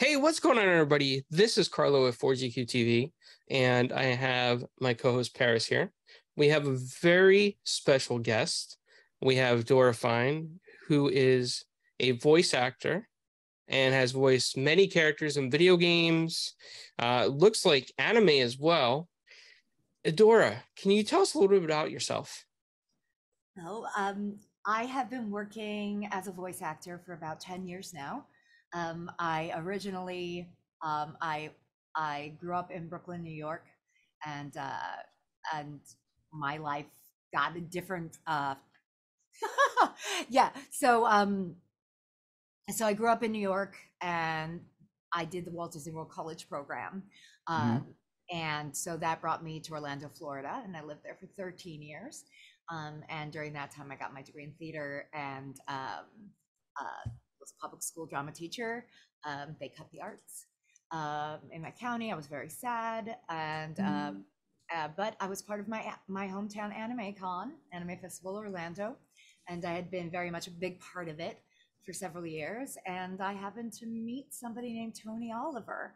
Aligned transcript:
Hey, 0.00 0.16
what's 0.16 0.40
going 0.40 0.56
on, 0.56 0.64
everybody? 0.64 1.26
This 1.28 1.58
is 1.58 1.68
Carlo 1.68 2.08
at 2.08 2.14
4GQ 2.14 2.66
TV, 2.66 3.12
and 3.50 3.92
I 3.92 4.04
have 4.04 4.64
my 4.80 4.94
co 4.94 5.12
host 5.12 5.36
Paris 5.36 5.66
here. 5.66 5.92
We 6.36 6.48
have 6.48 6.66
a 6.66 6.78
very 7.02 7.58
special 7.64 8.18
guest. 8.18 8.78
We 9.20 9.36
have 9.36 9.66
Dorah 9.66 9.94
Fine, 9.94 10.58
who 10.88 11.10
is 11.10 11.66
a 11.98 12.12
voice 12.12 12.54
actor 12.54 13.06
and 13.68 13.92
has 13.92 14.12
voiced 14.12 14.56
many 14.56 14.86
characters 14.86 15.36
in 15.36 15.50
video 15.50 15.76
games, 15.76 16.54
uh, 16.98 17.26
looks 17.26 17.66
like 17.66 17.92
anime 17.98 18.30
as 18.30 18.58
well. 18.58 19.06
Dora, 20.14 20.64
can 20.76 20.92
you 20.92 21.02
tell 21.02 21.20
us 21.20 21.34
a 21.34 21.38
little 21.38 21.54
bit 21.54 21.62
about 21.62 21.90
yourself? 21.90 22.46
No, 23.54 23.86
um, 23.98 24.38
I 24.64 24.84
have 24.84 25.10
been 25.10 25.30
working 25.30 26.08
as 26.10 26.26
a 26.26 26.32
voice 26.32 26.62
actor 26.62 27.02
for 27.04 27.12
about 27.12 27.38
10 27.38 27.66
years 27.66 27.92
now. 27.92 28.24
Um, 28.72 29.10
I 29.18 29.52
originally, 29.56 30.48
um, 30.82 31.16
I, 31.20 31.50
I 31.96 32.34
grew 32.40 32.54
up 32.54 32.70
in 32.70 32.88
Brooklyn, 32.88 33.22
New 33.22 33.34
York, 33.34 33.66
and, 34.26 34.56
uh, 34.56 34.96
and 35.54 35.80
my 36.32 36.58
life 36.58 36.86
got 37.34 37.56
a 37.56 37.60
different, 37.60 38.18
uh, 38.26 38.54
yeah. 40.28 40.50
So, 40.70 41.06
um, 41.06 41.56
so 42.70 42.86
I 42.86 42.92
grew 42.92 43.08
up 43.10 43.22
in 43.22 43.32
New 43.32 43.40
York 43.40 43.76
and 44.00 44.60
I 45.12 45.24
did 45.24 45.44
the 45.44 45.50
Walt 45.50 45.72
Disney 45.72 45.92
World 45.92 46.10
College 46.10 46.48
program. 46.48 47.02
Mhm. 47.48 47.54
Um, 47.54 47.94
and 48.30 48.76
so 48.76 48.96
that 48.96 49.20
brought 49.20 49.42
me 49.42 49.58
to 49.60 49.72
Orlando, 49.72 50.08
Florida, 50.08 50.62
and 50.64 50.76
I 50.76 50.82
lived 50.84 51.02
there 51.02 51.16
for 51.20 51.26
13 51.36 51.82
years. 51.82 52.24
Um, 52.70 53.02
and 53.08 53.32
during 53.32 53.52
that 53.54 53.72
time, 53.72 53.90
I 53.90 53.96
got 53.96 54.14
my 54.14 54.22
degree 54.22 54.44
in 54.44 54.52
theater 54.52 55.08
and 55.12 55.58
um, 55.66 56.04
uh, 56.80 57.10
was 57.40 57.52
a 57.56 57.60
public 57.60 57.82
school 57.82 58.06
drama 58.06 58.32
teacher. 58.32 58.86
Um, 59.24 59.56
they 59.60 59.68
cut 59.68 59.90
the 59.92 60.00
arts 60.00 60.46
um, 60.90 61.38
in 61.52 61.62
my 61.62 61.70
county. 61.70 62.12
I 62.12 62.16
was 62.16 62.26
very 62.26 62.48
sad, 62.48 63.16
and 63.28 63.78
um, 63.80 64.24
uh, 64.74 64.88
but 64.96 65.16
I 65.20 65.26
was 65.26 65.42
part 65.42 65.60
of 65.60 65.68
my 65.68 65.92
my 66.08 66.26
hometown 66.26 66.74
anime 66.74 67.14
con, 67.14 67.52
Anime 67.72 67.98
Festival 68.00 68.36
Orlando, 68.36 68.96
and 69.48 69.64
I 69.64 69.74
had 69.74 69.90
been 69.90 70.10
very 70.10 70.30
much 70.30 70.46
a 70.46 70.50
big 70.50 70.80
part 70.80 71.08
of 71.08 71.20
it 71.20 71.40
for 71.84 71.92
several 71.92 72.26
years. 72.26 72.76
And 72.86 73.20
I 73.20 73.32
happened 73.32 73.72
to 73.74 73.86
meet 73.86 74.32
somebody 74.32 74.72
named 74.72 74.94
Tony 75.02 75.32
Oliver 75.32 75.94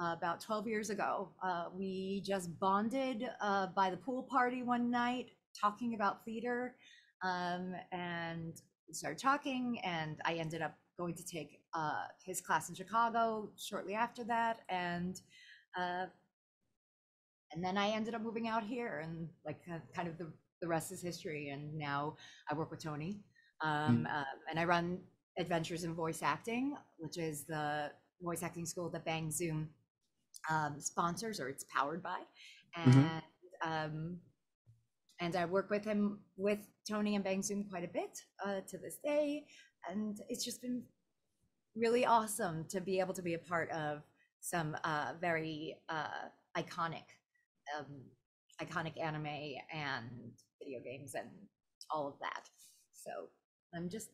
uh, 0.00 0.14
about 0.16 0.40
12 0.40 0.66
years 0.66 0.90
ago. 0.90 1.30
Uh, 1.42 1.66
we 1.74 2.22
just 2.24 2.58
bonded 2.58 3.28
uh, 3.40 3.68
by 3.68 3.90
the 3.90 3.96
pool 3.96 4.24
party 4.24 4.62
one 4.62 4.90
night, 4.90 5.30
talking 5.58 5.94
about 5.94 6.24
theater, 6.24 6.74
um, 7.22 7.74
and 7.92 8.60
started 8.92 9.18
talking. 9.18 9.78
And 9.84 10.20
I 10.24 10.34
ended 10.34 10.62
up 10.62 10.76
going 10.98 11.14
to 11.14 11.24
take 11.26 11.60
uh, 11.74 12.04
his 12.24 12.40
class 12.40 12.68
in 12.68 12.74
Chicago 12.74 13.50
shortly 13.56 13.94
after 13.94 14.24
that, 14.24 14.60
and 14.68 15.20
uh, 15.78 16.06
and 17.52 17.62
then 17.64 17.76
I 17.76 17.90
ended 17.90 18.14
up 18.14 18.22
moving 18.22 18.48
out 18.48 18.64
here, 18.64 19.00
and 19.00 19.28
like 19.44 19.60
uh, 19.72 19.78
kind 19.94 20.08
of 20.08 20.18
the 20.18 20.32
the 20.60 20.68
rest 20.68 20.92
is 20.92 21.02
history. 21.02 21.50
And 21.50 21.74
now 21.78 22.16
I 22.50 22.54
work 22.54 22.70
with 22.70 22.82
Tony, 22.82 23.20
um, 23.60 24.06
uh, 24.10 24.24
and 24.50 24.58
I 24.58 24.64
run 24.64 24.98
Adventures 25.38 25.84
in 25.84 25.94
Voice 25.94 26.22
Acting, 26.22 26.76
which 26.98 27.18
is 27.18 27.44
the 27.44 27.90
voice 28.22 28.42
acting 28.42 28.66
school 28.66 28.88
that 28.90 29.04
Bang 29.04 29.30
Zoom 29.30 29.68
um, 30.50 30.76
sponsors 30.80 31.40
or 31.40 31.48
it's 31.48 31.64
powered 31.64 32.02
by. 32.02 32.18
And 32.74 32.94
Mhm. 32.94 33.22
um, 33.62 34.20
and 35.20 35.36
I 35.36 35.44
work 35.44 35.70
with 35.70 35.84
him 35.84 36.18
with 36.36 36.58
Tony 36.88 37.14
and 37.14 37.24
Bang 37.24 37.42
Zoom 37.42 37.64
quite 37.64 37.84
a 37.84 37.92
bit 37.92 38.18
uh, 38.44 38.60
to 38.68 38.78
this 38.78 38.96
day. 39.02 39.46
And 39.90 40.20
it's 40.28 40.44
just 40.44 40.60
been 40.60 40.82
really 41.76 42.04
awesome 42.06 42.64
to 42.70 42.80
be 42.80 43.00
able 43.00 43.14
to 43.14 43.22
be 43.22 43.34
a 43.34 43.38
part 43.38 43.70
of 43.70 44.02
some 44.40 44.76
uh, 44.84 45.12
very 45.20 45.76
uh, 45.88 46.28
iconic 46.56 47.04
um, 47.78 47.86
iconic 48.62 49.00
anime 49.02 49.56
and 49.72 50.32
video 50.62 50.80
games 50.84 51.14
and 51.14 51.28
all 51.90 52.06
of 52.06 52.14
that. 52.20 52.48
So 52.92 53.10
I'm 53.74 53.88
just 53.88 54.10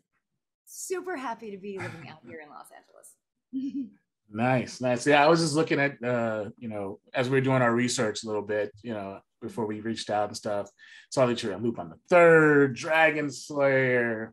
super 0.66 1.16
happy 1.16 1.50
to 1.50 1.58
be 1.58 1.78
living 1.78 2.08
out 2.08 2.20
here 2.24 2.40
in 2.40 2.48
Los 2.48 2.68
Angeles. 2.74 3.90
Nice, 4.32 4.80
nice. 4.80 5.06
Yeah, 5.06 5.24
I 5.24 5.28
was 5.28 5.40
just 5.40 5.54
looking 5.54 5.80
at 5.80 6.02
uh, 6.02 6.50
you 6.56 6.68
know, 6.68 7.00
as 7.12 7.28
we 7.28 7.36
were 7.38 7.40
doing 7.40 7.62
our 7.62 7.74
research 7.74 8.22
a 8.22 8.26
little 8.26 8.42
bit, 8.42 8.70
you 8.82 8.94
know, 8.94 9.20
before 9.40 9.66
we 9.66 9.80
reached 9.80 10.10
out 10.10 10.28
and 10.28 10.36
stuff. 10.36 10.70
Saw 11.10 11.26
that 11.26 11.42
you're 11.42 11.52
in 11.52 11.62
Lupin 11.62 11.88
the 11.88 11.96
Third, 12.08 12.74
Dragon 12.74 13.30
Slayer, 13.30 14.32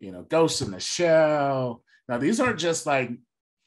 you 0.00 0.12
know, 0.12 0.22
Ghost 0.22 0.62
in 0.62 0.70
the 0.70 0.80
Shell. 0.80 1.82
Now 2.08 2.18
these 2.18 2.40
aren't 2.40 2.58
just 2.58 2.86
like 2.86 3.10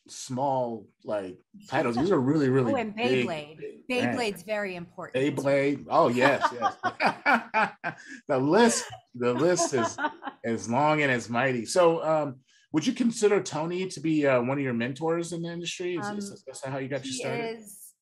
small 0.09 0.88
like 1.03 1.38
titles. 1.69 1.95
These 1.95 2.11
are 2.11 2.19
really, 2.19 2.49
really 2.49 2.73
oh, 2.75 2.77
and 2.77 2.95
big, 2.95 3.27
Beyblade. 3.27 3.57
big 3.88 3.88
brands. 3.88 4.17
Beyblade's 4.19 4.44
very 4.44 4.75
important. 4.75 5.23
Beyblade. 5.23 5.85
Oh 5.89 6.07
yes, 6.07 6.47
yes. 6.53 7.71
the 8.27 8.38
list, 8.38 8.85
the 9.15 9.33
list 9.33 9.73
is 9.73 9.97
as 10.45 10.69
long 10.69 11.01
and 11.01 11.11
as 11.11 11.29
mighty. 11.29 11.65
So, 11.65 12.03
um, 12.03 12.38
would 12.72 12.85
you 12.85 12.94
consider 12.94 13.41
Tony 13.41 13.88
to 13.88 14.00
be 14.00 14.25
uh, 14.25 14.41
one 14.41 14.57
of 14.57 14.63
your 14.63 14.73
mentors 14.73 15.31
in 15.33 15.41
the 15.41 15.50
industry? 15.50 15.95
Is, 15.95 16.05
Um, 16.05 16.17
is, 16.17 16.44
that 16.63 16.72
how 16.72 16.79
you 16.79 16.88
got 16.88 17.05
you 17.05 17.13
started? 17.13 17.55
is 17.59 17.94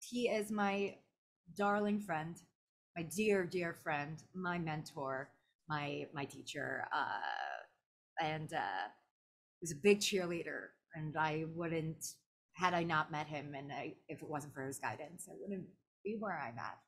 he 0.00 0.28
is 0.28 0.50
my 0.50 0.96
darling 1.56 2.00
friend, 2.00 2.36
my 2.96 3.02
dear, 3.02 3.44
dear 3.44 3.74
friend, 3.74 4.22
my 4.34 4.58
mentor, 4.58 5.30
my 5.68 6.06
my 6.12 6.24
teacher, 6.24 6.86
uh, 6.94 8.24
and 8.24 8.52
uh, 8.54 8.88
was 9.60 9.72
a 9.72 9.76
big 9.76 10.00
cheerleader. 10.00 10.68
And 10.94 11.16
I 11.18 11.44
wouldn't, 11.54 12.06
had 12.54 12.72
I 12.72 12.82
not 12.82 13.10
met 13.10 13.26
him, 13.26 13.54
and 13.54 13.70
I, 13.70 13.94
if 14.08 14.22
it 14.22 14.28
wasn't 14.28 14.54
for 14.54 14.64
his 14.64 14.78
guidance, 14.78 15.28
I 15.28 15.34
wouldn't 15.38 15.66
be 16.04 16.16
where 16.18 16.38
I'm 16.38 16.58
at 16.58 16.78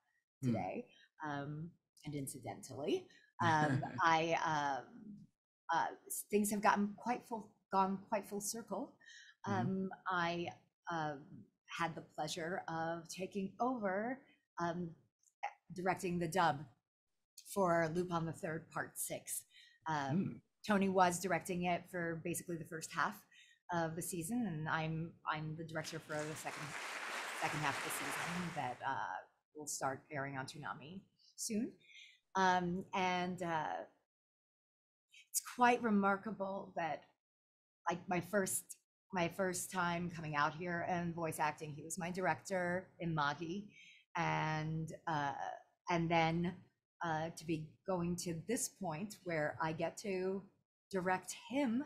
Hmm. 0.42 0.50
today. 0.50 0.86
Um, 1.26 1.70
and 2.06 2.14
incidentally, 2.14 3.06
um, 3.44 3.82
I 4.02 4.38
um, 4.44 4.84
uh, 5.72 5.86
things 6.30 6.50
have 6.50 6.62
gotten 6.62 6.94
quite 6.96 7.22
full, 7.28 7.50
gone 7.72 7.98
quite 8.08 8.26
full 8.28 8.40
circle. 8.40 8.94
Mhm. 9.46 9.52
Um, 9.52 9.90
I 10.10 10.48
um, 10.90 11.20
had 11.66 11.94
the 11.94 12.00
pleasure 12.00 12.62
of 12.68 13.08
taking 13.08 13.52
over 13.60 14.20
um, 14.60 14.90
directing 15.74 16.18
the 16.18 16.28
dub 16.28 16.64
for 17.52 17.90
Lupin 17.94 18.26
the 18.26 18.32
Third 18.32 18.68
Part 18.70 18.98
Six. 18.98 19.42
Um, 19.86 20.16
Hmm. 20.16 20.32
Tony 20.66 20.88
was 20.88 21.20
directing 21.20 21.64
it 21.64 21.84
for 21.90 22.20
basically 22.24 22.56
the 22.56 22.64
first 22.64 22.92
half 22.92 23.16
of 23.72 23.94
the 23.96 24.02
season, 24.02 24.46
and 24.46 24.68
I'm 24.68 25.12
I'm 25.30 25.56
the 25.56 25.64
director 25.64 25.98
for 25.98 26.14
the 26.14 26.36
second 26.36 26.66
second 27.40 27.60
half 27.60 27.78
of 27.78 27.84
the 27.84 27.90
season 27.90 28.50
that 28.56 28.76
uh, 28.86 29.16
will 29.54 29.66
start 29.66 30.02
airing 30.10 30.36
on 30.36 30.46
Toonami 30.46 31.00
soon. 31.36 31.72
Um, 32.34 32.84
and 32.94 33.42
uh, 33.42 33.84
it's 35.38 35.54
quite 35.54 35.80
remarkable 35.82 36.72
that 36.76 37.04
like 37.88 38.00
my 38.08 38.20
first 38.20 38.76
my 39.12 39.28
first 39.28 39.70
time 39.70 40.10
coming 40.14 40.36
out 40.36 40.52
here 40.54 40.84
and 40.86 41.14
voice 41.14 41.38
acting, 41.38 41.72
he 41.74 41.82
was 41.82 41.96
my 41.96 42.10
director 42.10 42.88
in 43.00 43.14
Magi, 43.14 43.60
and 44.16 44.92
uh, 45.06 45.32
and 45.88 46.10
then 46.10 46.54
uh, 47.04 47.30
to 47.36 47.46
be 47.46 47.68
going 47.86 48.16
to 48.16 48.34
this 48.48 48.68
point 48.68 49.16
where 49.24 49.56
I 49.62 49.72
get 49.72 49.96
to 49.98 50.42
direct 50.90 51.34
him 51.50 51.84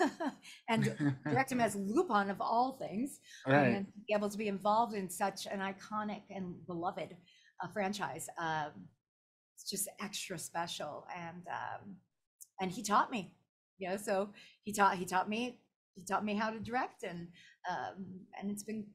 and 0.68 1.16
direct 1.24 1.52
him 1.52 1.60
as 1.60 1.76
Lupin 1.76 2.30
of 2.30 2.40
all 2.40 2.78
things, 2.80 3.20
right. 3.46 3.68
and 3.68 3.86
be 4.08 4.14
able 4.14 4.30
to 4.30 4.38
be 4.38 4.48
involved 4.48 4.94
in 4.94 5.08
such 5.08 5.46
an 5.46 5.60
iconic 5.60 6.22
and 6.30 6.54
beloved 6.66 7.14
uh, 7.62 7.68
franchise. 7.68 8.26
Um, 8.38 8.88
it's 9.54 9.70
just 9.70 9.88
extra 10.02 10.38
special, 10.38 11.06
and 11.14 11.42
um, 11.48 11.96
and 12.60 12.70
he 12.70 12.82
taught 12.82 13.10
me, 13.10 13.34
you 13.78 13.88
know. 13.88 13.96
So 13.96 14.30
he 14.64 14.72
taught 14.72 14.96
he 14.96 15.04
taught 15.04 15.28
me 15.28 15.60
he 15.94 16.04
taught 16.04 16.24
me 16.24 16.34
how 16.34 16.50
to 16.50 16.58
direct, 16.60 17.02
and 17.02 17.28
um, 17.68 18.06
and 18.40 18.50
it's 18.50 18.62
been 18.64 18.86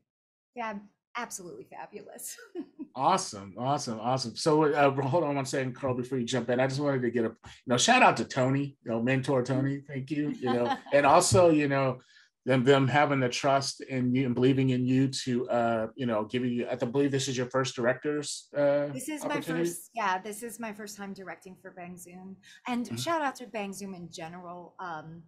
yeah 0.55 0.75
absolutely 1.15 1.67
fabulous. 1.69 2.35
Awesome, 2.93 3.53
awesome, 3.57 4.01
awesome. 4.01 4.35
So, 4.35 4.65
uh, 4.65 4.91
hold 5.03 5.23
on 5.23 5.35
one 5.35 5.45
second, 5.45 5.73
Carl, 5.75 5.93
before 5.93 6.17
you 6.17 6.25
jump 6.25 6.49
in. 6.49 6.59
I 6.59 6.67
just 6.67 6.81
wanted 6.81 7.01
to 7.03 7.09
get 7.09 7.23
a, 7.23 7.29
you 7.29 7.67
know, 7.67 7.77
shout 7.77 8.03
out 8.03 8.17
to 8.17 8.25
Tony, 8.25 8.75
you 8.83 8.91
know, 8.91 9.01
mentor 9.01 9.43
Tony. 9.43 9.81
Thank 9.87 10.11
you, 10.11 10.31
you 10.31 10.51
know, 10.51 10.75
and 10.93 11.05
also, 11.05 11.51
you 11.51 11.69
know, 11.69 11.99
them 12.45 12.63
them 12.63 12.87
having 12.87 13.19
the 13.19 13.29
trust 13.29 13.81
in 13.81 14.15
you 14.15 14.25
and 14.25 14.33
believing 14.33 14.71
in 14.71 14.85
you 14.85 15.07
to, 15.07 15.47
uh, 15.49 15.87
you 15.95 16.05
know, 16.05 16.25
give 16.25 16.43
you. 16.43 16.67
I 16.69 16.75
believe 16.75 17.11
this 17.11 17.27
is 17.27 17.37
your 17.37 17.45
first 17.47 17.75
director's. 17.75 18.49
Uh, 18.55 18.87
This 18.87 19.09
is 19.09 19.23
my 19.25 19.41
first, 19.41 19.91
yeah, 19.93 20.17
this 20.17 20.41
is 20.41 20.59
my 20.59 20.73
first 20.73 20.97
time 20.97 21.13
directing 21.13 21.55
for 21.61 21.71
Bang 21.71 21.97
Zoom. 21.97 22.37
And 22.67 22.87
Mhm. 22.87 22.97
shout 22.97 23.21
out 23.21 23.35
to 23.35 23.47
Bang 23.47 23.73
Zoom 23.73 23.93
in 23.93 24.11
general. 24.11 24.75
Um, 24.79 25.23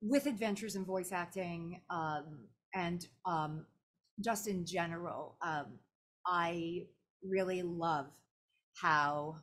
with 0.00 0.26
adventures 0.26 0.74
in 0.74 0.84
voice 0.84 1.12
acting 1.12 1.80
um, 1.88 2.48
and 2.74 3.06
um, 3.24 3.64
just 4.20 4.48
in 4.48 4.66
general, 4.66 5.36
um, 5.40 5.78
I 6.26 6.88
really 7.22 7.62
love 7.62 8.10
how 8.74 9.36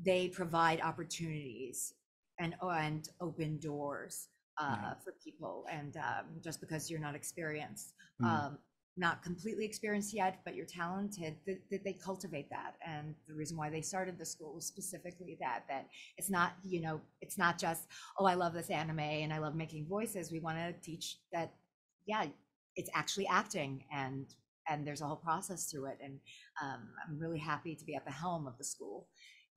they 0.00 0.28
provide 0.28 0.80
opportunities 0.80 1.94
and 2.38 2.54
and 2.62 3.08
open 3.20 3.58
doors 3.58 4.28
uh, 4.62 4.94
for 5.04 5.12
people, 5.24 5.66
and 5.70 5.96
um, 5.96 6.26
just 6.46 6.60
because 6.60 6.90
you're 6.90 7.00
not 7.08 7.14
experienced, 7.14 7.94
Mm. 8.20 8.26
um, 8.26 8.58
not 8.96 9.22
completely 9.22 9.64
experienced 9.64 10.12
yet, 10.14 10.34
but 10.44 10.54
you're 10.54 10.66
talented, 10.66 11.36
that, 11.46 11.58
that 11.70 11.82
they 11.82 11.94
cultivate 11.94 12.48
that. 12.50 12.72
And 12.86 13.14
the 13.26 13.34
reason 13.34 13.56
why 13.56 13.70
they 13.70 13.80
started 13.80 14.18
the 14.18 14.26
school 14.26 14.54
was 14.54 14.66
specifically 14.66 15.36
that 15.40 15.60
that 15.68 15.84
it's 16.18 16.30
not, 16.30 16.50
you 16.62 16.80
know, 16.82 17.00
it's 17.22 17.38
not 17.38 17.58
just 17.58 17.82
oh, 18.18 18.26
I 18.26 18.34
love 18.34 18.52
this 18.52 18.70
anime 18.70 19.00
and 19.00 19.32
I 19.32 19.38
love 19.38 19.54
making 19.54 19.86
voices. 19.86 20.30
We 20.30 20.40
want 20.40 20.58
to 20.58 20.72
teach 20.88 21.16
that, 21.32 21.48
yeah, 22.06 22.26
it's 22.76 22.90
actually 22.94 23.26
acting 23.28 23.84
and 23.92 24.26
and 24.68 24.86
there's 24.86 25.00
a 25.02 25.06
whole 25.06 25.16
process 25.16 25.70
to 25.72 25.86
it. 25.86 25.98
And 26.04 26.20
um, 26.62 26.82
I'm 27.08 27.18
really 27.18 27.38
happy 27.40 27.74
to 27.74 27.84
be 27.84 27.94
at 27.96 28.04
the 28.04 28.12
helm 28.12 28.46
of 28.46 28.58
the 28.58 28.64
school, 28.64 29.08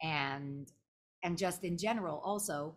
and 0.01 0.71
and 1.23 1.37
just 1.37 1.63
in 1.63 1.77
general 1.77 2.21
also, 2.23 2.75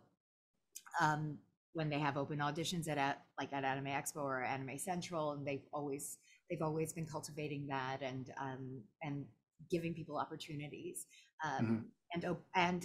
um, 1.01 1.39
when 1.79 1.89
they 1.89 2.01
have 2.07 2.17
open 2.17 2.39
auditions 2.41 2.89
at, 2.89 2.99
at 2.99 3.17
like 3.41 3.53
at 3.53 3.65
Anime 3.73 3.93
Expo 4.01 4.23
or 4.33 4.43
Anime 4.43 4.79
Central, 4.79 5.25
and 5.33 5.47
they've 5.47 5.67
always 5.73 6.19
they've 6.49 6.67
always 6.69 6.93
been 6.93 7.07
cultivating 7.07 7.63
that 7.69 7.99
and 8.03 8.25
um, 8.47 8.63
and 9.07 9.25
giving 9.71 9.95
people 9.95 10.17
opportunities. 10.25 11.07
Um, 11.45 11.65
Mhm. 11.67 11.85
And 12.15 12.23
and 12.55 12.81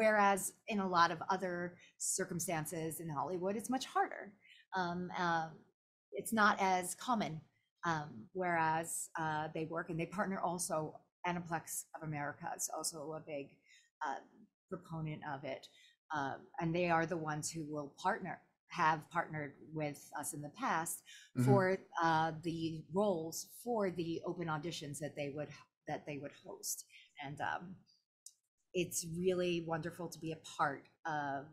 whereas 0.00 0.40
in 0.68 0.78
a 0.80 0.88
lot 0.98 1.10
of 1.10 1.18
other 1.34 1.56
circumstances 1.98 3.00
in 3.00 3.08
Hollywood, 3.18 3.56
it's 3.56 3.70
much 3.76 3.86
harder. 3.94 4.24
Um, 4.80 5.00
um, 5.26 5.50
it's 6.12 6.32
not 6.42 6.54
as 6.60 6.94
common. 7.08 7.40
Um, 7.90 8.10
whereas 8.42 8.88
uh, 9.22 9.44
they 9.54 9.64
work 9.74 9.90
and 9.90 9.98
they 10.00 10.06
partner 10.18 10.38
also. 10.48 10.76
Aniplex 11.30 11.66
of 11.96 12.00
America 12.10 12.46
is 12.56 12.70
also 12.76 12.98
a 13.20 13.22
big 13.34 13.46
um, 14.06 14.24
proponent 14.70 15.22
of 15.34 15.40
it, 15.54 15.66
um, 16.14 16.36
and 16.60 16.74
they 16.74 16.90
are 16.90 17.06
the 17.06 17.16
ones 17.16 17.50
who 17.50 17.64
will 17.64 17.92
partner, 18.02 18.40
have 18.68 19.08
partnered 19.10 19.54
with 19.72 20.10
us 20.18 20.32
in 20.34 20.42
the 20.42 20.50
past 20.50 21.02
Mhm. 21.36 21.44
for 21.44 21.78
uh, 22.02 22.32
the 22.42 22.84
roles 22.92 23.46
for 23.64 23.90
the 23.90 24.20
open 24.26 24.48
auditions 24.48 24.98
that 24.98 25.14
they 25.16 25.30
would 25.30 25.48
that 25.88 26.04
they 26.06 26.18
would 26.18 26.32
host, 26.44 26.84
and 27.24 27.40
um, 27.40 27.76
it's 28.74 29.06
really 29.16 29.64
wonderful 29.66 30.08
to 30.08 30.18
be 30.18 30.32
a 30.32 30.36
part 30.58 30.84
of 31.06 31.46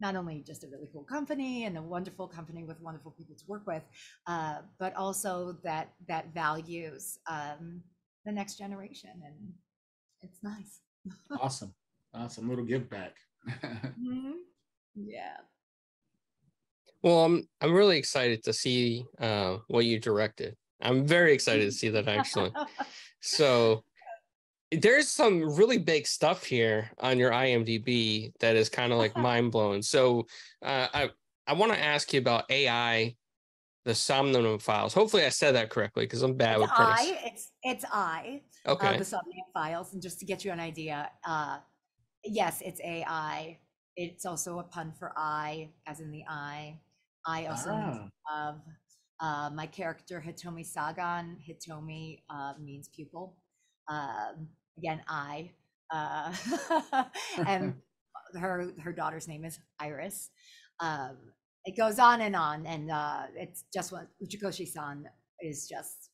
not 0.00 0.14
only 0.16 0.42
just 0.42 0.64
a 0.64 0.68
really 0.68 0.88
cool 0.92 1.04
company 1.04 1.64
and 1.64 1.76
a 1.76 1.82
wonderful 1.82 2.28
company 2.28 2.64
with 2.64 2.80
wonderful 2.80 3.10
people 3.12 3.34
to 3.36 3.44
work 3.46 3.66
with, 3.66 3.82
uh, 4.26 4.58
but 4.78 4.94
also 4.94 5.52
that 5.64 5.92
that 6.06 6.32
values 6.32 7.18
um, 7.28 7.82
the 8.24 8.32
next 8.32 8.56
generation, 8.58 9.10
and 9.24 9.52
it's 10.22 10.42
nice. 10.42 10.80
awesome. 11.40 11.74
Awesome. 12.14 12.48
Little 12.48 12.64
give 12.64 12.88
back. 12.88 13.16
Mhm. 13.98 14.34
Yeah. 14.94 15.36
Well, 17.02 17.24
I'm 17.24 17.48
I'm 17.60 17.72
really 17.72 17.98
excited 17.98 18.42
to 18.44 18.52
see 18.52 19.04
uh, 19.20 19.58
what 19.68 19.84
you 19.84 19.98
directed. 20.00 20.56
I'm 20.80 21.06
very 21.06 21.32
excited 21.32 21.64
to 21.64 21.72
see 21.72 21.88
that 21.90 22.08
actually. 22.08 22.52
So 23.20 23.82
there's 24.70 25.08
some 25.08 25.56
really 25.56 25.78
big 25.78 26.06
stuff 26.06 26.44
here 26.44 26.90
on 27.00 27.18
your 27.18 27.32
IMDb 27.32 28.32
that 28.38 28.54
is 28.54 28.68
kind 28.68 28.92
of 28.92 28.98
like 28.98 29.16
mind 29.28 29.50
blowing. 29.50 29.82
So 29.82 30.26
uh, 30.62 30.86
I 30.92 31.10
I 31.46 31.54
want 31.54 31.72
to 31.72 31.82
ask 31.82 32.12
you 32.12 32.20
about 32.20 32.44
AI, 32.50 33.16
the 33.84 33.94
Somnium 33.94 34.58
Files. 34.58 34.94
Hopefully, 34.94 35.24
I 35.24 35.30
said 35.30 35.54
that 35.54 35.70
correctly 35.70 36.04
because 36.04 36.22
I'm 36.22 36.34
bad 36.34 36.60
it's 36.60 36.62
with 36.62 36.70
pronouns. 36.70 37.00
I. 37.00 37.20
It's 37.24 37.50
it's 37.62 37.84
I. 37.92 38.42
Okay. 38.66 38.94
uh, 38.94 38.98
the 38.98 39.04
Somnium 39.04 39.46
Files, 39.52 39.94
and 39.94 40.02
just 40.02 40.20
to 40.20 40.26
get 40.26 40.44
you 40.44 40.52
an 40.52 40.60
idea, 40.60 41.10
uh, 41.26 41.58
yes, 42.24 42.62
it's 42.64 42.80
AI. 42.80 43.58
It's 43.96 44.24
also 44.26 44.58
a 44.60 44.62
pun 44.64 44.92
for 44.98 45.12
I, 45.16 45.70
as 45.86 46.00
in 46.00 46.10
the 46.10 46.24
eye. 46.28 46.80
I 47.26 47.46
also 47.46 47.70
Ah. 47.70 48.08
of 48.32 48.60
uh, 49.20 49.50
my 49.54 49.66
character 49.66 50.22
Hitomi 50.24 50.64
Sagan. 50.64 51.38
Hitomi 51.46 52.22
uh, 52.30 52.54
means 52.60 52.88
pupil. 52.88 53.36
Um, 53.88 54.48
again, 54.78 55.02
I. 55.08 55.50
Uh, 55.90 56.32
and 57.46 57.74
her 58.38 58.72
her 58.82 58.92
daughter's 58.92 59.26
name 59.26 59.44
is 59.44 59.58
Iris. 59.80 60.30
Um, 60.80 61.16
it 61.64 61.76
goes 61.76 61.98
on 61.98 62.20
and 62.20 62.36
on, 62.36 62.66
and 62.66 62.90
uh, 62.90 63.24
it's 63.34 63.64
just 63.74 63.92
what 63.92 64.08
Uchikoshi-san 64.22 65.08
is 65.40 65.68
just 65.68 66.10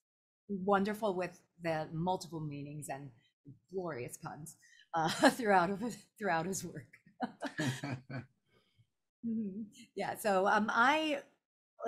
wonderful 0.49 1.15
with 1.15 1.39
the 1.63 1.89
multiple 1.93 2.41
meanings 2.41 2.89
and 2.89 3.11
glorious 3.73 4.17
puns 4.17 4.57
uh, 4.95 5.09
throughout 5.31 5.79
his, 5.81 5.97
throughout 6.19 6.47
his 6.47 6.65
work. 6.65 6.87
Mhm. 9.27 9.67
Yeah, 9.95 10.17
so 10.17 10.47
um, 10.47 10.71
I 10.73 11.21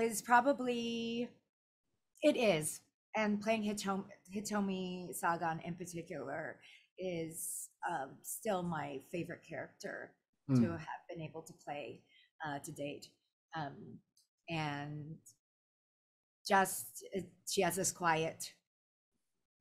is 0.01 0.23
probably 0.23 1.29
it 2.23 2.37
is, 2.37 2.81
and 3.17 3.41
playing 3.41 3.63
Hitomi, 3.65 4.05
Hitomi 4.35 5.15
Sagan 5.15 5.61
in 5.65 5.75
particular 5.75 6.59
is 6.99 7.69
um, 7.91 8.11
still 8.23 8.63
my 8.63 9.01
favorite 9.13 9.43
character 9.49 10.13
to 10.61 10.69
Mm. 10.69 10.79
have 10.79 11.03
been 11.09 11.21
able 11.23 11.43
to 11.43 11.53
play 11.65 12.03
uh, 12.47 12.59
to 12.61 12.73
date, 12.73 13.09
um, 13.57 13.99
and 14.49 15.17
just 16.47 17.05
she 17.47 17.63
has 17.63 17.77
this 17.77 17.93
quiet 17.93 18.53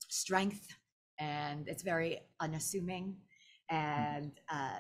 strength, 0.10 0.68
and 1.20 1.68
it's 1.68 1.84
very 1.84 2.20
unassuming, 2.40 3.16
and 3.70 4.32
uh, 4.52 4.80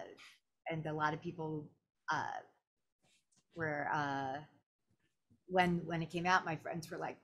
and 0.69 0.85
a 0.85 0.93
lot 0.93 1.13
of 1.13 1.21
people 1.21 1.67
uh, 2.11 2.41
were 3.55 3.87
uh, 3.93 4.37
when 5.47 5.81
when 5.85 6.01
it 6.01 6.09
came 6.09 6.25
out, 6.25 6.45
my 6.45 6.55
friends 6.55 6.89
were 6.89 6.97
like, 6.97 7.17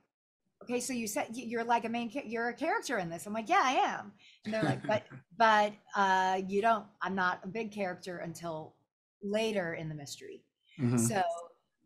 "Okay, 0.62 0.80
so 0.80 0.92
you 0.92 1.06
said 1.06 1.28
you're 1.32 1.64
like 1.64 1.84
a 1.84 1.88
main, 1.88 2.10
you're 2.26 2.48
a 2.48 2.54
character 2.54 2.98
in 2.98 3.10
this." 3.10 3.26
I'm 3.26 3.32
like, 3.32 3.48
"Yeah, 3.48 3.62
I 3.62 3.72
am," 3.72 4.12
and 4.44 4.54
they're 4.54 4.64
like, 4.64 4.86
"But 4.86 5.04
but 5.38 5.72
uh, 5.96 6.40
you 6.48 6.62
don't. 6.62 6.86
I'm 7.02 7.14
not 7.14 7.40
a 7.44 7.48
big 7.48 7.72
character 7.72 8.18
until 8.18 8.74
later 9.22 9.74
in 9.74 9.88
the 9.88 9.94
mystery." 9.94 10.42
Mhm. 10.78 10.98
So 10.98 11.22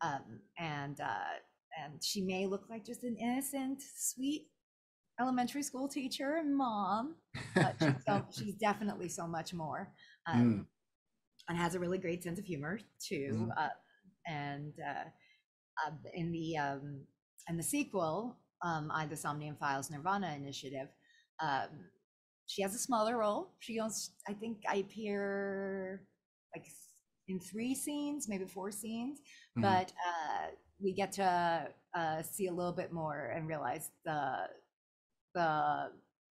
um, 0.03 0.41
and 0.59 1.01
uh, 1.01 1.41
and 1.83 2.03
she 2.03 2.23
may 2.23 2.47
look 2.47 2.65
like 2.69 2.85
just 2.85 3.05
an 3.05 3.17
innocent, 3.17 3.83
sweet 3.97 4.49
elementary 5.21 5.63
school 5.63 5.89
teacher 5.89 6.37
and 6.37 6.55
mom, 6.57 7.17
but 7.55 7.75
she's, 7.81 8.05
so, 8.07 8.25
she's 8.33 8.55
definitely 8.57 9.09
so 9.09 9.27
much 9.27 9.55
more. 9.55 9.93
Um, 10.27 10.37
Mm. 10.39 10.67
and 11.49 11.59
has 11.59 11.75
a 11.75 11.79
really 11.81 11.99
great 11.99 12.23
sense 12.25 12.39
of 12.39 12.45
humor 12.45 12.79
too. 13.01 13.31
Mhm. 13.33 13.51
Uh, 13.57 13.69
and 14.27 14.75
uh, 14.81 15.05
uh, 15.87 15.93
in 16.15 16.33
the 16.33 16.57
um, 16.57 17.05
in 17.49 17.57
the 17.57 17.63
sequel, 17.63 18.37
um, 18.63 18.91
I 18.93 19.07
the 19.07 19.17
Somnium 19.17 19.57
Files 19.57 19.91
Nirvana 19.91 20.35
Initiative, 20.35 20.89
um, 21.41 21.69
she 22.47 22.63
has 22.63 22.75
a 22.75 22.79
smaller 22.79 23.19
role. 23.19 23.53
She 23.61 23.79
goes, 23.79 24.11
I 24.29 24.33
think 24.35 24.59
I 24.69 24.77
appear 24.77 26.03
like 26.55 26.67
in 27.29 27.41
three 27.41 27.75
scenes, 27.75 28.29
maybe 28.29 28.45
four 28.47 28.71
scenes, 28.73 29.21
Mhm. 29.57 29.63
but 29.63 29.93
uh, 30.09 30.47
we 30.81 30.93
get 30.93 31.13
to 31.13 31.69
uh, 31.95 32.23
see 32.23 32.47
a 32.49 32.53
little 32.53 32.73
bit 32.73 32.93
more 32.93 33.33
and 33.37 33.49
realize 33.49 33.91
the 34.05 34.49
the 35.37 35.91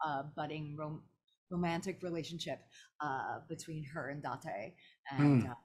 uh, 0.05 0.23
budding 0.35 0.75
rom- 0.79 1.03
romantic 1.51 1.99
relationship 2.03 2.59
uh, 3.01 3.39
between 3.49 3.85
her 3.93 4.09
and 4.09 4.23
Date. 4.23 4.75
And, 5.11 5.43
Mm. 5.43 5.51
uh, 5.51 5.55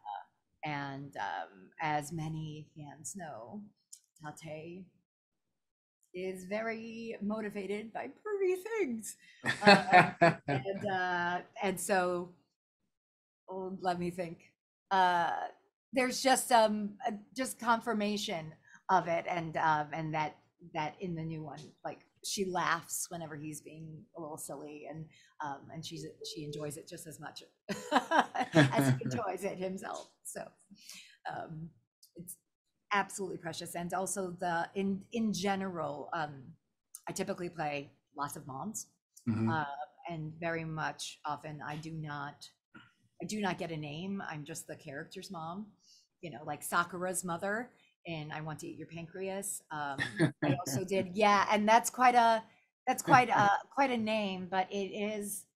and 0.65 1.17
um, 1.19 1.71
as 1.83 2.13
many 2.13 2.69
fans 2.77 3.15
know, 3.17 3.63
Date 4.45 4.87
is 6.15 6.45
very 6.47 7.17
motivated 7.23 7.93
by 7.93 8.07
pervy 8.09 8.57
things. 8.81 9.17
Uh, 9.63 10.13
and, 10.49 10.87
uh, 10.93 11.39
and 11.63 11.81
so, 11.81 12.31
oh, 13.51 13.77
let 13.81 13.99
me 13.99 14.11
think. 14.11 14.39
Uh, 14.91 15.33
there's 15.95 16.23
just 16.23 16.53
um 16.53 16.91
just 17.37 17.59
confirmation 17.59 18.53
of 18.91 19.09
it, 19.09 19.27
and 19.29 19.57
um 19.57 19.89
and 19.93 20.15
that 20.15 20.37
that 20.75 20.95
in 21.01 21.15
the 21.15 21.23
new 21.23 21.43
one, 21.43 21.61
like 21.85 22.01
she 22.25 22.45
laughs 22.45 23.07
whenever 23.11 23.37
he's 23.37 23.61
being 23.61 24.05
a 24.17 24.21
little 24.21 24.39
silly, 24.39 24.87
and 24.91 25.07
um 25.45 25.61
and 25.73 25.85
she's 25.85 26.07
she 26.35 26.45
enjoys 26.45 26.77
it 26.77 26.89
just 26.89 27.07
as 27.07 27.21
much 27.21 27.43
as 28.73 28.89
he 28.89 28.95
enjoys 29.05 29.45
it 29.45 29.59
himself. 29.59 30.09
So 30.25 30.43
um 31.31 31.71
it's 32.17 32.37
absolutely 32.93 33.39
precious, 33.39 33.75
and 33.75 33.93
also 33.95 34.31
the 34.41 34.69
in 34.75 35.03
in 35.13 35.33
general, 35.33 36.09
um 36.13 36.43
I 37.09 37.13
typically 37.13 37.49
play 37.49 37.93
lots 38.17 38.37
of 38.37 38.47
moms 38.47 38.87
Mhm. 39.27 39.51
uh, 39.51 39.65
and 40.11 40.33
very 40.41 40.65
much 40.65 41.19
often 41.25 41.61
I 41.67 41.77
do 41.77 41.93
not 41.93 42.49
I 43.23 43.27
do 43.27 43.41
not 43.41 43.59
get 43.59 43.71
a 43.73 43.77
name. 43.77 44.23
I'm 44.29 44.45
just 44.45 44.67
the 44.67 44.77
character's 44.77 45.31
mom, 45.31 45.67
you 46.21 46.31
know, 46.31 46.43
like 46.45 46.63
Sakura's 46.63 47.25
mother 47.25 47.71
in 48.07 48.33
I 48.33 48.41
Want 48.41 48.59
to 48.61 48.67
Eat 48.67 48.79
Your 48.79 48.89
Pancreas. 48.89 49.63
Um, 49.71 49.99
I 50.45 50.57
also 50.67 50.85
did, 50.85 51.11
yeah, 51.15 51.47
and 51.51 51.69
that's 51.69 51.91
quite 51.91 52.15
a 52.15 52.43
that's 52.87 53.03
quite 53.03 53.29
a 53.29 53.51
quite 53.75 53.91
a 53.91 53.97
name, 53.97 54.49
but 54.51 54.67
it 54.71 54.91
is 54.91 55.47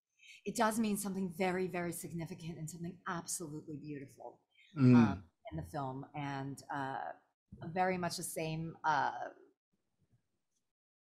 it 0.44 0.54
does 0.56 0.78
mean 0.78 0.96
something 0.96 1.32
very 1.36 1.66
very 1.66 1.92
significant 1.92 2.58
and 2.58 2.70
something 2.70 2.96
absolutely 3.08 3.76
beautiful 3.76 4.38
Mm. 4.76 4.94
um, 4.94 5.22
in 5.50 5.56
the 5.56 5.62
film, 5.62 6.04
and 6.14 6.62
uh, 6.74 7.12
very 7.72 7.96
much 7.96 8.16
the 8.16 8.22
same. 8.22 8.76
Uh, 8.84 9.10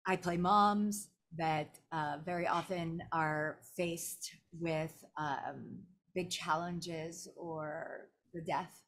I 0.07 0.17
play 0.17 0.37
moms 0.37 1.09
that 1.39 1.79
uh, 1.93 2.19
very 2.25 2.47
often 2.47 3.03
are 3.13 3.59
faced 3.77 4.31
with 4.61 4.93
um, 5.17 5.79
big 6.15 6.29
challenges 6.29 7.29
or 7.37 8.09
the 8.35 8.43
death 8.43 8.83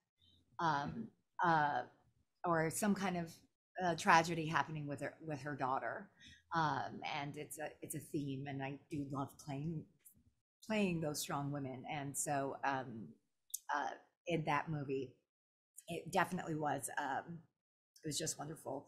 um, 0.59 1.09
uh, 1.43 1.83
or 2.47 2.71
some 2.71 2.95
kind 2.95 3.17
of 3.17 3.33
uh, 3.85 3.95
tragedy 3.97 4.47
happening 4.47 4.87
with 4.87 5.01
her 5.01 5.15
with 5.27 5.41
her 5.43 5.55
daughter. 5.57 6.09
Um, 6.55 7.01
and 7.21 7.37
it's 7.37 7.59
a 7.59 7.69
it's 7.83 7.97
a 7.97 7.99
theme 7.99 8.45
and 8.49 8.63
i 8.63 8.79
do 8.91 9.05
love 9.11 9.29
playing 9.45 9.83
playing 10.67 11.01
those 11.01 11.21
strong 11.21 11.51
women. 11.51 11.85
And 11.91 12.17
so 12.17 12.57
um, 12.65 13.09
uh, 13.75 13.91
in 14.27 14.45
that 14.47 14.69
movie 14.69 15.15
it 15.89 16.11
definitely 16.13 16.55
was 16.55 16.89
um, 16.99 17.39
it 18.03 18.09
was 18.09 18.19
just 18.19 18.39
wonderful. 18.39 18.87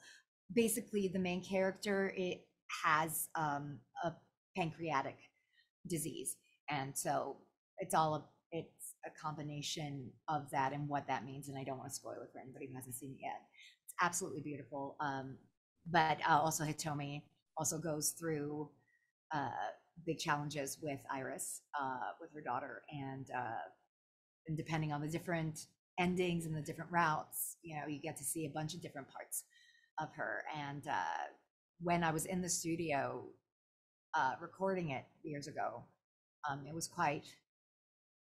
Basically 0.54 1.08
the 1.08 1.18
main 1.18 1.42
character 1.42 2.12
it 2.16 2.46
has 2.84 3.28
um, 3.34 3.78
a 4.04 4.12
pancreatic 4.56 5.16
disease. 5.88 6.36
And 6.70 6.96
so 6.96 7.36
it's 7.78 7.94
all 7.94 8.32
a, 9.06 9.20
combination 9.20 10.10
of 10.28 10.50
that 10.50 10.72
and 10.72 10.88
what 10.88 11.06
that 11.06 11.24
means 11.24 11.48
and 11.48 11.58
i 11.58 11.64
don't 11.64 11.78
want 11.78 11.88
to 11.88 11.94
spoil 11.94 12.14
it 12.22 12.28
for 12.32 12.40
anybody 12.40 12.66
who 12.66 12.74
hasn't 12.74 12.94
seen 12.94 13.12
it 13.12 13.18
yet. 13.22 13.40
It's 13.84 13.94
absolutely 14.00 14.42
beautiful 14.42 14.96
um, 15.00 15.36
but 15.90 16.18
uh, 16.28 16.38
also 16.38 16.64
hitomi 16.64 17.22
also 17.56 17.78
goes 17.78 18.10
through 18.10 18.68
uh, 19.34 19.48
big 20.04 20.18
challenges 20.18 20.78
with 20.82 21.00
iris 21.12 21.62
uh, 21.80 22.12
with 22.20 22.30
her 22.34 22.40
daughter 22.40 22.82
and 22.90 23.28
uh, 23.36 23.66
and 24.48 24.56
depending 24.56 24.92
on 24.92 25.00
the 25.00 25.08
different 25.08 25.66
endings 25.98 26.46
and 26.46 26.54
the 26.54 26.60
different 26.60 26.90
routes 26.90 27.56
you 27.62 27.74
know 27.76 27.86
you 27.86 28.00
get 28.00 28.16
to 28.16 28.24
see 28.24 28.46
a 28.46 28.50
bunch 28.50 28.74
of 28.74 28.82
different 28.82 29.08
parts 29.08 29.44
of 29.98 30.08
her. 30.14 30.44
And 30.54 30.86
uh, 30.86 31.24
when 31.80 32.04
i 32.04 32.10
was 32.10 32.26
in 32.26 32.40
the 32.40 32.48
studio 32.48 33.24
uh, 34.14 34.32
recording 34.40 34.90
it 34.90 35.04
years 35.22 35.46
ago 35.46 35.82
um, 36.48 36.64
it 36.66 36.74
was 36.74 36.86
quite 36.86 37.24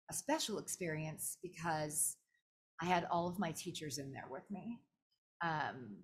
a 0.10 0.14
special 0.14 0.60
experience 0.60 1.38
because 1.42 2.18
I 2.82 2.86
had 2.86 3.08
all 3.10 3.28
of 3.28 3.40
my 3.40 3.52
teachers 3.52 3.98
in 3.98 4.12
there 4.12 4.28
with 4.30 4.50
me. 4.52 4.80
Um, 5.42 5.98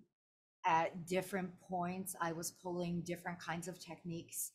at 0.66 1.08
different 1.08 1.50
points, 1.60 2.16
I 2.22 2.34
was 2.34 2.52
pulling 2.52 3.02
different 3.02 3.40
kinds 3.40 3.68
of 3.68 3.80
techniques 3.80 4.52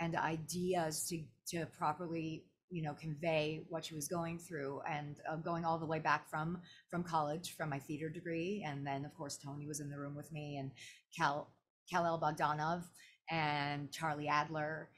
and 0.00 0.16
ideas 0.16 1.06
to 1.08 1.22
to 1.48 1.66
properly, 1.66 2.44
you 2.70 2.82
know, 2.82 2.94
convey 2.94 3.64
what 3.68 3.84
she 3.84 3.94
was 3.94 4.08
going 4.08 4.38
through, 4.38 4.80
and 4.88 5.16
uh, 5.30 5.36
going 5.36 5.64
all 5.64 5.78
the 5.78 5.86
way 5.86 5.98
back 5.98 6.30
from 6.30 6.58
from 6.90 7.02
college, 7.02 7.54
from 7.56 7.68
my 7.68 7.78
theater 7.78 8.08
degree, 8.08 8.64
and 8.66 8.86
then 8.86 9.04
of 9.04 9.14
course 9.14 9.36
Tony 9.36 9.66
was 9.66 9.80
in 9.80 9.90
the 9.90 9.98
room 9.98 10.14
with 10.16 10.32
me, 10.32 10.56
and 10.58 10.70
Cal 11.16 11.52
Kal-El 11.90 12.20
Bogdanove, 12.20 12.84
and 13.30 13.92
Charlie 13.92 14.28
Adler, 14.28 14.88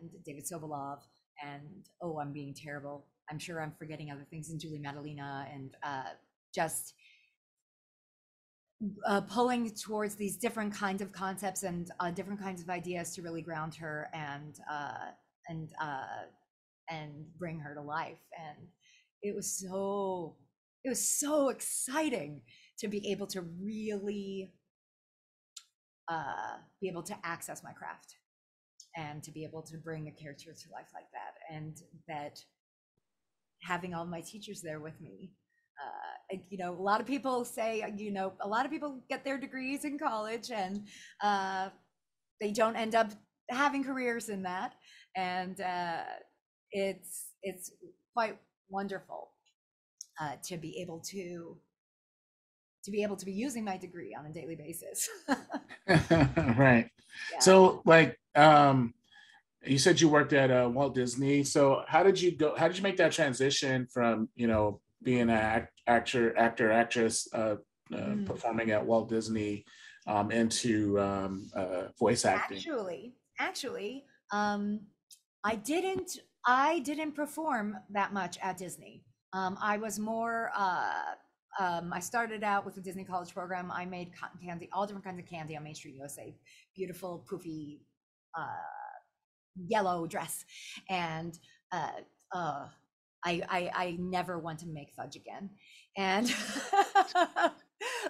and 0.00 0.10
David 0.24 0.44
Sobolov, 0.44 1.00
and 1.44 1.86
oh, 2.00 2.18
I'm 2.18 2.32
being 2.32 2.54
terrible. 2.54 3.06
I'm 3.30 3.38
sure 3.38 3.60
I'm 3.60 3.72
forgetting 3.78 4.10
other 4.10 4.26
things 4.30 4.50
in 4.50 4.58
Julie 4.58 4.78
Maddalena 4.78 5.48
and 5.52 5.74
uh, 5.82 6.10
just 6.54 6.94
uh, 9.06 9.22
pulling 9.22 9.70
towards 9.70 10.16
these 10.16 10.36
different 10.36 10.74
kinds 10.74 11.00
of 11.02 11.12
concepts 11.12 11.62
and 11.62 11.90
uh, 12.00 12.10
different 12.10 12.40
kinds 12.40 12.62
of 12.62 12.68
ideas 12.68 13.14
to 13.14 13.22
really 13.22 13.42
ground 13.42 13.74
her 13.74 14.08
and 14.12 14.58
uh, 14.70 15.10
and 15.48 15.70
uh, 15.80 16.26
and 16.90 17.24
bring 17.38 17.58
her 17.58 17.74
to 17.74 17.80
life. 17.80 18.20
And 18.38 18.68
it 19.22 19.34
was 19.34 19.58
so 19.58 20.36
it 20.84 20.88
was 20.88 21.06
so 21.06 21.48
exciting 21.48 22.42
to 22.78 22.88
be 22.88 23.10
able 23.10 23.26
to 23.28 23.42
really 23.62 24.52
uh, 26.08 26.58
be 26.80 26.88
able 26.88 27.02
to 27.02 27.16
access 27.24 27.64
my 27.64 27.72
craft 27.72 28.16
and 28.96 29.22
to 29.22 29.30
be 29.30 29.44
able 29.44 29.62
to 29.62 29.76
bring 29.78 30.08
a 30.08 30.12
character 30.12 30.52
to 30.52 30.72
life 30.72 30.88
like 30.94 31.10
that 31.12 31.54
and 31.54 31.82
that 32.08 32.38
having 33.62 33.94
all 33.94 34.04
my 34.04 34.20
teachers 34.20 34.60
there 34.62 34.80
with 34.80 35.00
me. 35.00 35.32
Uh, 35.82 36.38
you 36.48 36.58
know, 36.58 36.72
a 36.72 36.82
lot 36.82 37.00
of 37.00 37.06
people 37.06 37.44
say, 37.44 37.82
uh, 37.82 37.88
you 37.96 38.10
know, 38.10 38.32
a 38.40 38.48
lot 38.48 38.64
of 38.64 38.70
people 38.72 39.02
get 39.10 39.24
their 39.24 39.38
degrees 39.38 39.84
in 39.84 39.98
college 39.98 40.50
and 40.50 40.86
uh, 41.22 41.68
they 42.40 42.52
don't 42.52 42.76
end 42.76 42.94
up 42.94 43.10
having 43.50 43.84
careers 43.84 44.28
in 44.28 44.42
that, 44.42 44.74
and 45.16 45.60
uh, 45.60 46.02
it's 46.72 47.28
it's 47.42 47.72
quite 48.14 48.38
wonderful 48.68 49.30
uh, 50.20 50.32
to 50.44 50.56
be 50.56 50.80
able 50.80 51.00
to 51.00 51.56
to 52.84 52.90
be 52.90 53.02
able 53.02 53.16
to 53.16 53.26
be 53.26 53.32
using 53.32 53.64
my 53.64 53.76
degree 53.76 54.16
on 54.18 54.26
a 54.26 54.32
daily 54.32 54.56
basis. 54.56 55.08
right. 55.88 56.88
Yeah. 57.32 57.38
So, 57.40 57.82
like, 57.84 58.18
um, 58.34 58.94
you 59.66 59.78
said 59.78 60.00
you 60.00 60.08
worked 60.08 60.32
at 60.32 60.50
uh, 60.50 60.68
Walt 60.72 60.94
Disney. 60.94 61.44
So 61.44 61.82
how 61.86 62.02
did 62.02 62.20
you 62.20 62.32
go? 62.32 62.54
How 62.56 62.68
did 62.68 62.76
you 62.76 62.82
make 62.82 62.96
that 62.98 63.12
transition 63.12 63.86
from 63.92 64.28
you 64.34 64.46
know 64.46 64.80
being 65.02 65.22
an 65.22 65.30
act, 65.30 65.80
actor, 65.86 66.36
actor, 66.36 66.70
actress, 66.72 67.28
uh, 67.32 67.56
uh, 67.92 67.96
mm. 67.96 68.26
performing 68.26 68.70
at 68.70 68.84
Walt 68.84 69.08
Disney 69.08 69.64
um, 70.06 70.30
into 70.30 70.98
um, 71.00 71.50
uh, 71.54 71.84
voice 71.98 72.24
acting? 72.24 72.58
Actually, 72.58 73.14
actually, 73.38 74.04
um, 74.32 74.80
I 75.44 75.56
didn't. 75.56 76.18
I 76.48 76.78
didn't 76.80 77.12
perform 77.12 77.76
that 77.90 78.12
much 78.12 78.38
at 78.40 78.56
Disney. 78.56 79.04
Um, 79.32 79.58
I 79.60 79.78
was 79.78 79.98
more. 79.98 80.50
Uh, 80.56 81.14
um, 81.58 81.90
I 81.92 82.00
started 82.00 82.44
out 82.44 82.66
with 82.66 82.74
the 82.74 82.82
Disney 82.82 83.02
College 83.02 83.32
program. 83.32 83.72
I 83.72 83.86
made 83.86 84.10
cotton 84.18 84.38
candy, 84.44 84.68
all 84.72 84.86
different 84.86 85.04
kinds 85.04 85.18
of 85.18 85.26
candy 85.26 85.56
on 85.56 85.64
Main 85.64 85.74
Street 85.74 85.94
USA. 85.96 86.34
Beautiful, 86.74 87.24
poofy 87.30 87.78
uh, 88.38 88.46
yellow 89.68 90.06
dress 90.06 90.44
and 90.88 91.38
uh, 91.72 91.90
uh, 92.32 92.66
I, 93.24 93.42
I 93.48 93.70
I 93.74 93.96
never 93.98 94.38
want 94.38 94.60
to 94.60 94.66
make 94.66 94.92
fudge 94.96 95.16
again. 95.16 95.50
And 95.96 96.26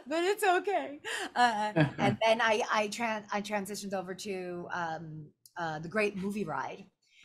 but 0.07 0.25
it's 0.25 0.45
okay. 0.45 1.01
Uh, 1.35 1.73
and 1.99 2.19
then 2.25 2.41
I 2.41 2.63
I 2.71 2.89
tran 2.89 3.25
I 3.33 3.41
transitioned 3.41 3.95
over 3.95 4.15
to 4.15 4.69
um, 4.73 5.27
uh, 5.57 5.79
the 5.79 5.89
Great 5.89 6.17
Movie 6.17 6.45
Ride 6.45 6.85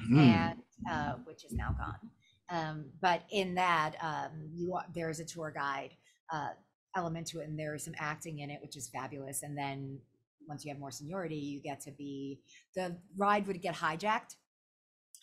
mm. 0.09 0.19
and 0.19 0.59
uh, 0.89 1.13
which 1.25 1.43
is 1.43 1.53
now 1.53 1.75
gone. 1.77 2.09
Um, 2.49 2.85
but 3.01 3.23
in 3.31 3.55
that 3.55 3.95
um, 4.01 4.49
you 4.53 4.73
are, 4.75 4.85
there 4.93 5.09
is 5.09 5.19
a 5.19 5.25
tour 5.25 5.51
guide 5.55 5.91
uh, 6.33 6.49
element 6.95 7.27
to 7.27 7.39
it 7.39 7.47
and 7.47 7.57
there 7.57 7.75
is 7.75 7.83
some 7.83 7.93
acting 7.97 8.39
in 8.39 8.49
it 8.49 8.59
which 8.61 8.75
is 8.77 8.89
fabulous. 8.89 9.43
And 9.43 9.57
then 9.57 9.99
once 10.47 10.65
you 10.65 10.71
have 10.71 10.79
more 10.79 10.91
seniority, 10.91 11.35
you 11.35 11.61
get 11.61 11.81
to 11.81 11.91
be 11.91 12.39
the 12.75 12.97
ride 13.17 13.47
would 13.47 13.61
get 13.61 13.75
hijacked 13.75 14.35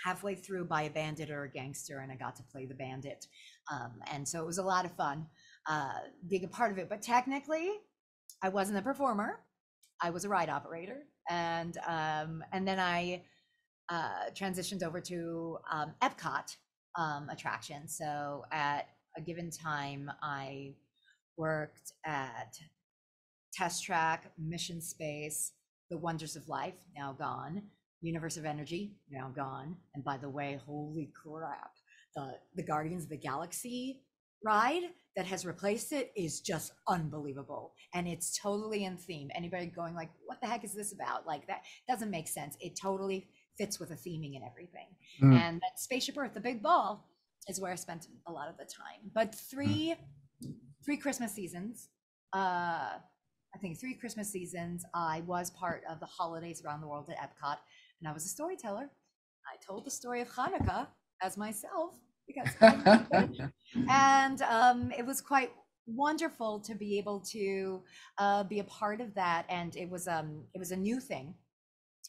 halfway 0.05 0.35
through 0.35 0.65
by 0.65 0.83
a 0.83 0.91
bandit 0.91 1.31
or 1.31 1.45
a 1.45 1.51
gangster, 1.51 2.01
and 2.01 2.13
I 2.13 2.17
got 2.17 2.37
to 2.37 2.43
play 2.45 2.67
the 2.67 2.75
bandit. 2.75 3.27
Um, 3.73 4.01
and 4.13 4.27
so 4.27 4.41
it 4.41 4.47
was 4.47 4.59
a 4.59 4.63
lot 4.63 4.85
of 4.85 4.93
fun 4.93 5.27
uh, 5.69 5.99
being 6.29 6.45
a 6.45 6.49
part 6.49 6.73
of 6.73 6.79
it. 6.79 6.89
But 6.89 7.03
technically, 7.03 7.71
I 8.43 8.49
wasn't 8.49 8.79
a 8.79 8.83
performer; 8.83 9.41
I 10.03 10.11
was 10.11 10.25
a 10.25 10.29
ride 10.29 10.49
operator, 10.49 11.05
and 11.29 11.77
um, 11.87 12.45
and 12.53 12.67
then 12.67 12.79
I 12.79 13.25
uh, 13.89 14.31
transitioned 14.35 14.83
over 14.83 15.01
to 15.01 15.59
um, 15.73 15.95
Epcot 16.03 16.57
um, 16.97 17.29
attraction. 17.31 17.89
So 17.89 18.45
at 18.53 18.89
a 19.17 19.21
given 19.21 19.51
time, 19.51 20.11
I 20.23 20.75
worked 21.37 21.93
at 22.05 22.59
Test 23.59 23.83
Track, 23.83 24.31
Mission 24.39 24.81
Space, 24.81 25.51
The 25.91 25.99
Wonders 25.99 26.37
of 26.37 26.49
Life, 26.49 26.77
now 26.97 27.13
gone, 27.13 27.63
Universe 28.01 28.37
of 28.37 28.45
Energy, 28.45 28.93
now 29.11 29.33
gone. 29.35 29.75
And 29.97 30.05
by 30.05 30.17
the 30.17 30.31
way, 30.31 30.61
holy 30.65 31.11
crap, 31.13 31.73
the, 32.15 32.35
the 32.55 32.63
Guardians 32.63 33.03
of 33.03 33.11
the 33.11 33.17
Galaxy 33.17 34.03
ride 34.45 34.83
that 35.17 35.27
has 35.27 35.45
replaced 35.45 35.91
it 35.91 36.13
is 36.15 36.41
just 36.41 36.73
unbelievable. 36.87 37.73
And 37.95 38.07
it's 38.07 38.39
totally 38.39 38.85
in 38.85 38.97
theme. 38.97 39.29
Anybody 39.35 39.67
going 39.67 39.97
like, 39.97 40.11
what 40.27 40.41
the 40.41 40.47
heck 40.47 40.63
is 40.63 40.73
this 40.73 40.93
about? 40.93 41.27
Like 41.27 41.49
that 41.49 41.63
doesn't 41.89 42.13
make 42.13 42.29
sense. 42.29 42.57
It 42.61 42.79
totally 42.81 43.27
fits 43.59 43.81
with 43.81 43.89
the 43.89 43.97
theming 43.97 44.37
and 44.37 44.45
everything. 44.49 44.87
Mm. 45.21 45.35
And 45.35 45.57
that 45.57 45.81
Spaceship 45.81 46.17
Earth, 46.17 46.35
the 46.35 46.41
big 46.41 46.63
ball, 46.63 47.09
is 47.49 47.59
where 47.59 47.73
I 47.73 47.75
spent 47.75 48.07
a 48.29 48.33
lot 48.33 48.49
of 48.49 48.57
the 48.57 48.67
time. 48.67 49.11
But 49.13 49.35
three, 49.35 49.97
mm. 50.45 50.55
three 50.85 50.97
Christmas 50.97 51.33
seasons, 51.33 51.89
uh, 52.33 52.99
I 53.55 53.59
think 53.59 53.79
three 53.79 53.95
Christmas 53.95 54.31
seasons. 54.31 54.85
I 54.95 55.23
was 55.27 55.51
part 55.51 55.83
of 55.91 56.01
the 56.01 56.07
holidays 56.07 56.63
around 56.65 56.81
the 56.81 56.89
world 56.89 57.09
at 57.11 57.17
Epcot, 57.19 57.57
and 58.01 58.09
I 58.09 58.13
was 58.13 58.25
a 58.25 58.29
storyteller. 58.29 58.91
I 59.47 59.57
told 59.67 59.87
the 59.87 59.91
story 59.91 60.21
of 60.21 60.29
Hanukkah 60.29 60.87
as 61.23 61.37
myself 61.37 61.95
because 62.27 62.49
and 63.89 64.43
um, 64.43 64.93
it 64.97 65.05
was 65.05 65.21
quite 65.21 65.51
wonderful 65.87 66.61
to 66.61 66.75
be 66.75 66.99
able 66.99 67.21
to 67.21 67.83
uh, 68.19 68.45
be 68.45 68.61
a 68.61 68.65
part 68.65 69.01
of 69.01 69.15
that. 69.15 69.47
And 69.49 69.75
it 69.77 69.89
was 69.89 70.07
um, 70.07 70.45
it 70.55 70.59
was 70.59 70.71
a 70.71 70.77
new 70.77 71.01
thing 71.01 71.35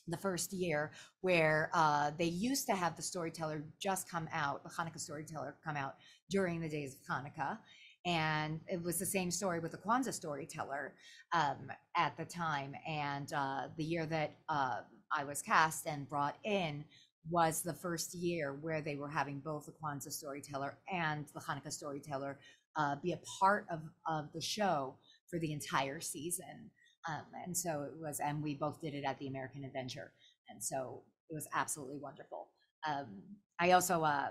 the 0.07 0.17
first 0.17 0.53
year 0.53 0.91
where 1.21 1.69
uh, 1.73 2.11
they 2.17 2.25
used 2.25 2.65
to 2.67 2.75
have 2.75 2.95
the 2.95 3.01
storyteller 3.01 3.63
just 3.79 4.09
come 4.09 4.27
out, 4.33 4.63
the 4.63 4.69
Hanukkah 4.69 4.99
storyteller 4.99 5.55
come 5.63 5.75
out 5.75 5.95
during 6.29 6.59
the 6.59 6.69
days 6.69 6.95
of 6.95 7.01
Hanukkah. 7.15 7.57
And 8.05 8.59
it 8.67 8.81
was 8.81 8.97
the 8.97 9.05
same 9.05 9.31
story 9.31 9.59
with 9.59 9.71
the 9.71 9.77
Kwanzaa 9.77 10.13
storyteller 10.13 10.93
um, 11.33 11.71
at 11.97 12.15
the 12.17 12.25
time. 12.25 12.73
And 12.87 13.31
uh, 13.33 13.67
the 13.77 13.83
year 13.83 14.05
that 14.05 14.35
uh, 14.47 14.81
I 15.15 15.23
was 15.23 15.41
cast 15.41 15.85
and 15.85 16.07
brought 16.07 16.37
in 16.43 16.85
was 17.29 17.61
the 17.61 17.73
first 17.73 18.15
year 18.15 18.57
where 18.61 18.81
they 18.81 18.95
were 18.95 19.09
having 19.09 19.39
both 19.39 19.65
the 19.65 19.73
Kwanzaa 19.73 20.11
storyteller 20.11 20.77
and 20.91 21.25
the 21.33 21.41
Hanukkah 21.41 21.71
storyteller 21.71 22.39
uh, 22.77 22.95
be 23.03 23.11
a 23.11 23.19
part 23.39 23.65
of, 23.69 23.81
of 24.07 24.31
the 24.33 24.41
show 24.41 24.95
for 25.29 25.37
the 25.39 25.51
entire 25.51 25.99
season. 25.99 26.71
Um, 27.07 27.25
and 27.45 27.55
so 27.55 27.83
it 27.83 27.93
was, 27.99 28.19
and 28.19 28.41
we 28.41 28.55
both 28.55 28.81
did 28.81 28.93
it 28.93 29.03
at 29.03 29.19
the 29.19 29.27
American 29.27 29.63
Adventure. 29.63 30.11
And 30.49 30.63
so 30.63 31.03
it 31.29 31.33
was 31.33 31.47
absolutely 31.53 31.97
wonderful. 31.97 32.47
Um, 32.87 33.21
I 33.59 33.71
also, 33.71 34.03
uh, 34.03 34.29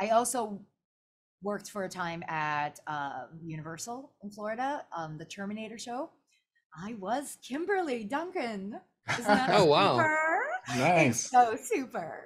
I 0.00 0.08
also 0.10 0.60
worked 1.42 1.70
for 1.70 1.84
a 1.84 1.88
time 1.88 2.22
at 2.28 2.80
uh, 2.86 3.24
Universal 3.42 4.12
in 4.22 4.30
Florida, 4.30 4.84
um, 4.96 5.18
the 5.18 5.24
Terminator 5.24 5.78
show. 5.78 6.10
I 6.76 6.94
was 6.94 7.38
Kimberly 7.46 8.04
Duncan. 8.04 8.80
Isn't 9.18 9.34
that 9.34 9.50
Oh, 9.56 9.64
wow. 9.66 9.96
super? 9.96 10.46
nice. 10.76 11.30
So 11.30 11.56
super. 11.60 12.24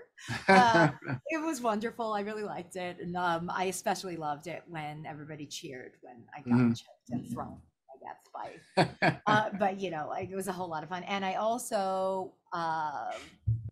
Uh, 0.49 0.89
it 1.29 1.45
was 1.45 1.61
wonderful. 1.61 2.13
I 2.13 2.21
really 2.21 2.43
liked 2.45 2.77
it, 2.77 2.99
and 3.01 3.17
um, 3.17 3.51
I 3.55 3.65
especially 3.65 4.17
loved 4.17 4.47
it 4.47 4.63
when 4.69 5.07
everybody 5.07 5.47
cheered 5.47 5.93
when 6.03 6.25
I 6.37 6.41
got 6.41 6.49
Mhm. 6.49 6.77
choked 6.77 7.11
and 7.11 7.29
thrown. 7.33 7.61
I 7.91 7.99
guess 8.05 8.29
by 8.35 8.61
uh, 9.27 9.51
but 9.59 9.81
you 9.81 9.91
know, 9.91 10.07
like, 10.09 10.31
it 10.31 10.37
was 10.37 10.49
a 10.49 10.53
whole 10.53 10.69
lot 10.69 10.83
of 10.83 10.89
fun. 10.89 11.03
And 11.05 11.25
I 11.25 11.35
also 11.35 12.33
um 12.53 13.31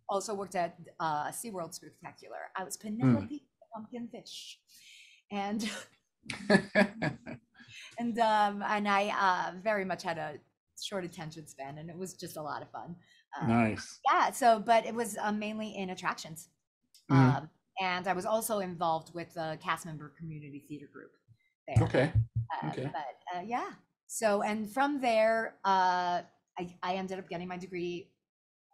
also 0.09 0.35
worked 0.35 0.55
at 0.57 0.77
uh, 0.99 1.29
SeaWorld 1.29 1.75
Spectacular. 1.75 2.51
I 2.57 2.65
was 2.65 2.77
Penelope 2.77 3.29
the 3.61 3.67
Pumpkin 3.75 4.09
Fish, 4.09 4.59
and 5.31 5.69
and 7.99 8.19
um, 8.19 8.63
and 8.67 8.89
I 8.89 9.09
uh, 9.19 9.53
very 9.63 9.85
much 9.85 10.03
had 10.03 10.19
a 10.19 10.35
short 10.81 11.05
attention 11.05 11.47
span, 11.47 11.79
and 11.79 11.91
it 11.91 11.97
was 11.97 12.15
just 12.15 12.37
a 12.37 12.43
lot 12.43 12.63
of 12.63 12.71
fun. 12.71 12.97
Uh, 13.41 13.47
nice. 13.47 13.99
Yeah. 14.11 14.31
So, 14.31 14.59
but 14.61 14.87
it 14.87 14.95
was 14.95 15.17
uh, 15.21 15.33
mainly 15.33 15.77
in 15.77 15.91
attractions, 15.91 16.49
Mhm. 17.11 17.37
um, 17.37 17.51
and 17.81 18.07
I 18.09 18.13
was 18.13 18.27
also 18.27 18.59
involved 18.61 19.15
with 19.15 19.33
the 19.35 19.59
cast 19.63 19.87
member 19.87 20.13
community 20.19 20.65
theater 20.69 20.89
group 20.93 21.13
there. 21.69 21.85
Okay. 21.85 22.13
Uh, 22.53 22.69
Okay. 22.71 22.91
But 22.93 23.37
uh, 23.37 23.43
yeah. 23.43 23.71
So, 24.07 24.43
and 24.43 24.69
from 24.71 25.01
there, 25.01 25.57
uh, 25.65 26.23
I, 26.59 26.75
I 26.83 26.95
ended 26.97 27.19
up 27.19 27.29
getting 27.29 27.47
my 27.47 27.57
degree 27.57 28.11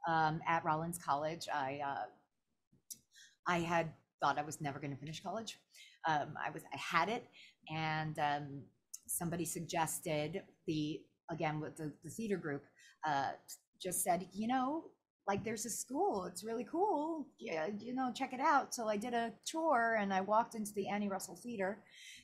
um, 0.08 0.40
at 0.46 0.64
Rollins 0.64 0.98
College. 0.98 1.46
I 1.52 1.80
uh, 1.84 2.04
I 3.46 3.58
had 3.60 3.92
thought 4.20 4.38
I 4.38 4.42
was 4.42 4.60
never 4.60 4.78
going 4.78 4.92
to 4.92 4.96
finish 4.96 5.22
college. 5.22 5.58
Um, 6.08 6.34
I 6.44 6.50
was 6.50 6.62
I 6.72 6.76
had 6.76 7.08
it, 7.08 7.26
and 7.74 8.18
um, 8.18 8.62
somebody 9.06 9.44
suggested 9.44 10.42
the 10.66 11.00
again 11.30 11.60
with 11.60 11.76
the, 11.76 11.92
the 12.04 12.10
theater 12.10 12.36
group 12.36 12.62
uh, 13.06 13.30
just 13.80 14.02
said, 14.02 14.26
you 14.32 14.46
know, 14.46 14.84
like 15.26 15.44
there's 15.44 15.66
a 15.66 15.70
school, 15.70 16.24
it's 16.26 16.44
really 16.44 16.66
cool. 16.70 17.26
Yeah, 17.38 17.68
you 17.78 17.94
know, 17.94 18.12
check 18.14 18.32
it 18.32 18.40
out. 18.40 18.74
So 18.74 18.88
I 18.88 18.96
did 18.96 19.14
a 19.14 19.32
tour 19.44 19.98
and 20.00 20.12
I 20.14 20.20
walked 20.20 20.54
into 20.54 20.72
the 20.74 20.88
Annie 20.88 21.08
Russell 21.08 21.38
Theater 21.42 21.78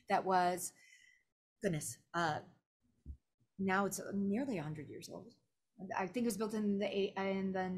that 0.09 0.23
was 0.23 0.71
goodness, 1.61 1.97
uh, 2.13 2.39
now 3.59 3.85
it's 3.85 4.01
nearly 4.13 4.55
100 4.55 4.89
years 4.89 5.09
old. 5.11 5.33
I 5.97 6.07
think 6.07 6.23
it 6.25 6.27
was 6.27 6.37
built 6.37 6.53
in 6.53 6.79
the 6.79 6.87
eight, 6.87 7.13
in 7.17 7.51
the 7.51 7.69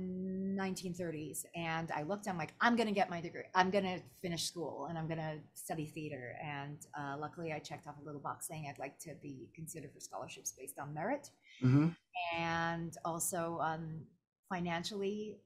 1930s, 0.62 1.46
and 1.56 1.92
I 1.92 2.04
looked. 2.04 2.28
I'm 2.28 2.38
like, 2.38 2.54
I'm 2.62 2.76
gonna 2.76 2.92
get 2.92 3.10
my 3.10 3.22
degree. 3.22 3.44
I'm 3.56 3.72
gonna 3.72 4.00
finish 4.22 4.44
school, 4.44 4.86
and 4.90 4.98
I'm 4.98 5.08
gonna 5.08 5.40
study 5.54 5.86
theater. 5.88 6.36
And 6.44 6.78
uh, 7.00 7.16
luckily, 7.18 7.52
I 7.54 7.60
checked 7.60 7.88
off 7.88 7.96
a 8.00 8.06
little 8.06 8.22
box 8.22 8.48
saying 8.48 8.68
I'd 8.70 8.80
like 8.80 9.00
to 9.00 9.16
be 9.22 9.50
considered 9.56 9.92
for 9.94 10.00
scholarships 10.00 10.52
based 10.52 10.78
on 10.80 10.94
merit, 10.94 11.30
hmm 11.62 11.88
and 12.36 12.96
also 13.06 13.60
um, 13.62 14.02
financially, 14.50 15.38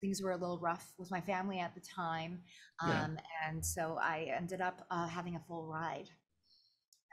things 0.00 0.22
were 0.22 0.32
a 0.32 0.36
little 0.36 0.58
rough 0.58 0.92
with 0.98 1.10
my 1.10 1.20
family 1.20 1.60
at 1.60 1.74
the 1.74 1.80
time, 1.80 2.40
Yeah. 2.80 3.04
um, 3.04 3.18
and 3.46 3.64
so 3.64 3.98
I 4.00 4.32
ended 4.36 4.60
up 4.60 4.86
uh, 4.90 5.06
having 5.08 5.36
a 5.36 5.40
full 5.48 5.66
ride, 5.66 6.10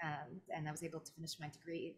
and 0.04 0.42
and 0.56 0.68
I 0.68 0.72
was 0.72 0.84
able 0.84 1.00
to 1.00 1.12
finish 1.14 1.40
my 1.40 1.50
degree. 1.50 1.98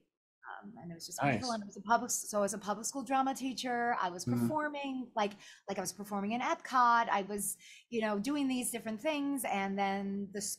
Um, 0.49 0.73
and 0.81 0.91
it 0.91 0.95
was 0.95 1.05
just 1.05 1.21
wonderful. 1.21 1.49
Nice. 1.49 1.55
And 1.55 1.63
it 1.63 1.67
was 1.67 1.77
a 1.77 1.81
public, 1.81 2.11
so 2.11 2.43
as 2.43 2.53
a 2.53 2.57
public 2.57 2.85
school 2.85 3.03
drama 3.03 3.33
teacher, 3.35 3.95
I 4.01 4.09
was 4.09 4.25
Mhm. 4.25 4.39
performing 4.39 5.07
like 5.15 5.33
like 5.67 5.77
I 5.77 5.81
was 5.81 5.93
performing 5.93 6.31
in 6.31 6.41
Epcot. 6.41 7.07
I 7.09 7.21
was, 7.29 7.57
you 7.89 8.01
know, 8.01 8.17
doing 8.19 8.47
these 8.47 8.71
different 8.71 8.99
things, 9.01 9.43
and 9.45 9.77
then 9.77 10.27
this, 10.33 10.57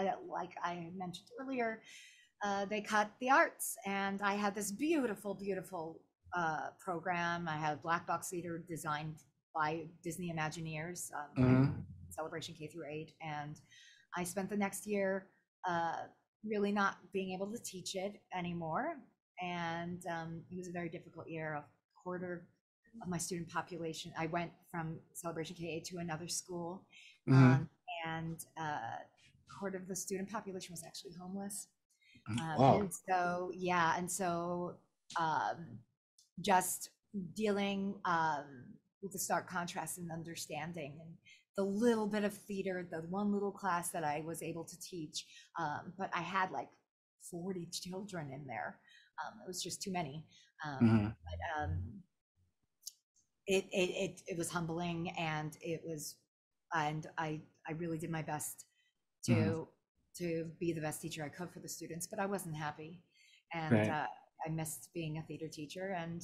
uh, 0.00 0.04
like 0.38 0.52
I 0.62 0.90
mentioned 0.96 1.28
earlier, 1.40 1.82
uh, 2.44 2.64
they 2.66 2.80
cut 2.80 3.10
the 3.20 3.30
arts, 3.30 3.76
and 3.84 4.22
I 4.22 4.34
had 4.34 4.54
this 4.54 4.70
beautiful, 4.72 5.34
beautiful 5.34 6.00
uh, 6.34 6.70
program. 6.78 7.48
I 7.48 7.56
had 7.56 7.80
Black 7.82 8.06
Box 8.06 8.28
Theater 8.30 8.58
designed 8.58 9.16
by 9.54 9.88
Disney 10.02 10.30
Imagineers, 10.30 11.10
um, 11.14 11.34
Mhm. 11.36 11.84
Celebration 12.10 12.54
K 12.54 12.66
through 12.68 12.86
eight, 12.86 13.14
and 13.22 13.58
I 14.14 14.24
spent 14.24 14.50
the 14.50 14.56
next 14.56 14.86
year 14.86 15.30
uh, 15.66 16.06
really 16.44 16.70
not 16.70 16.96
being 17.12 17.32
able 17.32 17.50
to 17.50 17.58
teach 17.62 17.94
it 17.96 18.22
anymore, 18.32 19.00
and 19.42 20.04
um, 20.06 20.42
it 20.50 20.56
was 20.56 20.68
a 20.68 20.72
very 20.72 20.88
difficult 20.88 21.28
year. 21.28 21.54
A 21.54 21.64
quarter 22.02 22.46
of 23.02 23.08
my 23.08 23.18
student 23.18 23.48
population, 23.48 24.12
I 24.18 24.26
went 24.26 24.50
from 24.70 24.98
Celebration 25.14 25.56
K 25.56 25.68
eight 25.68 25.84
to 25.86 25.98
another 25.98 26.28
school, 26.28 26.86
Mhm. 27.28 27.32
um, 27.34 27.70
and 28.06 28.44
uh, 28.58 28.62
a 28.62 29.58
quarter 29.58 29.76
of 29.78 29.86
the 29.88 29.96
student 29.96 30.30
population 30.30 30.72
was 30.72 30.84
actually 30.84 31.12
homeless. 31.20 31.68
Um, 32.28 32.58
Wow. 32.58 32.80
And 32.80 32.92
so, 33.08 33.50
yeah, 33.54 33.96
and 33.96 34.10
so 34.10 34.76
um, 35.18 35.78
just 36.40 36.90
dealing 37.34 37.94
um, 38.04 38.44
with 39.02 39.12
the 39.12 39.18
stark 39.18 39.48
contrast 39.48 39.98
and 39.98 40.10
understanding 40.12 40.98
and 41.00 41.16
the 41.56 41.64
little 41.64 42.06
bit 42.06 42.24
of 42.24 42.34
theater, 42.34 42.86
the 42.90 43.00
one 43.08 43.32
little 43.32 43.50
class 43.50 43.90
that 43.90 44.04
I 44.04 44.20
was 44.20 44.42
able 44.42 44.64
to 44.64 44.78
teach, 44.80 45.26
um, 45.58 45.92
but 45.98 46.10
I 46.14 46.20
had 46.20 46.50
like 46.52 46.68
40 47.30 47.66
children 47.72 48.30
in 48.32 48.46
there. 48.46 48.78
Um, 49.24 49.40
it 49.44 49.46
was 49.48 49.62
just 49.62 49.82
too 49.82 49.92
many. 49.92 50.24
Um, 50.64 50.90
Mhm. 50.90 51.16
but 51.24 51.62
um, 51.62 52.02
it, 53.46 53.64
it 53.72 53.90
it 53.90 54.22
it 54.28 54.38
was 54.38 54.50
humbling 54.50 55.10
and 55.18 55.56
it 55.60 55.82
was 55.84 56.16
and 56.74 57.06
I 57.18 57.40
I 57.68 57.72
really 57.72 57.98
did 57.98 58.10
my 58.10 58.22
best 58.22 58.66
to 59.26 59.34
Mhm. 59.34 59.68
to 60.18 60.50
be 60.60 60.72
the 60.72 60.80
best 60.80 61.00
teacher 61.00 61.24
I 61.24 61.28
could 61.28 61.50
for 61.50 61.60
the 61.60 61.68
students, 61.68 62.06
but 62.06 62.18
I 62.18 62.26
wasn't 62.26 62.56
happy, 62.56 63.00
and 63.54 63.86
Right. 63.86 63.88
uh, 63.88 64.06
I 64.46 64.50
missed 64.50 64.90
being 64.94 65.18
a 65.18 65.22
theater 65.22 65.48
teacher. 65.48 65.90
And 65.96 66.22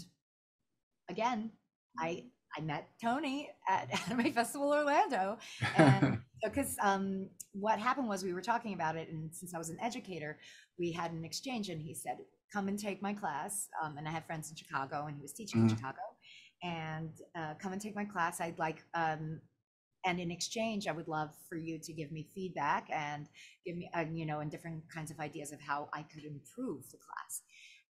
again, 1.09 1.51
I 1.99 2.25
I 2.57 2.61
met 2.61 2.89
Tony 3.03 3.51
at 3.69 3.89
Anime 4.11 4.33
Festival 4.33 4.73
Orlando, 4.73 5.39
and 5.77 6.17
because 6.45 6.77
um, 6.83 7.29
what 7.53 7.79
happened 7.79 8.09
was 8.09 8.23
we 8.23 8.33
were 8.35 8.43
talking 8.43 8.75
about 8.75 8.97
it, 8.97 9.09
and 9.09 9.35
since 9.35 9.55
I 9.55 9.59
was 9.59 9.71
an 9.71 9.79
educator, 9.83 10.39
we 10.79 10.93
had 10.93 11.13
an 11.13 11.25
exchange, 11.25 11.69
and 11.69 11.81
he 11.81 11.95
said, 11.95 12.19
"Come 12.55 12.69
and 12.69 12.79
take 12.79 13.03
my 13.03 13.15
class." 13.15 13.69
Um, 13.83 13.99
and 13.99 14.09
I 14.09 14.13
had 14.13 14.27
friends 14.27 14.51
in 14.51 14.57
Chicago, 14.57 15.07
and 15.09 15.17
he 15.17 15.23
was 15.23 15.35
teaching 15.35 15.63
in 15.63 15.69
Mhm. 15.69 15.77
Chicago, 15.77 16.03
and 16.63 17.11
uh, 17.37 17.55
come 17.63 17.73
and 17.75 17.83
take 17.83 17.97
my 17.97 18.07
class. 18.07 18.41
I'd 18.41 18.59
like, 18.61 18.85
um, 18.95 19.41
and 20.07 20.21
in 20.21 20.31
exchange, 20.33 20.89
I 20.89 20.93
would 20.93 21.09
love 21.09 21.31
for 21.49 21.57
you 21.57 21.79
to 21.81 21.93
give 21.95 22.13
me 22.13 22.29
feedback 22.35 22.89
and 22.93 23.29
give 23.67 23.77
me, 23.77 23.91
uh, 23.95 24.07
you 24.13 24.27
know, 24.27 24.41
and 24.41 24.51
different 24.51 24.85
kinds 24.95 25.11
of 25.13 25.21
ideas 25.21 25.53
of 25.53 25.61
how 25.61 25.89
I 25.95 26.03
could 26.05 26.25
improve 26.25 26.91
the 26.91 26.99
class. 26.99 27.43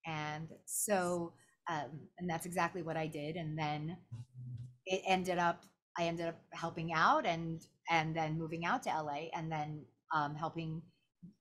And 0.06 0.48
so, 0.66 1.34
um, 1.70 2.08
and 2.18 2.30
that's 2.30 2.46
exactly 2.46 2.82
what 2.82 2.96
I 2.96 3.08
did. 3.08 3.36
And 3.36 3.58
then 3.58 3.98
it 4.86 5.02
ended 5.06 5.38
up 5.38 5.64
I 5.98 6.04
ended 6.06 6.28
up 6.28 6.40
helping 6.52 6.92
out 6.94 7.26
and 7.26 7.60
and 7.90 8.16
then 8.16 8.38
moving 8.38 8.64
out 8.66 8.84
to 8.84 8.90
LA 8.90 9.30
and 9.34 9.50
then 9.52 9.84
um, 10.14 10.34
helping 10.36 10.82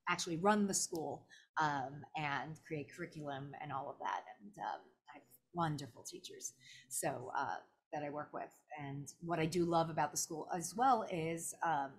actually 0.10 0.38
run 0.38 0.68
the 0.68 0.74
school 0.74 1.26
um, 1.62 2.04
and 2.16 2.60
create 2.66 2.88
curriculum 2.96 3.52
and 3.62 3.72
all 3.72 3.90
of 3.90 3.98
that. 4.00 4.24
And 4.42 4.52
um, 4.60 4.82
I 5.10 5.16
have 5.16 5.24
wonderful 5.54 6.04
teachers 6.04 6.54
so 6.90 7.32
uh, 7.38 7.58
that 7.92 8.04
I 8.04 8.10
work 8.10 8.30
with. 8.34 8.52
And 8.80 9.12
what 9.22 9.40
I 9.40 9.46
do 9.46 9.66
love 9.66 9.90
about 9.90 10.12
the 10.12 10.18
school 10.18 10.48
as 10.56 10.74
well 10.76 11.06
is 11.12 11.54
um, 11.64 11.92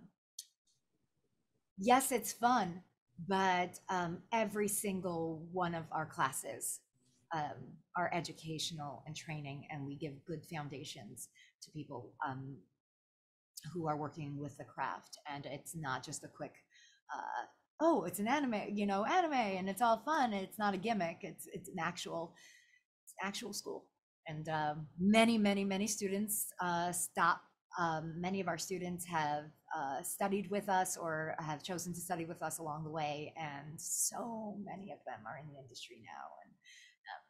yes, 1.79 2.13
it's 2.13 2.33
fun, 2.33 2.83
but 3.29 3.79
um, 3.89 4.19
every 4.33 4.69
single 4.69 5.47
one 5.53 5.75
of 5.75 5.85
our 5.93 6.07
classes 6.07 6.81
um, 7.35 7.75
are 7.97 8.11
educational 8.13 9.03
and 9.07 9.17
training, 9.17 9.67
and 9.71 9.85
we 9.85 9.97
give 9.97 10.25
good 10.25 10.45
foundations 10.53 11.29
to 11.63 11.71
people 11.71 12.13
um, 12.27 12.57
who 13.73 13.89
are 13.89 13.97
working 13.97 14.39
with 14.39 14.57
the 14.57 14.65
craft. 14.65 15.19
And 15.33 15.47
it's 15.47 15.75
not 15.75 16.05
just 16.05 16.25
a 16.25 16.29
quick, 16.29 16.55
uh, 17.13 17.47
oh, 17.81 18.05
it's 18.05 18.19
an 18.19 18.29
anime, 18.29 18.63
you 18.73 18.87
know, 18.87 19.05
anime, 19.05 19.33
and 19.33 19.69
it's 19.69 19.83
all 19.83 20.03
fun. 20.05 20.33
It's 20.33 20.59
not 20.59 20.75
a 20.75 20.79
gimmick. 20.79 21.19
It's 21.23 21.47
it's 21.53 21.69
an 21.69 21.79
actual, 21.81 22.35
it's 23.05 23.15
actual 23.23 23.53
school. 23.53 23.87
And 24.27 24.49
um, 24.49 24.87
many, 24.99 25.37
many, 25.39 25.65
many 25.65 25.87
students 25.87 26.47
uh, 26.61 26.93
stop. 26.93 27.41
Um, 27.79 28.15
many 28.21 28.41
of 28.41 28.49
our 28.49 28.57
students 28.57 29.05
have 29.07 29.45
uh, 29.77 30.03
studied 30.03 30.49
with 30.51 30.69
us 30.69 30.97
or 30.97 31.35
have 31.41 31.63
chosen 31.63 31.93
to 31.93 32.01
study 32.01 32.25
with 32.25 32.41
us 32.41 32.59
along 32.59 32.85
the 32.85 32.91
way. 32.91 33.35
And 33.37 33.79
so 33.79 34.57
many 34.65 34.93
of 34.93 34.99
them 35.05 35.27
are 35.27 35.39
in 35.43 35.53
the 35.53 35.61
industry 35.61 35.97
now. 36.03 36.27
And 36.45 36.53
um, 37.11 37.23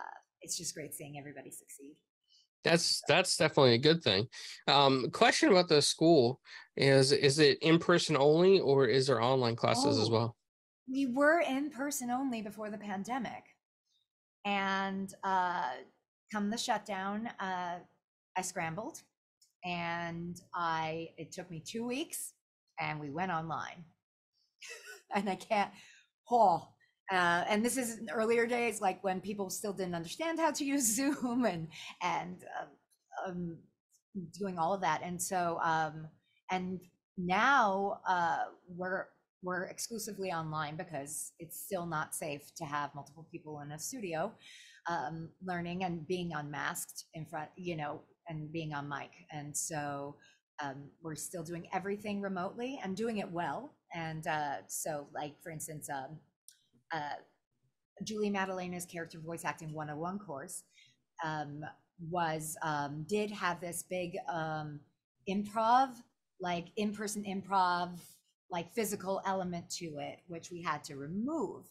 uh, 0.00 0.16
it's 0.40 0.56
just 0.56 0.74
great 0.74 0.94
seeing 0.94 1.18
everybody 1.18 1.50
succeed. 1.50 1.94
That's 2.64 3.02
that's 3.08 3.36
definitely 3.36 3.74
a 3.74 3.78
good 3.78 4.02
thing. 4.02 4.26
Um, 4.68 5.10
question 5.10 5.50
about 5.50 5.68
the 5.68 5.82
school 5.82 6.40
is 6.76 7.12
is 7.12 7.38
it 7.38 7.58
in 7.62 7.78
person 7.78 8.16
only 8.16 8.60
or 8.60 8.86
is 8.86 9.06
there 9.06 9.20
online 9.20 9.56
classes 9.56 9.98
oh, 9.98 10.02
as 10.02 10.10
well? 10.10 10.36
We 10.88 11.06
were 11.06 11.40
in 11.40 11.70
person 11.70 12.10
only 12.10 12.42
before 12.42 12.70
the 12.70 12.78
pandemic, 12.78 13.44
and 14.44 15.12
uh, 15.24 15.70
come 16.32 16.50
the 16.50 16.58
shutdown, 16.58 17.28
uh, 17.40 17.78
I 18.36 18.42
scrambled, 18.42 19.00
and 19.64 20.40
I 20.54 21.10
it 21.16 21.32
took 21.32 21.50
me 21.50 21.62
two 21.64 21.86
weeks, 21.86 22.32
and 22.80 23.00
we 23.00 23.10
went 23.10 23.32
online, 23.32 23.84
and 25.14 25.28
I 25.28 25.36
can't. 25.36 25.70
Oh, 26.30 26.68
uh, 27.10 27.44
and 27.48 27.64
this 27.64 27.76
is 27.76 28.00
earlier 28.12 28.46
days, 28.46 28.80
like 28.80 29.02
when 29.04 29.20
people 29.20 29.50
still 29.50 29.72
didn't 29.72 29.94
understand 29.94 30.38
how 30.38 30.50
to 30.52 30.64
use 30.74 30.94
Zoom 30.94 31.44
and 31.44 31.68
and 32.02 32.44
uh, 32.60 33.28
um, 33.30 33.56
doing 34.38 34.58
all 34.58 34.72
of 34.74 34.80
that. 34.80 35.02
And 35.04 35.20
so, 35.20 35.58
um, 35.62 36.06
and 36.50 36.80
now 37.16 38.00
uh, 38.08 38.44
we're 38.68 39.06
we're 39.42 39.64
exclusively 39.64 40.30
online 40.30 40.76
because 40.76 41.32
it's 41.40 41.58
still 41.58 41.84
not 41.84 42.14
safe 42.14 42.54
to 42.56 42.64
have 42.64 42.94
multiple 42.94 43.26
people 43.32 43.60
in 43.60 43.72
a 43.72 43.78
studio 43.78 44.32
um, 44.88 45.28
learning 45.44 45.84
and 45.84 46.06
being 46.06 46.32
unmasked 46.34 47.04
in 47.14 47.24
front, 47.26 47.48
you 47.56 47.76
know, 47.76 48.00
and 48.28 48.52
being 48.52 48.72
on 48.72 48.88
mic. 48.88 49.10
And 49.32 49.56
so 49.56 50.16
um, 50.62 50.84
we're 51.02 51.16
still 51.16 51.42
doing 51.42 51.66
everything 51.72 52.20
remotely 52.20 52.80
and 52.82 52.96
doing 52.96 53.18
it 53.18 53.30
well. 53.30 53.74
And 53.94 54.26
uh, 54.26 54.56
so, 54.68 55.06
like 55.14 55.34
for 55.42 55.50
instance, 55.50 55.88
um, 55.90 56.18
uh, 56.92 57.16
Julie 58.04 58.30
Maddalena's 58.30 58.84
character 58.86 59.18
voice 59.18 59.44
acting 59.44 59.72
101 59.72 60.18
course 60.18 60.64
um, 61.24 61.60
was 62.10 62.56
um, 62.62 63.04
did 63.08 63.30
have 63.30 63.60
this 63.60 63.84
big 63.88 64.16
um, 64.32 64.80
improv, 65.28 65.94
like 66.40 66.66
in-person 66.76 67.24
improv, 67.24 68.00
like 68.50 68.72
physical 68.72 69.22
element 69.26 69.68
to 69.70 69.86
it, 69.98 70.20
which 70.26 70.50
we 70.50 70.62
had 70.62 70.82
to 70.84 70.96
remove 70.96 71.66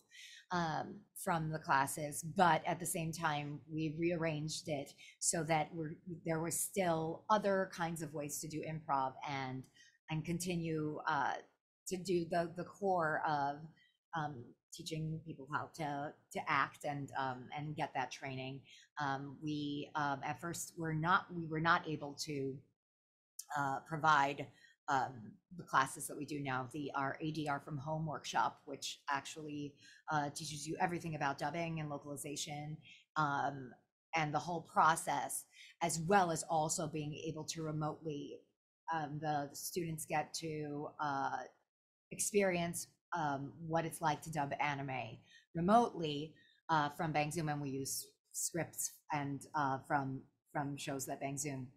um, 0.51 0.95
from 1.15 1.49
the 1.49 1.59
classes. 1.59 2.23
But 2.23 2.61
at 2.65 2.79
the 2.79 2.85
same 2.85 3.11
time, 3.11 3.59
we 3.71 3.95
rearranged 3.97 4.67
it 4.67 4.93
so 5.19 5.43
that 5.43 5.69
there 6.25 6.39
was 6.39 6.59
still 6.59 7.23
other 7.29 7.69
kinds 7.73 8.01
of 8.01 8.13
ways 8.13 8.39
to 8.39 8.47
do 8.47 8.61
improv 8.61 9.13
and 9.29 9.63
and 10.09 10.25
continue 10.25 10.99
uh, 11.07 11.33
to 11.87 11.97
do 11.97 12.25
the 12.29 12.51
the 12.57 12.63
core 12.63 13.21
of 13.27 13.57
um, 14.15 14.35
teaching 14.73 15.19
people 15.25 15.47
how 15.51 15.69
to 15.75 16.13
to 16.31 16.39
act 16.47 16.85
and 16.85 17.11
um, 17.19 17.45
and 17.57 17.75
get 17.75 17.93
that 17.93 18.11
training. 18.11 18.61
Um, 18.99 19.37
we 19.43 19.89
um, 19.95 20.21
at 20.25 20.39
first 20.39 20.73
were 20.77 20.93
not 20.93 21.25
we 21.33 21.45
were 21.45 21.59
not 21.59 21.87
able 21.87 22.13
to 22.25 22.55
uh, 23.57 23.79
provide 23.87 24.47
um, 24.87 25.33
the 25.57 25.63
classes 25.63 26.07
that 26.07 26.17
we 26.17 26.25
do 26.25 26.39
now. 26.39 26.67
The 26.73 26.91
our 26.95 27.17
ADR 27.23 27.63
from 27.63 27.77
home 27.77 28.05
workshop, 28.05 28.61
which 28.65 28.99
actually 29.09 29.73
uh, 30.11 30.29
teaches 30.29 30.67
you 30.67 30.75
everything 30.79 31.15
about 31.15 31.37
dubbing 31.37 31.79
and 31.79 31.89
localization 31.89 32.77
um, 33.17 33.71
and 34.15 34.33
the 34.33 34.39
whole 34.39 34.61
process, 34.61 35.45
as 35.81 35.99
well 35.99 36.31
as 36.31 36.43
also 36.49 36.87
being 36.87 37.13
able 37.27 37.43
to 37.45 37.63
remotely. 37.63 38.37
The 39.21 39.49
students 39.53 40.05
get 40.05 40.33
to 40.41 40.89
uh, 40.99 41.37
experience 42.11 42.87
um, 43.17 43.51
what 43.67 43.85
it's 43.85 44.01
like 44.01 44.21
to 44.21 44.31
dub 44.31 44.53
anime 44.59 45.17
remotely 45.55 46.33
uh, 46.69 46.89
from 46.89 47.11
Bang 47.11 47.31
Zoom, 47.31 47.49
and 47.49 47.61
we 47.61 47.69
use 47.69 48.07
scripts 48.31 48.91
and 49.13 49.41
uh, 49.55 49.77
from 49.87 50.21
from 50.51 50.77
shows 50.77 51.05
that 51.05 51.19
Bang 51.19 51.37
Zoom 51.37 51.67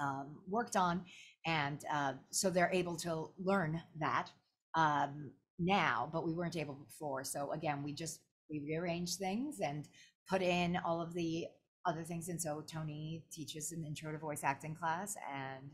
um, 0.00 0.36
worked 0.48 0.76
on, 0.76 1.02
and 1.46 1.84
uh, 1.92 2.14
so 2.30 2.50
they're 2.50 2.70
able 2.72 2.96
to 2.96 3.30
learn 3.38 3.82
that 3.98 4.30
um, 4.74 5.30
now, 5.58 6.08
but 6.12 6.26
we 6.26 6.32
weren't 6.32 6.56
able 6.56 6.74
before. 6.74 7.24
So 7.24 7.52
again, 7.52 7.82
we 7.82 7.92
just 7.92 8.20
we 8.50 8.60
rearranged 8.60 9.18
things 9.18 9.60
and 9.60 9.88
put 10.28 10.42
in 10.42 10.78
all 10.84 11.00
of 11.00 11.14
the 11.14 11.46
other 11.86 12.02
things. 12.02 12.28
And 12.28 12.40
so 12.40 12.62
Tony 12.66 13.24
teaches 13.30 13.72
an 13.72 13.84
intro 13.84 14.12
to 14.12 14.18
voice 14.18 14.42
acting 14.42 14.74
class 14.74 15.16
and 15.32 15.70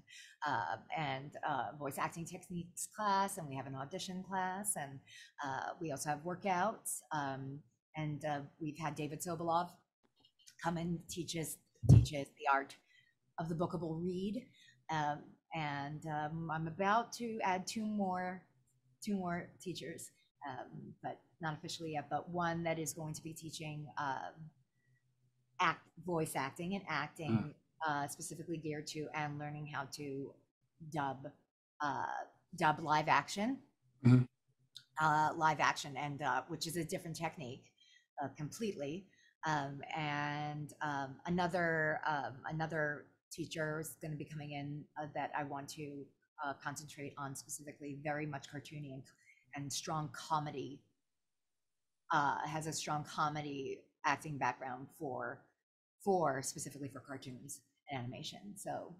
uh, 0.47 0.77
and 0.97 1.31
uh, 1.49 1.77
voice 1.79 1.99
acting 1.99 2.25
techniques 2.25 2.89
class, 2.95 3.39
and 3.39 3.49
we 3.49 3.57
have 3.57 3.67
an 3.67 3.75
audition 3.75 4.23
class, 4.23 4.75
and 4.77 4.99
uh, 5.45 5.71
we 5.81 5.91
also 5.91 6.11
have 6.11 6.21
workouts. 6.25 7.01
Um, 7.13 7.61
and 7.97 8.25
uh, 8.25 8.41
we've 8.61 8.79
had 8.79 8.95
David 8.95 9.21
Sobolov 9.21 9.71
come 10.63 10.77
and 10.77 10.99
teaches 11.09 11.59
teaches 11.91 12.27
the 12.39 12.53
art 12.53 12.77
of 13.39 13.49
the 13.49 13.55
bookable 13.55 14.01
read. 14.01 14.45
Um, 14.91 15.21
and 15.55 16.05
um, 16.07 16.51
I'm 16.51 16.67
about 16.67 17.13
to 17.15 17.39
add 17.43 17.67
two 17.67 17.85
more 17.85 18.43
two 19.05 19.17
more 19.17 19.49
teachers, 19.61 20.11
um, 20.49 20.95
but 21.03 21.19
not 21.41 21.55
officially 21.55 21.93
yet. 21.93 22.07
But 22.11 22.31
one 22.31 22.63
that 22.65 22.79
is 22.79 22.93
going 22.93 23.15
to 23.15 23.23
be 23.23 23.33
teaching 23.33 23.87
um, 23.99 24.33
act 25.63 25.89
voice 26.05 26.33
acting 26.37 26.75
and 26.75 26.83
acting 26.89 27.31
mm. 27.31 27.53
uh, 27.89 28.07
specifically 28.09 28.57
geared 28.57 28.87
to 28.87 29.07
and 29.15 29.39
learning 29.39 29.67
how 29.67 29.85
to 29.93 30.33
dub 30.93 31.29
uh, 31.81 32.05
dub 32.57 32.81
live 32.81 33.09
action 33.09 33.59
mm-hmm. 34.05 34.25
uh, 35.03 35.31
live 35.37 35.61
action 35.61 35.97
and 35.97 36.23
uh, 36.23 36.43
which 36.49 36.67
is 36.67 36.77
a 36.77 36.85
different 36.85 37.17
technique 37.17 37.65
uh, 38.23 38.29
completely 38.37 39.07
um, 39.47 39.81
and 39.97 40.73
um, 40.83 41.17
another 41.27 42.01
um, 42.07 42.35
another 42.49 43.07
teacher 43.33 43.81
is 43.81 43.97
going 44.01 44.13
to 44.13 44.17
be 44.17 44.25
coming 44.25 44.53
in 44.53 44.85
uh, 45.01 45.07
that 45.15 45.31
I 45.37 45.45
want 45.45 45.69
to 45.71 46.05
uh, 46.45 46.53
concentrate 46.63 47.15
on 47.19 47.35
specifically 47.35 47.99
very 48.03 48.27
much 48.27 48.47
cartoony 48.53 48.93
and, 48.93 49.03
and 49.57 49.73
strong 49.73 50.11
comedy 50.13 50.81
uh, 52.13 52.37
has 52.47 52.67
a 52.67 52.73
strong 52.73 53.05
comedy 53.05 53.79
acting 54.05 54.37
background 54.37 54.87
for 54.99 55.41
for 56.05 56.43
specifically 56.43 56.89
for 56.89 57.01
cartoons 57.01 57.61
and 57.91 58.01
animation. 58.01 58.41
So 58.57 58.95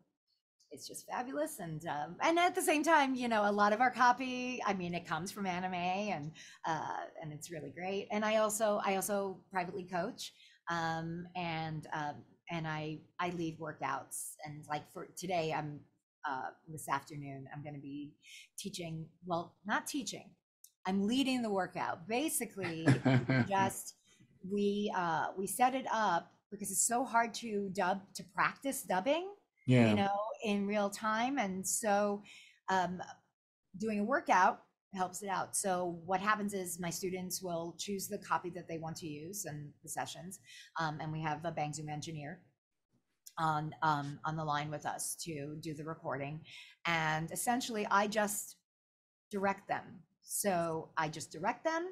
it's 0.73 0.89
just 0.89 1.07
fabulous 1.07 1.59
and 1.59 1.87
um, 1.87 2.17
and 2.23 2.39
at 2.39 2.55
the 2.55 2.63
same 2.63 2.83
time 2.83 3.15
you 3.15 3.29
know 3.29 3.49
a 3.49 3.53
lot 3.53 3.75
of 3.75 3.81
our 3.83 3.91
copy 3.91 4.59
i 4.67 4.73
mean 4.73 4.95
it 4.95 5.07
comes 5.07 5.31
from 5.31 5.45
anime 5.45 5.75
and 5.75 6.33
uh, 6.67 7.05
and 7.21 7.33
it's 7.33 7.51
really 7.51 7.71
great. 7.71 8.09
And 8.11 8.25
i 8.25 8.37
also 8.37 8.81
i 8.85 8.97
also 8.97 9.39
privately 9.51 9.85
coach 9.85 10.33
um, 10.71 11.27
and 11.37 11.87
um, 11.93 12.15
and 12.51 12.67
i 12.67 12.99
i 13.21 13.31
lead 13.31 13.59
workouts. 13.59 14.35
And 14.45 14.65
like 14.69 14.91
for 14.93 15.09
today 15.17 15.55
i'm 15.57 15.81
uh, 16.29 16.51
this 16.69 16.89
afternoon 16.89 17.47
i'm 17.55 17.63
going 17.63 17.75
to 17.75 17.81
be 17.81 18.13
teaching 18.59 19.07
well 19.27 19.55
not 19.67 19.87
teaching 19.87 20.31
i'm 20.87 21.07
leading 21.07 21.43
the 21.43 21.51
workout. 21.51 22.09
Basically 22.09 22.87
just 23.49 23.95
we 24.51 24.93
uh, 24.97 25.27
we 25.37 25.47
set 25.47 25.75
it 25.75 25.87
up 25.93 26.32
because 26.53 26.71
it's 26.71 26.87
so 26.87 27.05
hard 27.05 27.35
to 27.35 27.71
dub 27.73 28.03
to 28.15 28.23
practice 28.35 28.83
dubbing 28.83 29.29
yeah. 29.67 29.89
you 29.89 29.97
know 29.97 30.11
in 30.45 30.67
real 30.67 30.91
time 30.91 31.39
and 31.39 31.67
so 31.67 32.23
um, 32.69 33.01
doing 33.79 34.01
a 34.01 34.05
workout 34.05 34.61
helps 34.95 35.23
it 35.23 35.29
out 35.29 35.57
so 35.57 35.99
what 36.05 36.21
happens 36.21 36.53
is 36.53 36.79
my 36.79 36.91
students 36.91 37.43
will 37.43 37.75
choose 37.79 38.09
the 38.09 38.19
copy 38.19 38.51
that 38.51 38.69
they 38.69 38.79
want 38.79 38.95
to 38.95 39.07
use 39.07 39.47
and 39.47 39.71
the 39.83 39.89
sessions 39.89 40.39
um, 40.79 40.99
and 41.01 41.11
we 41.11 41.21
have 41.21 41.45
a 41.45 41.51
bang 41.51 41.73
zoom 41.73 41.89
engineer 41.89 42.41
on 43.39 43.75
um, 43.83 44.19
on 44.27 44.37
the 44.37 44.45
line 44.45 44.71
with 44.71 44.85
us 44.85 45.17
to 45.17 45.57
do 45.61 45.73
the 45.73 45.85
recording 45.85 46.41
and 46.87 47.33
essentially 47.33 47.87
i 47.91 48.07
just 48.07 48.57
direct 49.31 49.67
them 49.67 49.83
so 50.23 50.91
i 50.99 51.09
just 51.09 51.33
direct 51.33 51.65
them 51.65 51.89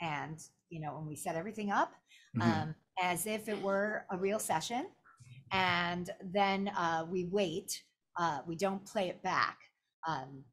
and 0.00 0.38
you 0.70 0.80
know 0.80 0.94
when 0.94 1.06
we 1.06 1.16
set 1.16 1.34
everything 1.34 1.72
up 1.72 1.92
mm-hmm. 2.36 2.70
As 3.02 3.26
if 3.26 3.48
it 3.48 3.60
were 3.62 4.04
a 4.10 4.16
real 4.16 4.38
session. 4.38 4.86
And 5.52 6.10
then 6.22 6.68
uh, 6.76 7.06
we 7.08 7.24
wait, 7.24 7.82
uh, 8.18 8.40
we 8.46 8.56
don't 8.56 8.84
play 8.84 9.08
it 9.08 9.22
back 9.22 9.58
um, 10.06 10.44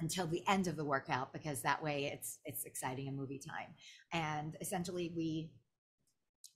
until 0.00 0.26
the 0.26 0.42
end 0.46 0.66
of 0.66 0.76
the 0.76 0.84
workout 0.84 1.32
because 1.32 1.62
that 1.62 1.82
way 1.82 2.10
it's 2.12 2.38
it's 2.44 2.64
exciting 2.64 3.08
and 3.08 3.16
movie 3.16 3.40
time. 3.40 3.74
And 4.12 4.56
essentially 4.60 5.12
we 5.16 5.50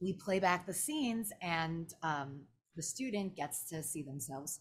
we 0.01 0.13
play 0.13 0.39
back 0.39 0.67
the 0.67 0.75
scenes 0.75 1.33
and 1.43 1.93
um, 2.03 2.43
the 2.77 2.83
student 2.83 3.35
gets 3.35 3.69
to 3.71 3.83
see 3.83 4.03
themselves 4.03 4.61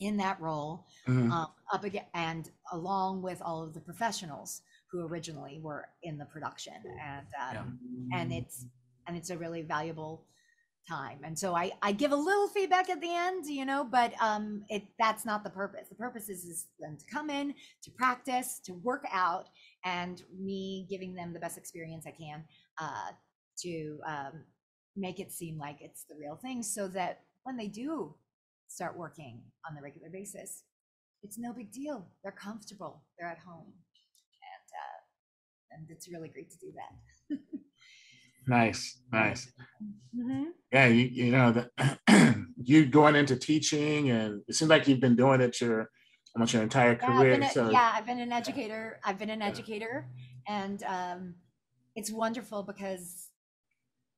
in 0.00 0.16
that 0.16 0.40
role 0.40 0.86
mm-hmm. 1.06 1.30
um, 1.30 1.48
up 1.72 1.84
again 1.84 2.04
and 2.14 2.50
along 2.72 3.22
with 3.22 3.40
all 3.42 3.62
of 3.62 3.74
the 3.74 3.80
professionals 3.80 4.62
who 4.90 5.06
originally 5.06 5.60
were 5.62 5.86
in 6.02 6.18
the 6.18 6.24
production 6.24 6.74
and 7.02 7.26
um, 7.58 7.78
yeah. 8.10 8.18
and 8.18 8.32
it's 8.32 8.66
and 9.10 9.18
it's 9.18 9.30
a 9.30 9.36
really 9.36 9.62
valuable 9.62 10.24
time. 10.88 11.18
And 11.24 11.36
so 11.36 11.54
I, 11.54 11.72
I 11.82 11.90
give 11.90 12.12
a 12.12 12.16
little 12.16 12.46
feedback 12.46 12.88
at 12.88 13.00
the 13.00 13.12
end, 13.12 13.46
you 13.46 13.64
know, 13.64 13.84
but 13.84 14.12
um, 14.22 14.62
it 14.68 14.84
that's 15.00 15.26
not 15.26 15.42
the 15.42 15.50
purpose. 15.50 15.88
The 15.88 15.96
purpose 15.96 16.28
is, 16.28 16.44
is 16.44 16.66
them 16.78 16.96
to 16.96 17.04
come 17.12 17.28
in, 17.28 17.54
to 17.82 17.90
practice, 17.90 18.60
to 18.64 18.72
work 18.74 19.04
out, 19.12 19.48
and 19.84 20.22
me 20.38 20.86
giving 20.88 21.12
them 21.12 21.32
the 21.32 21.40
best 21.40 21.58
experience 21.58 22.06
I 22.06 22.12
can 22.12 22.44
uh, 22.80 23.10
to 23.62 23.98
um, 24.06 24.44
make 24.96 25.18
it 25.18 25.32
seem 25.32 25.58
like 25.58 25.78
it's 25.80 26.04
the 26.08 26.14
real 26.18 26.36
thing 26.36 26.62
so 26.62 26.86
that 26.88 27.22
when 27.42 27.56
they 27.56 27.68
do 27.68 28.14
start 28.68 28.96
working 28.96 29.40
on 29.68 29.74
the 29.74 29.82
regular 29.82 30.08
basis, 30.08 30.62
it's 31.24 31.36
no 31.36 31.52
big 31.52 31.72
deal. 31.72 32.06
They're 32.22 32.32
comfortable, 32.32 33.02
they're 33.18 33.28
at 33.28 33.38
home. 33.38 33.66
And, 33.66 34.68
uh, 34.80 35.76
and 35.76 35.90
it's 35.90 36.08
really 36.08 36.28
great 36.28 36.50
to 36.52 36.58
do 36.58 36.72
that. 36.76 37.38
Nice, 38.54 39.00
nice. 39.12 39.52
Mhm. 40.12 40.46
Yeah, 40.72 40.86
you, 40.88 41.04
you 41.06 41.30
know, 41.30 41.52
the, 41.52 42.46
you 42.56 42.86
going 42.86 43.14
into 43.14 43.36
teaching, 43.36 44.10
and 44.10 44.42
it 44.48 44.56
seems 44.56 44.68
like 44.68 44.88
you've 44.88 44.98
been 45.00 45.14
doing 45.14 45.40
it 45.40 45.60
your 45.60 45.88
almost 46.34 46.52
your 46.52 46.62
entire 46.64 46.98
Yeah, 47.00 47.06
I've 47.12 47.16
career. 47.18 47.34
been 47.34 47.42
a- 47.44 47.50
so 47.52 47.70
yeah, 47.70 47.92
I've 47.94 48.06
been 48.06 48.18
an 48.18 48.32
educator. 48.32 48.98
I've 49.04 49.18
been 49.20 49.30
an 49.30 49.40
educator, 49.40 50.08
and 50.48 50.82
um, 50.82 51.34
it's 51.94 52.10
wonderful 52.10 52.64
because 52.64 53.28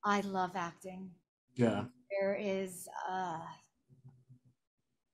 I 0.02 0.22
love 0.22 0.52
acting. 0.56 1.10
yeah, 1.54 1.84
There 2.10 2.34
is 2.34 2.88
uh, 3.10 3.38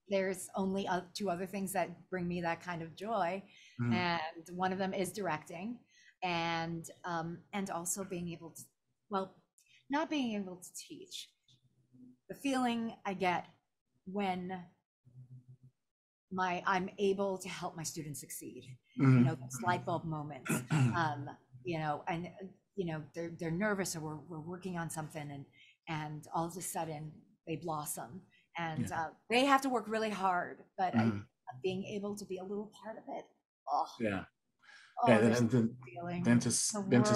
there's 0.08 0.48
only 0.54 0.88
two 1.12 1.28
other 1.28 1.46
things 1.46 1.72
that 1.72 2.08
bring 2.08 2.28
me 2.28 2.40
that 2.42 2.62
kind 2.62 2.82
of 2.82 2.94
joy, 2.94 3.42
Mm. 3.80 3.94
and 3.94 4.56
one 4.56 4.72
of 4.72 4.78
them 4.78 4.94
is 4.94 5.12
directing, 5.12 5.78
and 6.22 6.88
um, 7.04 7.38
and 7.52 7.68
also 7.70 8.04
being 8.04 8.28
able 8.30 8.50
to, 8.50 8.62
well, 9.10 9.34
not 9.90 10.10
being 10.10 10.34
able 10.34 10.56
to 10.56 10.68
teach. 10.74 11.28
The 12.28 12.34
feeling 12.34 12.94
I 13.06 13.14
get 13.14 13.46
when 14.06 14.64
my 16.32 16.62
I'm 16.66 16.90
able 16.98 17.38
to 17.38 17.48
help 17.48 17.76
my 17.76 17.82
students 17.82 18.20
succeed 18.20 18.64
you 18.96 19.04
Mhm. 19.04 19.24
know 19.24 19.30
those 19.34 19.60
light 19.62 19.84
bulb 19.86 20.04
moments 20.04 20.50
um 20.96 21.28
you 21.64 21.78
know 21.78 22.02
and 22.08 22.28
you 22.76 22.86
know 22.86 23.02
they're 23.14 23.32
they're 23.38 23.50
nervous 23.50 23.96
or 23.96 24.00
we're, 24.00 24.16
we're 24.28 24.40
working 24.40 24.76
on 24.76 24.90
something 24.90 25.30
and 25.30 25.44
and 25.88 26.26
all 26.34 26.46
of 26.46 26.56
a 26.56 26.60
sudden 26.60 27.10
they 27.46 27.56
blossom 27.56 28.20
and 28.58 28.92
uh, 28.92 29.08
they 29.30 29.44
have 29.46 29.62
to 29.62 29.68
work 29.70 29.84
really 29.88 30.10
hard 30.10 30.58
but 30.76 30.94
Mhm. 30.94 31.22
I, 31.22 31.54
being 31.62 31.84
able 31.84 32.14
to 32.14 32.26
be 32.26 32.38
a 32.38 32.44
little 32.44 32.70
part 32.84 32.98
of 32.98 33.04
it 33.16 33.24
oh, 33.70 33.86
yeah, 34.00 34.24
oh 35.02 35.08
yeah. 35.08 35.20
Then, 35.20 35.48
then, 35.48 35.76
feeling 35.86 36.22
then 36.24 36.38
to 36.40 36.48
the 36.48 36.84
then 36.88 37.04
to. 37.04 37.14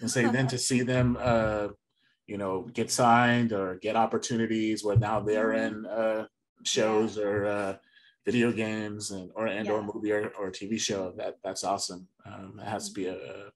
And 0.00 0.10
say 0.10 0.24
then 0.26 0.46
to 0.48 0.58
see 0.58 0.82
them 0.82 1.16
uh 1.20 1.68
you 2.26 2.38
know 2.38 2.62
get 2.72 2.90
signed 2.90 3.52
or 3.52 3.76
get 3.76 3.96
opportunities 3.96 4.84
where 4.84 4.96
now 4.96 5.20
they're 5.20 5.52
in 5.52 5.86
uh 5.86 6.26
shows 6.64 7.18
or 7.18 7.46
uh 7.46 7.76
video 8.24 8.52
games 8.52 9.10
and 9.10 9.30
or 9.34 9.46
and 9.46 9.68
or 9.70 9.82
movie 9.82 10.12
or, 10.12 10.28
or 10.38 10.50
tv 10.50 10.78
show 10.78 11.12
that 11.16 11.36
that's 11.42 11.64
awesome. 11.64 12.06
Um 12.26 12.60
it 12.60 12.66
has 12.68 12.88
to 12.88 12.94
be 12.94 13.06
a, 13.06 13.14
a 13.14 13.50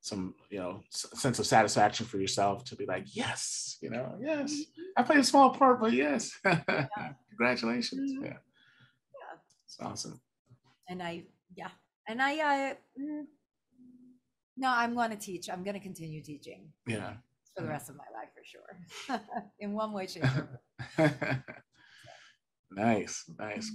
some 0.00 0.34
you 0.50 0.58
know 0.60 0.80
sense 0.90 1.38
of 1.40 1.46
satisfaction 1.46 2.06
for 2.06 2.18
yourself 2.18 2.64
to 2.64 2.76
be 2.76 2.86
like 2.86 3.04
yes 3.16 3.76
you 3.82 3.90
know 3.90 4.14
yes 4.20 4.54
i 4.96 5.02
played 5.02 5.18
a 5.18 5.24
small 5.24 5.50
part 5.50 5.80
but 5.80 5.92
yes. 5.92 6.38
Congratulations. 7.30 8.12
Mhm. 8.12 8.22
yeah. 8.24 8.28
Yeah. 8.30 9.36
it's 9.66 9.78
awesome. 9.80 10.20
And 10.88 11.02
i 11.02 11.24
yeah. 11.56 11.70
And 12.08 12.22
i 12.22 12.38
uh 12.38 12.74
mm, 13.00 13.24
no 14.58 14.68
i'm 14.68 14.94
going 14.94 15.10
to 15.10 15.16
teach 15.16 15.48
i'm 15.48 15.62
going 15.64 15.74
to 15.74 15.80
continue 15.80 16.22
teaching 16.22 16.68
yeah 16.86 17.14
for 17.58 17.62
the 17.62 17.68
rest 17.68 17.88
of 17.88 17.96
my 17.96 18.04
life 18.14 18.28
for 18.34 18.44
sure 18.44 19.20
in 19.60 19.72
one 19.72 19.92
way 19.92 20.06
shape 20.06 20.24
or 20.24 20.60
form. 20.96 21.10
nice, 22.70 23.24
nice. 23.38 23.70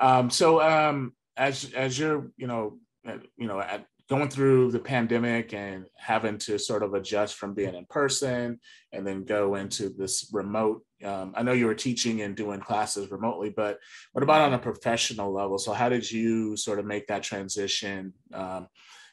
Um, 0.00 0.30
so 0.30 0.60
um, 0.60 1.12
as 1.36 1.72
as 1.74 1.98
you're, 1.98 2.30
you 2.36 2.46
know, 2.46 2.78
uh, 3.08 3.18
you 3.36 3.48
know, 3.48 3.60
at, 3.60 3.86
going 4.08 4.28
through 4.28 4.70
the 4.70 4.78
pandemic 4.78 5.52
and 5.52 5.86
having 5.96 6.38
to 6.38 6.58
sort 6.58 6.82
of 6.82 6.94
adjust 6.94 7.34
from 7.34 7.54
being 7.54 7.74
in 7.74 7.84
person 7.86 8.60
and 8.92 9.04
then 9.06 9.24
go 9.24 9.56
into 9.56 9.88
this 9.88 10.30
remote. 10.32 10.82
Um, 11.04 11.32
I 11.36 11.42
know 11.42 11.52
you 11.52 11.66
were 11.66 11.74
teaching 11.74 12.20
and 12.20 12.36
doing 12.36 12.60
classes 12.60 13.10
remotely, 13.10 13.50
but 13.50 13.78
what 14.12 14.22
about 14.22 14.42
on 14.42 14.54
a 14.54 14.58
professional 14.58 15.32
level? 15.32 15.58
So 15.58 15.72
how 15.72 15.88
did 15.88 16.08
you 16.08 16.56
sort 16.56 16.78
of 16.78 16.86
make 16.86 17.08
that 17.08 17.24
transition? 17.24 18.12
Um, 18.32 18.68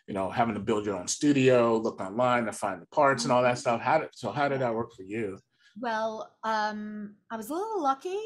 you 0.08 0.14
know, 0.14 0.30
having 0.30 0.54
to 0.56 0.60
build 0.60 0.86
your 0.86 0.96
own 0.96 1.08
studio, 1.08 1.78
look 1.78 2.00
online 2.02 2.46
to 2.46 2.52
find 2.52 2.82
the 2.82 2.86
parts 2.88 3.24
and 3.24 3.32
all 3.32 3.42
that 3.44 3.58
stuff. 3.58 3.82
How 3.82 4.00
did 4.00 4.10
so? 4.14 4.32
How 4.32 4.50
did 4.50 4.62
that 4.62 4.74
work 4.74 4.94
for 4.94 5.04
you? 5.04 5.40
Well, 5.80 6.36
um, 6.44 7.16
I 7.32 7.38
was 7.38 7.50
a 7.50 7.54
little 7.54 7.82
lucky. 7.82 8.20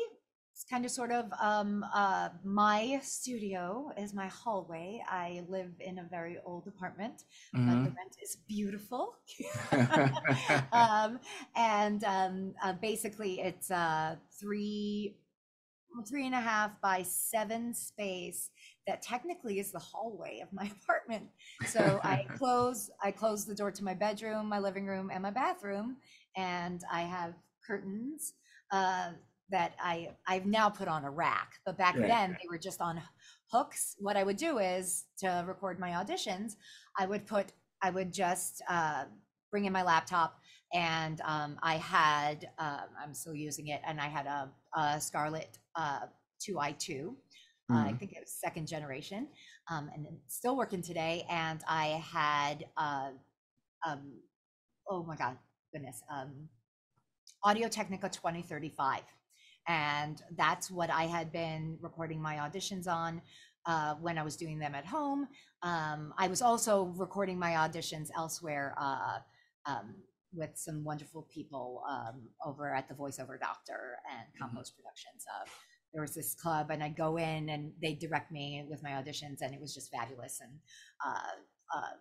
It's 0.53 0.65
kind 0.67 0.85
of 0.85 0.91
sort 0.91 1.11
of 1.11 1.31
um, 1.39 1.85
uh, 1.93 2.29
my 2.43 2.99
studio 3.03 3.91
is 3.95 4.13
my 4.15 4.27
hallway. 4.27 5.03
I 5.07 5.43
live 5.47 5.71
in 5.79 5.99
a 5.99 6.03
very 6.09 6.39
old 6.43 6.67
apartment, 6.67 7.25
but 7.53 7.61
Mhm. 7.61 7.83
the 7.83 7.91
rent 7.91 8.15
is 8.23 8.37
beautiful. 8.47 9.13
um, 10.73 11.19
and 11.55 12.03
um, 12.05 12.55
uh, 12.63 12.73
basically, 12.73 13.39
it's 13.39 13.69
uh, 13.69 14.15
three, 14.39 15.15
three 16.09 16.25
and 16.25 16.33
a 16.35 16.41
half 16.41 16.81
by 16.81 17.03
seven 17.03 17.73
space 17.75 18.49
that 18.87 19.01
technically 19.01 19.59
is 19.59 19.71
the 19.71 19.79
hallway 19.79 20.39
of 20.41 20.51
my 20.51 20.71
apartment. 20.81 21.27
So 21.67 21.99
I 22.03 22.25
close, 22.37 22.89
I 23.03 23.11
close 23.11 23.45
the 23.45 23.53
door 23.53 23.71
to 23.71 23.83
my 23.83 23.93
bedroom, 23.93 24.47
my 24.47 24.59
living 24.59 24.87
room, 24.87 25.11
and 25.13 25.21
my 25.21 25.31
bathroom, 25.31 25.97
and 26.35 26.81
I 26.91 27.01
have 27.01 27.33
curtains 27.65 28.33
uh, 28.71 29.11
that 29.49 29.73
I 29.81 30.09
I've 30.27 30.45
now 30.45 30.69
put 30.69 30.87
on 30.87 31.05
a 31.05 31.11
rack. 31.11 31.53
But 31.65 31.77
back 31.77 31.95
Right, 31.95 32.07
then 32.07 32.31
they 32.31 32.47
were 32.49 32.57
just 32.57 32.81
on 32.81 33.01
hooks. 33.51 33.95
What 33.99 34.17
I 34.17 34.23
would 34.23 34.37
do 34.37 34.59
is 34.59 35.05
to 35.19 35.43
record 35.47 35.79
my 35.79 35.91
auditions, 35.91 36.55
I 36.97 37.05
would 37.05 37.25
put 37.25 37.51
I 37.81 37.91
would 37.91 38.11
just 38.11 38.61
uh, 38.69 39.05
bring 39.51 39.65
in 39.65 39.73
my 39.73 39.83
laptop, 39.83 40.39
and 40.73 41.21
um, 41.21 41.57
I 41.61 41.75
had 41.75 42.49
um, 42.57 42.87
I'm 43.01 43.13
still 43.13 43.35
using 43.35 43.67
it, 43.67 43.81
and 43.85 43.99
I 43.99 44.07
had 44.07 44.25
a, 44.25 44.49
a 44.77 44.99
Scarlett 44.99 45.59
uh, 45.75 46.07
2i2. 46.47 47.13
Uh, 47.69 47.83
I 47.87 47.93
think 47.93 48.13
it 48.13 48.19
was 48.21 48.31
second 48.31 48.67
generation, 48.67 49.27
um, 49.69 49.89
and 49.93 50.07
still 50.27 50.55
working 50.55 50.81
today. 50.81 51.25
And 51.29 51.59
I 51.67 52.01
had, 52.11 52.65
uh, 52.77 53.09
um, 53.85 54.13
oh 54.89 55.03
my 55.03 55.17
God, 55.17 55.37
goodness, 55.73 56.01
um, 56.09 56.47
Audio 57.43 57.67
Technica 57.67 58.07
2035. 58.09 59.01
And 59.67 60.21
that's 60.37 60.71
what 60.71 60.89
I 60.89 61.03
had 61.03 61.31
been 61.33 61.77
recording 61.81 62.21
my 62.21 62.35
auditions 62.35 62.87
on 62.87 63.21
uh, 63.65 63.95
when 63.95 64.17
I 64.17 64.23
was 64.23 64.37
doing 64.37 64.59
them 64.59 64.73
at 64.73 64.85
home. 64.85 65.27
Um, 65.61 66.13
I 66.17 66.29
was 66.29 66.41
also 66.41 66.93
recording 66.95 67.37
my 67.37 67.51
auditions 67.51 68.07
elsewhere 68.15 68.73
uh, 68.79 69.19
um, 69.65 69.95
with 70.33 70.51
some 70.55 70.85
wonderful 70.85 71.27
people 71.33 71.83
um, 71.89 72.29
over 72.45 72.73
at 72.73 72.87
the 72.87 72.93
Voiceover 72.93 73.37
Doctor 73.39 73.97
and 74.09 74.27
Compost 74.39 74.73
Productions. 74.77 75.25
Uh, 75.35 75.45
there 75.93 76.01
was 76.01 76.13
this 76.13 76.35
club, 76.35 76.69
and 76.71 76.83
I'd 76.83 76.95
go 76.95 77.17
in 77.17 77.49
and 77.49 77.71
they'd 77.81 77.99
direct 77.99 78.31
me 78.31 78.65
with 78.69 78.83
my 78.83 78.91
auditions, 78.91 79.41
and 79.41 79.53
it 79.53 79.61
was 79.61 79.73
just 79.73 79.91
fabulous. 79.91 80.39
And 80.41 80.51
uh, 81.05 81.77
uh, 81.77 81.91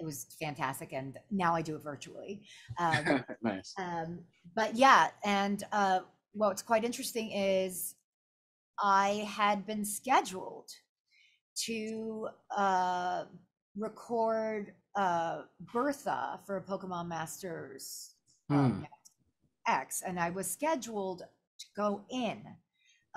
it 0.00 0.04
was 0.04 0.26
fantastic. 0.40 0.92
And 0.92 1.18
now 1.30 1.54
I 1.54 1.62
do 1.62 1.76
it 1.76 1.82
virtually. 1.82 2.42
Um, 2.78 3.24
nice. 3.42 3.74
um, 3.78 4.20
but 4.54 4.74
yeah, 4.76 5.08
and 5.24 5.62
uh, 5.72 6.00
what's 6.32 6.62
quite 6.62 6.84
interesting 6.84 7.30
is 7.32 7.94
I 8.82 9.26
had 9.28 9.66
been 9.66 9.84
scheduled 9.84 10.70
to 11.66 12.28
uh, 12.56 13.24
record 13.76 14.72
uh, 14.94 15.42
Bertha 15.72 16.40
for 16.46 16.60
Pokemon 16.68 17.08
Masters 17.08 18.14
um, 18.50 18.72
Hmm. 18.72 18.84
X, 19.66 20.02
and 20.02 20.18
I 20.18 20.30
was 20.30 20.50
scheduled 20.50 21.18
to 21.20 21.66
go 21.76 22.04
in 22.08 22.42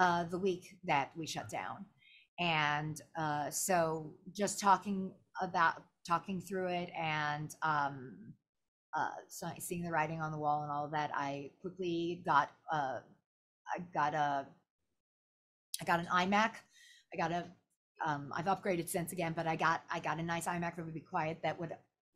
uh, 0.01 0.23
the 0.23 0.37
week 0.37 0.75
that 0.83 1.11
we 1.15 1.27
shut 1.27 1.47
down. 1.47 1.85
And 2.39 2.99
uh, 3.17 3.51
so 3.51 4.15
just 4.33 4.59
talking 4.59 5.11
about 5.39 5.83
talking 6.07 6.41
through 6.41 6.69
it 6.69 6.89
and 6.99 7.55
um, 7.61 8.33
uh, 8.97 9.11
so 9.29 9.47
seeing 9.59 9.83
the 9.83 9.91
writing 9.91 10.19
on 10.19 10.31
the 10.31 10.39
wall 10.39 10.63
and 10.63 10.71
all 10.71 10.85
of 10.85 10.91
that, 10.91 11.11
I 11.13 11.51
quickly 11.61 12.23
got 12.25 12.49
uh, 12.73 12.99
I 13.73 13.79
got 13.93 14.15
a 14.15 14.47
I 15.79 15.85
got 15.85 15.99
an 15.99 16.07
iMac. 16.07 16.53
I 17.13 17.17
got 17.17 17.31
a 17.31 17.45
um, 18.03 18.33
I've 18.35 18.45
upgraded 18.45 18.89
since 18.89 19.11
again, 19.11 19.33
but 19.35 19.45
I 19.45 19.55
got 19.55 19.83
I 19.91 19.99
got 19.99 20.19
a 20.19 20.23
nice 20.23 20.47
iMac 20.47 20.75
that 20.77 20.83
would 20.83 20.95
be 20.95 20.99
quiet 20.99 21.37
that 21.43 21.59
would 21.59 21.73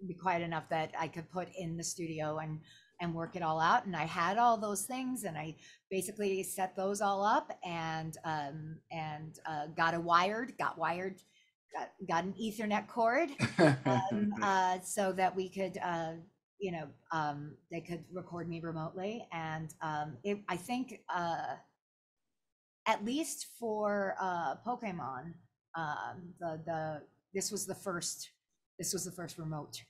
be 0.08 0.16
quiet 0.16 0.42
enough 0.42 0.68
that 0.70 0.92
I 1.00 1.08
could 1.08 1.30
put 1.32 1.50
in 1.56 1.78
the 1.78 1.84
studio 1.84 2.40
and 2.40 2.60
and 3.02 3.14
work 3.14 3.36
it 3.36 3.42
all 3.44 3.60
out. 3.60 3.86
And 3.86 3.96
I 3.96 4.06
had 4.06 4.38
all 4.38 4.58
those 4.58 4.84
things, 4.84 5.24
and 5.24 5.38
I 5.38 5.56
basically 5.90 6.44
set 6.44 6.76
those 6.76 7.02
all 7.02 7.24
up 7.24 7.52
and 7.64 8.18
um, 8.24 8.78
and 8.92 9.40
uh, 9.46 9.68
got 9.76 9.94
a 9.94 10.00
wired, 10.00 10.58
got 10.58 10.78
wired, 10.78 11.22
got 11.74 11.92
got 12.08 12.24
an 12.24 12.34
Ethernet 12.42 12.88
cord 12.88 13.30
um, 13.86 14.34
uh, 14.42 14.80
so 14.82 15.12
that 15.14 15.36
we 15.36 15.50
could 15.50 15.78
uh, 15.84 16.14
you 16.60 16.72
know, 16.72 16.88
um, 17.12 17.52
they 17.72 17.82
could 17.82 18.04
record 18.14 18.48
me 18.48 18.60
remotely. 18.62 19.28
And 19.32 19.74
um, 19.82 20.18
it, 20.24 20.40
I 20.48 20.56
think, 20.56 21.02
uh, 21.14 21.56
at 22.88 23.04
least 23.04 23.48
for 23.60 24.16
uh, 24.20 24.56
Pokemon, 24.66 25.34
um, 25.76 26.34
the 26.40 26.62
the 26.66 27.02
this 27.34 27.52
was 27.52 27.66
the 27.66 27.76
first 27.76 28.30
this 28.80 28.94
was 28.94 29.06
the 29.06 29.12
first 29.12 29.38
remote 29.38 29.82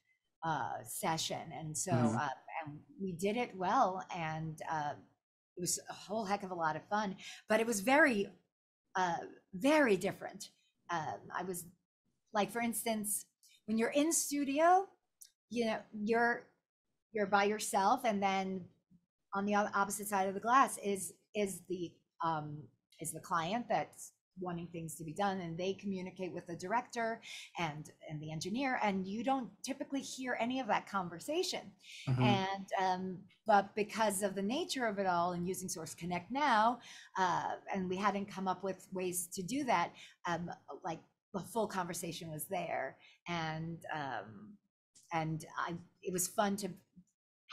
uh, 0.44 0.84
session, 0.86 1.42
and 1.54 1.78
so 1.78 1.92
Mhm. 1.92 2.16
uh, 2.20 2.30
and 2.66 2.80
we 3.02 3.12
did 3.12 3.38
it 3.38 3.56
well, 3.56 4.04
and 4.16 4.62
uh, 4.72 4.94
it 5.58 5.62
was 5.62 5.80
a 5.90 5.94
whole 5.94 6.26
heck 6.26 6.44
of 6.44 6.52
a 6.52 6.56
lot 6.56 6.76
of 6.76 6.84
fun. 6.90 7.16
But 7.48 7.60
it 7.60 7.68
was 7.68 7.82
very 7.82 8.30
uh, 8.96 9.18
very 9.54 9.98
different. 9.98 10.50
Um, 10.90 11.20
I 11.38 11.44
was 11.44 11.66
like, 12.34 12.52
for 12.52 12.62
instance, 12.62 13.26
when 13.66 13.78
you're 13.78 13.90
in 13.90 14.12
studio, 14.12 14.88
you 15.50 15.66
know, 15.66 15.78
you're 15.94 16.44
you're 17.14 17.26
by 17.26 17.46
yourself, 17.46 18.02
and 18.04 18.22
then 18.22 18.66
on 19.34 19.46
the 19.46 19.56
opposite 19.56 20.08
side 20.08 20.28
of 20.28 20.34
the 20.34 20.40
glass 20.40 20.78
is 20.84 21.14
is 21.36 21.62
the 21.70 21.92
um, 22.24 22.58
is 23.00 23.12
the 23.12 23.20
client 23.20 23.66
that's 23.70 24.12
wanting 24.40 24.68
things 24.68 24.96
to 24.96 25.04
be 25.04 25.14
done, 25.14 25.40
and 25.42 25.58
they 25.58 25.74
communicate 25.74 26.32
with 26.34 26.46
the 26.48 26.56
director 26.56 27.22
and 27.58 27.92
and 28.10 28.22
the 28.22 28.32
engineer, 28.32 28.80
and 28.84 29.06
you 29.06 29.24
don't 29.24 29.50
typically 29.64 30.02
hear 30.02 30.38
any 30.40 30.60
of 30.60 30.68
that 30.68 30.88
conversation. 30.90 31.72
Mhm. 32.08 32.22
And 32.22 32.68
um, 32.82 33.18
but 33.46 33.76
because 33.76 34.24
of 34.24 34.36
the 34.36 34.42
nature 34.42 34.86
of 34.88 35.00
it 35.00 35.06
all 35.08 35.34
and 35.34 35.48
using 35.48 35.70
Source 35.70 35.94
Connect 35.96 36.32
now, 36.32 36.80
uh, 37.18 37.56
and 37.74 37.90
we 37.90 37.96
hadn't 37.98 38.26
come 38.28 38.48
up 38.48 38.64
with 38.64 38.88
ways 38.92 39.28
to 39.34 39.44
do 39.44 39.64
that, 39.66 39.92
um, 40.28 40.50
like 40.84 41.00
the 41.34 41.40
full 41.40 41.68
conversation 41.68 42.32
was 42.32 42.46
there, 42.46 42.98
and 43.28 43.80
um, 43.94 44.58
and 45.14 45.46
I 45.58 45.76
it 46.04 46.12
was 46.14 46.28
fun 46.28 46.56
to 46.58 46.70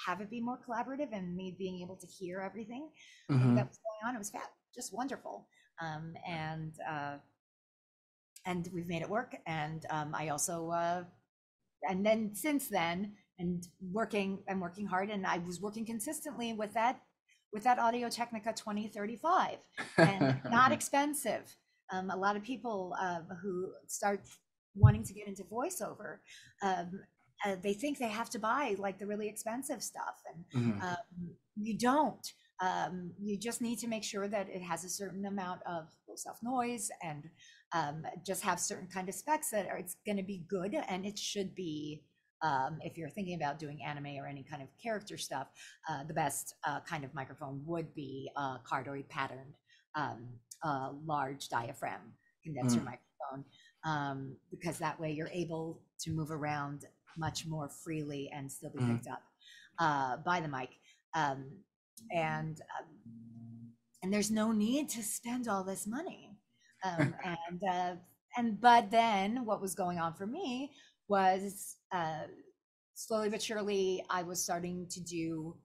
have 0.07 0.21
it 0.21 0.31
be 0.31 0.40
more 0.40 0.59
collaborative 0.59 1.09
and 1.12 1.37
me 1.37 1.55
being 1.57 1.81
able 1.83 1.97
to 1.97 2.07
hear 2.07 2.40
everything 2.40 2.88
Mhm. 3.31 3.55
that 3.57 3.68
was 3.68 3.79
going 3.79 4.09
on. 4.09 4.14
It 4.14 4.18
was 4.18 4.31
fa- 4.31 4.51
just 4.75 4.92
wonderful, 4.92 5.47
um, 5.83 6.14
and 6.29 6.73
uh, 6.88 7.16
and 8.47 8.68
we've 8.75 8.88
made 8.88 9.03
it 9.03 9.09
work. 9.09 9.37
And 9.47 9.85
um, 9.90 10.14
I 10.14 10.29
also 10.29 10.71
uh, 10.71 11.05
and 11.88 12.05
then 12.05 12.35
since 12.35 12.68
then 12.68 13.12
and 13.38 13.66
working 13.92 14.38
i'm 14.49 14.61
working 14.61 14.87
hard 14.87 15.11
and 15.11 15.27
i 15.27 15.38
was 15.38 15.61
working 15.61 15.85
consistently 15.85 16.53
with 16.53 16.73
that 16.75 17.01
with 17.53 17.64
that 17.64 17.79
audio 17.79 18.09
technica 18.09 18.53
2035 18.53 19.59
and 19.99 20.40
not 20.51 20.73
expensive 20.79 21.57
um, 21.92 22.11
a 22.11 22.16
lot 22.16 22.37
of 22.37 22.42
people 22.42 22.95
uh, 23.01 23.21
who 23.42 23.73
start 23.87 24.21
wanting 24.75 25.03
to 25.03 25.12
get 25.14 25.27
into 25.27 25.42
voiceover 25.45 26.18
um, 26.62 27.01
uh, 27.47 27.57
they 27.62 27.75
think 27.75 27.99
they 27.99 28.09
have 28.09 28.31
to 28.31 28.38
buy 28.38 28.77
like 28.79 28.99
the 28.99 29.07
really 29.07 29.29
expensive 29.29 29.83
stuff 29.83 30.23
and 30.33 30.45
Mhm. 30.55 30.83
um, 30.83 31.37
you 31.57 31.77
don't. 31.77 32.33
Um, 32.61 33.12
you 33.21 33.38
just 33.38 33.61
need 33.61 33.79
to 33.81 33.88
make 33.88 34.05
sure 34.05 34.29
that 34.29 34.49
it 34.49 34.62
has 34.62 34.85
a 34.85 34.88
certain 34.88 35.27
amount 35.27 35.61
of 35.67 35.88
low 36.09 36.15
self 36.17 36.38
noise 36.43 36.91
and 37.03 37.25
um, 37.73 38.05
just 38.25 38.43
have 38.43 38.61
certain 38.61 38.88
kind 38.93 39.09
of 39.09 39.15
specs 39.15 39.51
that 39.51 39.67
are, 39.69 39.79
it's 39.79 39.97
going 40.07 40.17
to 40.19 40.23
be 40.23 40.45
good 40.49 40.75
and 40.88 41.05
it 41.07 41.19
should 41.19 41.55
be. 41.55 42.03
Um, 42.45 42.79
if 42.83 42.99
you're 42.99 43.09
thinking 43.09 43.37
about 43.37 43.61
doing 43.61 43.79
anime 43.87 44.17
or 44.19 44.27
any 44.27 44.43
kind 44.43 44.62
of 44.62 44.69
character 44.83 45.17
stuff, 45.17 45.47
uh, 45.88 46.03
the 46.05 46.15
best 46.15 46.55
uh, 46.67 46.81
kind 46.81 47.05
of 47.05 47.15
microphone 47.15 47.62
would 47.67 47.95
be 47.95 48.29
a 48.37 48.57
cardioid 48.69 49.09
patterned, 49.09 49.55
um, 49.95 50.29
uh, 50.65 50.91
large 51.07 51.49
diaphragm 51.49 52.01
condenser 52.43 52.81
Mm. 52.81 52.85
microphone, 52.85 53.45
um, 53.85 54.37
because 54.51 54.79
that 54.79 54.99
way 55.01 55.12
you're 55.12 55.29
able 55.33 55.81
to 56.01 56.11
move 56.11 56.31
around 56.33 56.85
much 57.17 57.47
more 57.47 57.69
freely 57.69 58.29
and 58.35 58.51
still 58.51 58.71
be 58.71 58.81
Mhm. 58.81 58.97
picked 58.97 59.07
up 59.07 59.23
uh, 59.79 60.17
by 60.19 60.41
the 60.41 60.49
mic. 60.49 60.71
Um, 61.15 61.47
and 62.11 62.61
um, 62.81 62.87
and 64.03 64.12
there's 64.12 64.31
no 64.31 64.53
need 64.53 64.88
to 64.91 65.03
spend 65.03 65.49
all 65.49 65.65
this 65.65 65.87
money. 65.87 66.37
Um, 66.85 67.15
and 67.25 67.62
uh, 67.71 67.95
and 68.37 68.61
but 68.61 68.91
then 68.91 69.45
what 69.45 69.61
was 69.61 69.75
going 69.75 69.99
on 69.99 70.15
for 70.15 70.27
me 70.27 70.73
was 71.09 71.77
uh, 71.93 72.23
slowly 72.95 73.29
but 73.29 73.43
surely 73.43 74.05
I 74.11 74.23
was 74.23 74.43
starting 74.43 74.87
to 74.91 75.01
do 75.01 75.57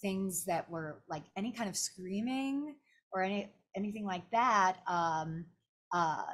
things 0.00 0.44
that 0.46 0.68
were 0.70 1.02
like 1.08 1.24
any 1.36 1.52
kind 1.52 1.68
of 1.68 1.76
screaming 1.76 2.76
or 3.12 3.22
any 3.22 3.50
anything 3.76 4.04
like 4.04 4.28
that. 4.30 4.78
Um, 4.86 5.44
uh, 5.92 6.24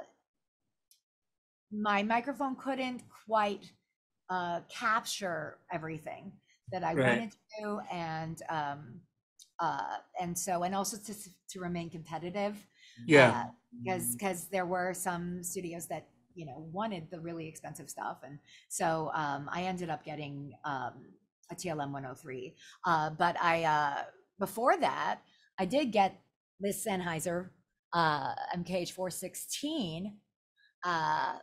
my 1.73 2.03
microphone 2.03 2.57
couldn't 2.57 3.03
quite 3.27 3.71
uh, 4.31 4.61
capture 4.69 5.59
everything 5.73 6.33
that 6.73 6.85
I 6.85 6.95
Right. 6.95 6.95
wanted 6.95 7.31
to 7.33 7.37
do, 7.61 7.81
and 7.93 8.41
um, 8.49 9.01
uh, 9.61 9.97
and 10.21 10.37
so 10.39 10.63
and 10.63 10.75
also 10.75 10.97
to 10.97 11.15
to 11.49 11.61
remain 11.61 11.91
competitive 11.91 12.67
yeah. 13.07 13.47
because 13.83 14.15
because 14.15 14.49
there 14.49 14.67
were 14.67 14.93
some 14.95 15.43
studios 15.43 15.87
that 15.87 16.09
you 16.35 16.47
know 16.47 16.67
wanted 16.73 17.11
the 17.11 17.21
really 17.21 17.47
expensive 17.47 17.89
stuff 17.89 18.19
and 18.25 18.39
so 18.69 19.11
um, 19.15 19.49
i 19.53 19.63
ended 19.63 19.91
up 19.91 20.05
getting 20.05 20.53
um, 20.65 20.93
a 21.51 21.55
tlm 21.55 21.93
103 21.93 22.55
uh, 22.87 23.11
but 23.11 23.37
i 23.41 23.65
uh, 23.65 24.03
before 24.39 24.77
that 24.79 25.21
i 25.59 25.65
did 25.65 25.93
get 25.93 26.21
this 26.61 26.85
sennheiser 26.87 27.51
uh, 27.93 28.35
mkh 28.57 28.91
416 28.91 30.17
uh, 30.85 31.35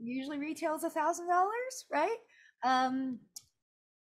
usually 0.00 0.38
retails 0.38 0.84
a 0.84 0.90
thousand 0.90 1.28
dollars 1.28 1.84
right 1.90 2.18
um, 2.64 3.20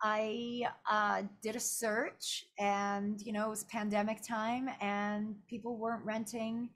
I 0.03 0.63
uh, 0.89 1.23
did 1.41 1.55
a 1.55 1.59
search, 1.59 2.45
and 2.59 3.19
you 3.21 3.33
know 3.33 3.45
it 3.47 3.49
was 3.49 3.63
pandemic 3.65 4.21
time, 4.21 4.69
and 4.81 5.35
people 5.47 5.77
weren't 5.77 6.05
renting 6.05 6.69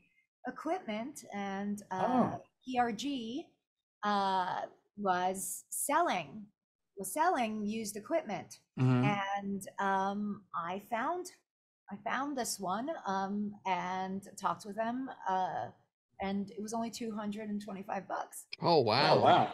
equipment, 0.47 1.23
and 1.33 1.81
uh, 1.91 2.05
Oh. 2.07 2.41
PRG 2.67 3.45
uh, 4.03 4.61
was 4.97 5.65
selling 5.69 6.45
was 6.97 7.13
selling 7.13 7.65
used 7.65 7.95
equipment, 7.97 8.59
Mhm. 8.79 9.03
and 9.41 9.67
um, 9.79 10.43
I 10.55 10.79
found 10.89 11.31
I 11.91 11.95
found 12.03 12.37
this 12.37 12.59
one 12.59 12.89
um, 13.05 13.53
and 13.65 14.27
talked 14.39 14.65
with 14.65 14.75
them, 14.75 15.09
uh, 15.27 15.67
and 16.21 16.51
it 16.51 16.61
was 16.61 16.73
only 16.73 16.91
two 16.91 17.11
hundred 17.15 17.49
and 17.49 17.61
twenty 17.63 17.83
five 17.83 18.07
bucks 18.07 18.45
Oh 18.61 18.79
wow. 18.81 19.15
Oh 19.15 19.21
wow. 19.21 19.53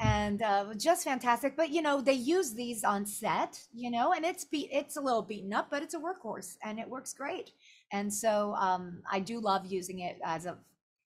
And 0.00 0.42
uh, 0.42 0.74
just 0.76 1.04
fantastic. 1.04 1.56
But 1.56 1.70
you 1.70 1.82
know, 1.82 2.00
they 2.00 2.12
use 2.12 2.52
these 2.52 2.84
on 2.84 3.06
set, 3.06 3.60
you 3.72 3.90
know, 3.90 4.12
and 4.12 4.24
it's 4.24 4.44
be 4.44 4.68
it's 4.72 4.96
a 4.96 5.00
little 5.00 5.22
beaten 5.22 5.52
up, 5.52 5.68
but 5.70 5.82
it's 5.82 5.94
a 5.94 5.98
workhorse 5.98 6.56
and 6.64 6.78
it 6.78 6.88
works 6.88 7.12
great. 7.12 7.52
And 7.92 8.12
so 8.12 8.54
um, 8.54 9.02
I 9.10 9.20
do 9.20 9.40
love 9.40 9.66
using 9.66 10.00
it 10.00 10.18
as 10.24 10.46
a 10.46 10.56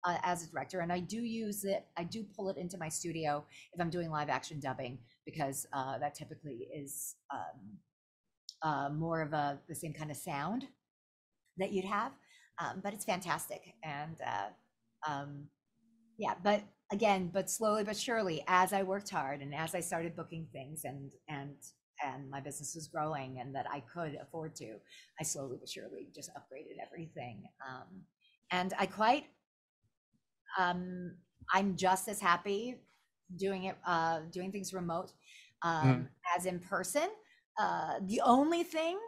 uh, 0.05 0.16
as 0.22 0.44
a 0.44 0.51
director, 0.51 0.81
and 0.81 0.92
I 0.92 1.01
do 1.01 1.18
use 1.18 1.64
it. 1.64 1.85
I 1.96 2.05
do 2.05 2.24
pull 2.37 2.48
it 2.48 2.57
into 2.57 2.79
my 2.79 2.88
studio 2.88 3.44
if 3.72 3.81
I'm 3.81 3.90
doing 3.90 4.11
live 4.11 4.29
action 4.29 4.61
dubbing 4.61 4.98
because 5.24 5.66
uh, 5.72 5.98
that 5.98 6.14
typically 6.14 6.68
is 6.74 7.16
um, 7.33 7.79
uh, 8.62 8.88
more 8.90 9.20
of 9.20 9.33
a 9.33 9.59
the 9.68 9.74
same 9.74 9.92
kind 9.92 10.11
of 10.11 10.16
sound 10.16 10.66
that 11.59 11.72
you'd 11.72 11.85
have. 11.85 12.12
Um, 12.61 12.81
but 12.83 12.92
it's 12.92 13.05
fantastic, 13.05 13.74
and 13.85 14.16
uh, 14.27 15.11
um, 15.11 15.48
yeah, 16.18 16.35
but 16.42 16.62
again, 16.92 17.31
but 17.33 17.48
slowly 17.50 17.85
but 17.85 17.96
surely, 17.96 18.44
as 18.48 18.72
I 18.72 18.83
worked 18.83 19.09
hard 19.11 19.40
and 19.40 19.54
as 19.54 19.74
I 19.74 19.81
started 19.81 20.16
booking 20.16 20.48
things 20.52 20.85
and 20.85 21.12
and 21.28 21.54
and 22.04 22.31
my 22.31 22.40
business 22.40 22.74
was 22.74 22.88
growing 22.88 23.40
and 23.40 23.54
that 23.54 23.66
I 23.70 23.81
could 23.81 24.16
afford 24.20 24.54
to, 24.57 24.76
I 25.20 25.24
slowly 25.24 25.57
but 25.59 25.68
surely 25.68 26.09
just 26.14 26.31
upgraded 26.31 26.76
everything. 26.85 27.44
Um, 27.68 28.02
and 28.50 28.72
I 28.78 28.87
quite, 28.87 29.24
um, 30.59 31.16
I'm 31.52 31.76
just 31.76 32.09
as 32.09 32.20
happy 32.20 32.76
doing 33.37 33.64
it, 33.64 33.76
uh, 33.87 34.20
doing 34.31 34.52
things 34.52 34.72
remote 34.72 35.12
um, 35.62 36.09
as 36.37 36.46
in 36.46 36.61
person. 36.61 37.09
Uh, 37.61 37.94
the 38.07 38.20
only 38.24 38.62
thing, 38.62 38.98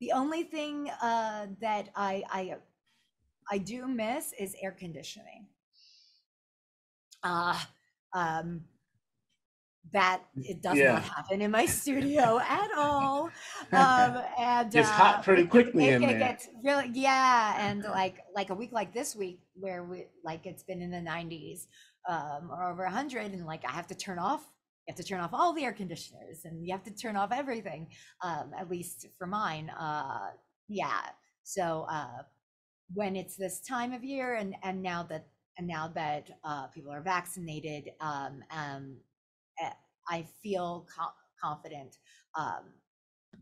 the 0.00 0.12
only 0.12 0.42
thing 0.44 0.90
uh, 1.02 1.46
that 1.60 1.90
I 1.94 2.22
I 2.30 2.56
I 3.50 3.58
do 3.58 3.86
miss 3.86 4.32
is 4.38 4.56
air 4.62 4.72
conditioning. 4.72 5.46
Uh, 7.22 7.58
um, 8.12 8.62
that 9.92 10.22
it 10.36 10.62
does 10.62 10.76
Yeah. 10.78 10.92
not 10.94 11.02
happen 11.04 11.40
in 11.42 11.50
my 11.50 11.66
studio 11.66 12.38
at 12.40 12.70
all. 12.76 13.30
Um, 13.72 14.22
and 14.38 14.74
It's 14.74 14.88
hot 14.88 15.18
uh, 15.18 15.22
pretty 15.22 15.46
quickly 15.46 15.88
it, 15.88 15.94
in 15.94 16.02
it 16.02 16.06
there. 16.06 16.18
gets 16.18 16.48
really 16.64 16.90
yeah, 16.92 17.56
and 17.68 17.82
like 17.82 18.18
like 18.34 18.50
a 18.50 18.54
week 18.54 18.72
like 18.72 18.92
this 18.94 19.14
week 19.16 19.40
where 19.54 19.84
we 19.84 20.06
like 20.24 20.46
it's 20.46 20.62
been 20.62 20.82
in 20.82 20.90
the 20.90 20.98
90s 20.98 21.66
um, 22.08 22.50
or 22.50 22.64
over 22.70 22.84
100, 22.84 23.32
and 23.32 23.46
like 23.46 23.64
I 23.66 23.72
have 23.72 23.86
to 23.88 23.94
turn 23.94 24.18
off. 24.18 24.42
You 24.86 24.92
have 24.92 24.96
to 24.96 25.04
turn 25.04 25.20
off 25.20 25.30
all 25.32 25.52
the 25.52 25.64
air 25.64 25.72
conditioners, 25.72 26.44
and 26.44 26.64
you 26.66 26.72
have 26.72 26.84
to 26.84 26.90
turn 26.94 27.16
off 27.16 27.32
everything. 27.32 27.88
Um, 28.22 28.52
at 28.58 28.70
least 28.70 29.06
for 29.18 29.26
mine, 29.26 29.70
uh, 29.70 30.30
yeah. 30.68 31.00
So 31.42 31.86
uh, 31.90 32.22
when 32.94 33.16
it's 33.16 33.36
this 33.36 33.60
time 33.60 33.92
of 33.92 34.04
year, 34.04 34.34
and 34.34 34.54
and 34.62 34.82
now 34.82 35.02
that 35.04 35.26
and 35.58 35.66
now 35.66 35.88
that 35.94 36.30
uh, 36.44 36.66
people 36.68 36.92
are 36.92 37.00
vaccinated, 37.02 37.90
um, 38.00 38.42
um, 38.50 38.96
eh, 39.62 39.70
I 40.08 40.26
feel 40.42 40.86
co- 40.96 41.14
confident 41.42 41.98
um, 42.38 42.64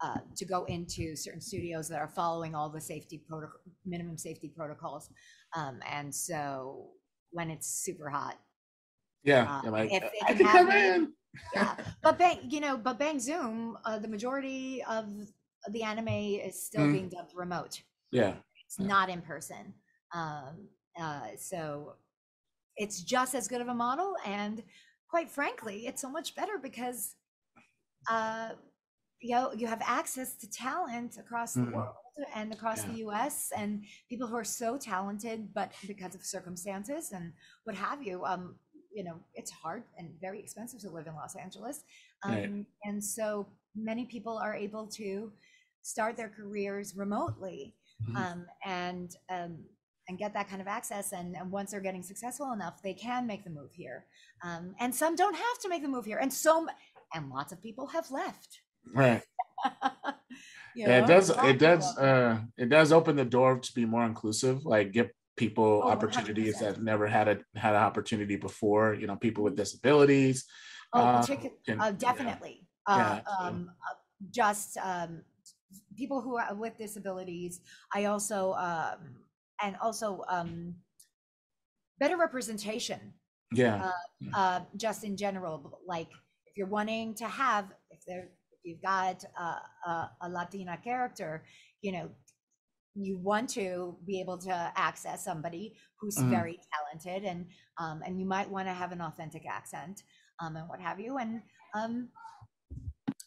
uh, 0.01 0.19
to 0.37 0.45
go 0.45 0.65
into 0.65 1.17
certain 1.17 1.41
studios 1.41 1.89
that 1.89 2.01
are 2.01 2.09
following 2.09 2.55
all 2.55 2.69
the 2.69 2.81
safety 2.81 3.19
protocol, 3.29 3.61
minimum 3.85 4.17
safety 4.19 4.49
protocols. 4.57 5.11
Um, 5.57 5.81
and 5.91 6.15
so 6.15 6.91
when 7.31 7.51
it's 7.51 7.69
super 7.85 8.09
hot, 8.11 8.39
Yeah, 9.25 9.61
Uh, 9.65 9.71
like 9.71 9.91
if 9.93 10.03
it 10.03 10.13
I 10.23 10.35
can 10.35 10.47
happen- 10.47 10.77
in. 10.77 11.15
yeah. 11.55 11.77
But 12.03 12.19
bang, 12.19 12.39
you 12.51 12.61
know, 12.61 12.77
but 12.77 12.99
bang 12.99 13.19
Zoom, 13.19 13.79
uh, 13.85 13.99
the 13.99 14.09
majority 14.09 14.85
of 14.85 15.07
the 15.71 15.83
anime 15.83 16.09
is 16.09 16.67
still 16.67 16.87
Mm. 16.87 16.93
being 16.93 17.09
dubbed 17.09 17.33
remote. 17.35 17.83
Yeah, 18.11 18.37
It's 18.67 18.79
Yeah. 18.79 18.87
not 18.87 19.09
in 19.09 19.23
person. 19.23 19.75
Um, 20.13 20.69
uh, 21.01 21.29
so 21.37 21.95
it's 22.77 23.03
just 23.03 23.35
as 23.35 23.49
good 23.49 23.61
of 23.61 23.69
a 23.69 23.75
model. 23.75 24.15
And 24.27 24.63
quite 25.09 25.31
frankly, 25.31 25.87
it's 25.87 26.01
so 26.03 26.11
much 26.11 26.35
better 26.35 26.59
because 26.63 27.17
uh, 28.11 28.51
you 29.21 29.35
know, 29.35 29.53
you 29.55 29.67
have 29.67 29.83
access 29.85 30.35
to 30.37 30.51
talent 30.51 31.17
across 31.19 31.57
the 31.57 31.65
Mhm. 31.65 31.73
world 31.73 31.95
and 32.35 32.53
across 32.53 32.85
the 32.85 32.93
US 32.95 33.51
and 33.57 33.85
people 34.09 34.27
who 34.29 34.37
are 34.37 34.45
so 34.45 34.77
talented, 34.79 35.53
but 35.55 35.73
because 35.87 36.15
of 36.15 36.25
circumstances 36.25 37.13
and 37.13 37.33
what 37.65 37.77
have 37.77 38.03
you, 38.03 38.25
um, 38.25 38.57
you 38.95 39.05
know, 39.05 39.19
it's 39.35 39.51
hard 39.51 39.85
and 39.99 40.11
very 40.21 40.39
expensive 40.41 40.81
to 40.81 40.91
live 40.91 41.07
in 41.07 41.15
Los 41.15 41.37
Angeles. 41.37 41.85
Um, 42.23 42.67
Right. 42.67 42.67
And 42.85 43.03
so 43.05 43.47
many 43.75 44.05
people 44.07 44.39
are 44.39 44.55
able 44.55 44.87
to 44.89 45.33
start 45.83 46.17
their 46.17 46.29
careers 46.31 46.95
remotely 46.97 47.75
Mhm. 48.01 48.15
um, 48.17 48.47
and 48.65 49.17
um, 49.31 49.59
and 50.09 50.19
get 50.19 50.35
that 50.35 50.49
kind 50.49 50.61
of 50.61 50.69
access. 50.69 51.13
And, 51.13 51.37
and 51.37 51.51
once 51.51 51.71
they're 51.71 51.81
getting 51.81 52.03
successful 52.03 52.53
enough, 52.53 52.83
they 52.83 52.95
can 52.95 53.27
make 53.27 53.45
the 53.45 53.51
move 53.51 53.73
here. 53.73 54.07
Um, 54.43 54.75
and 54.81 54.95
some 54.95 55.17
don't 55.17 55.35
have 55.37 55.59
to 55.63 55.69
make 55.69 55.83
the 55.83 55.89
move 55.89 56.05
here, 56.05 56.19
and 56.19 56.33
so 56.33 56.67
and 57.15 57.31
lots 57.31 57.53
of 57.53 57.63
people 57.63 57.87
have 57.89 58.11
left. 58.11 58.61
right. 58.95 59.23
You 60.77 60.89
Yeah, 60.89 61.05
it 61.05 61.07
does. 61.07 61.31
It 61.31 61.59
does. 61.61 61.97
Uh, 61.97 62.41
it 62.59 62.69
does 62.69 62.91
open 62.91 63.15
the 63.15 63.25
door 63.25 63.61
to 63.61 63.73
be 63.75 63.85
more 63.87 64.05
inclusive. 64.05 64.65
Like 64.65 64.91
give 64.91 65.09
people 65.37 65.83
Oh, 65.85 65.89
opportunities 65.89 66.57
100%. 66.57 66.61
that 66.61 66.83
never 66.83 67.07
had 67.07 67.29
a 67.29 67.39
had 67.55 67.75
an 67.77 67.83
opportunity 67.83 68.35
before. 68.35 68.95
You 68.95 69.07
know, 69.07 69.15
people 69.15 69.45
with 69.45 69.55
disabilities. 69.57 70.45
Oh, 70.93 70.99
uh, 71.01 71.27
can- 71.27 71.81
uh, 71.81 71.93
definitely. 71.93 72.67
Yeah, 72.89 72.95
Uh, 72.97 73.21
so- 73.23 73.47
um, 73.47 73.71
uh, 73.89 73.95
just 74.33 74.77
um, 74.79 75.23
people 75.97 76.21
who 76.21 76.37
are 76.39 76.53
with 76.57 76.77
disabilities. 76.77 77.61
I 77.95 78.07
also 78.07 78.55
um, 78.55 79.15
and 79.65 79.77
also 79.81 80.23
um, 80.29 80.77
better 81.99 82.17
representation. 82.17 83.15
Yeah, 83.53 83.91
uh, 84.35 84.61
just 84.77 85.05
in 85.05 85.17
general, 85.17 85.81
like 85.87 86.09
if 86.47 86.57
you're 86.57 86.67
wanting 86.67 87.15
to 87.15 87.27
have, 87.27 87.73
if 87.91 88.01
there, 88.07 88.31
if 88.53 88.59
you've 88.65 88.83
got 88.83 89.25
uh, 89.39 89.61
a, 89.87 90.11
a 90.23 90.29
Latina 90.29 90.77
character, 90.83 91.45
you 91.83 91.93
know, 91.93 92.11
you 92.95 93.19
want 93.19 93.51
to 93.51 93.97
be 94.07 94.21
able 94.21 94.39
to 94.39 94.73
access 94.77 95.25
somebody 95.25 95.77
who's 96.01 96.17
Mhm. 96.19 96.31
very 96.31 96.61
talented 96.73 97.25
and 97.25 97.47
um, 97.79 98.03
and 98.07 98.21
you 98.21 98.27
might 98.27 98.49
want 98.51 98.69
to 98.69 98.75
have 98.75 98.93
an 98.93 99.01
authentic 99.01 99.47
accent 99.47 100.03
um, 100.41 100.57
and 100.57 100.69
what 100.69 100.81
have 100.81 101.01
you, 101.01 101.19
and 101.19 101.43
um, 101.75 102.09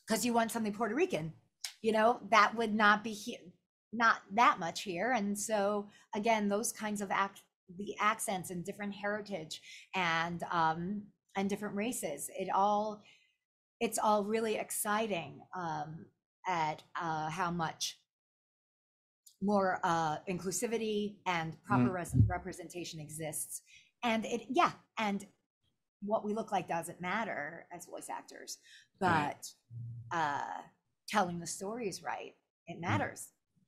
because 0.07 0.25
you 0.25 0.33
want 0.33 0.51
something 0.51 0.73
Puerto 0.73 0.95
Rican, 0.95 1.33
you 1.81 1.91
know, 1.91 2.19
that 2.31 2.55
would 2.55 2.73
not 2.73 3.03
be 3.03 3.13
here, 3.13 3.39
not 3.93 4.17
that 4.33 4.59
much 4.59 4.81
here, 4.83 5.11
and 5.11 5.37
so 5.37 5.89
again, 6.15 6.47
those 6.49 6.71
kinds 6.71 7.01
of 7.01 7.11
act 7.11 7.41
the 7.77 7.95
accents 7.99 8.49
and 8.49 8.63
different 8.63 8.93
heritage 8.93 9.59
and 9.93 10.41
um 10.51 11.01
and 11.35 11.49
different 11.49 11.75
races 11.75 12.29
it 12.39 12.47
all 12.55 13.01
it's 13.81 13.99
all 14.01 14.23
really 14.23 14.55
exciting 14.55 15.41
um 15.53 16.05
at 16.47 16.81
uh 16.95 17.29
how 17.29 17.51
much 17.51 17.99
more 19.41 19.79
uh 19.83 20.15
inclusivity 20.29 21.17
and 21.25 21.61
proper 21.63 21.91
res- 21.91 22.15
representation 22.27 23.01
exists 23.01 23.61
and 24.01 24.25
it 24.25 24.43
yeah 24.49 24.71
and 24.97 25.25
what 26.01 26.23
we 26.23 26.33
look 26.33 26.51
like 26.53 26.69
doesn't 26.69 27.01
matter 27.01 27.65
as 27.75 27.85
voice 27.85 28.07
actors 28.09 28.59
Right. 29.01 29.35
but 30.11 30.17
uh 30.17 30.61
telling 31.09 31.39
the 31.39 31.47
stories 31.47 32.01
right 32.01 32.33
it 32.67 32.79
matters 32.79 33.27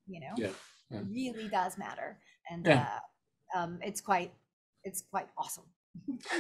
you 0.10 0.20
know 0.20 0.34
yeah. 0.38 0.50
yeah. 0.90 1.00
it 1.00 1.06
really 1.10 1.48
does 1.48 1.78
matter 1.78 2.18
and 2.50 2.66
Yeah. 2.68 2.88
uh, 3.54 3.58
um, 3.60 3.80
it's 3.82 4.02
quite 4.02 4.34
it's 4.84 5.04
quite 5.12 5.28
awesome 5.38 5.66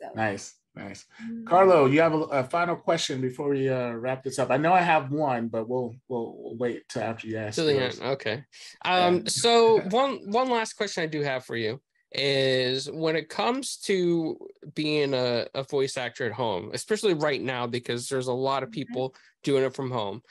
so 0.00 0.06
nice, 0.14 0.54
nice. 0.74 1.04
mm, 1.22 1.46
Carlo, 1.46 1.86
you 1.86 2.00
have 2.00 2.14
a, 2.14 2.18
a 2.18 2.44
final 2.44 2.76
question 2.76 3.20
before 3.20 3.50
we 3.50 3.68
uh, 3.68 3.92
wrap 3.92 4.22
this 4.22 4.38
up. 4.38 4.50
I 4.50 4.56
know 4.56 4.72
I 4.72 4.80
have 4.80 5.12
one, 5.12 5.48
but 5.48 5.68
we'll 5.68 5.94
we'll, 6.08 6.34
we'll 6.38 6.56
wait 6.56 6.88
till 6.88 7.02
after 7.02 7.26
you 7.28 7.36
ask. 7.38 7.56
to 7.56 7.64
the 7.64 7.78
end. 7.78 8.00
Okay. 8.02 8.42
Um, 8.84 9.26
so 9.28 9.80
one 9.90 10.30
one 10.30 10.48
last 10.50 10.74
question 10.74 11.02
I 11.04 11.06
do 11.06 11.22
have 11.22 11.44
for 11.44 11.56
you 11.56 11.80
is 12.12 12.90
when 12.90 13.16
it 13.16 13.28
comes 13.28 13.76
to 13.78 14.36
being 14.74 15.14
a, 15.14 15.46
a 15.54 15.62
voice 15.64 15.96
actor 15.96 16.26
at 16.26 16.32
home, 16.32 16.70
especially 16.74 17.14
right 17.14 17.40
now, 17.40 17.66
because 17.66 18.08
there's 18.08 18.26
a 18.28 18.32
lot 18.32 18.62
of 18.62 18.68
Mhm. 18.70 18.72
people 18.72 19.14
doing 19.42 19.64
it 19.64 19.74
from 19.74 19.90
home, 19.90 20.22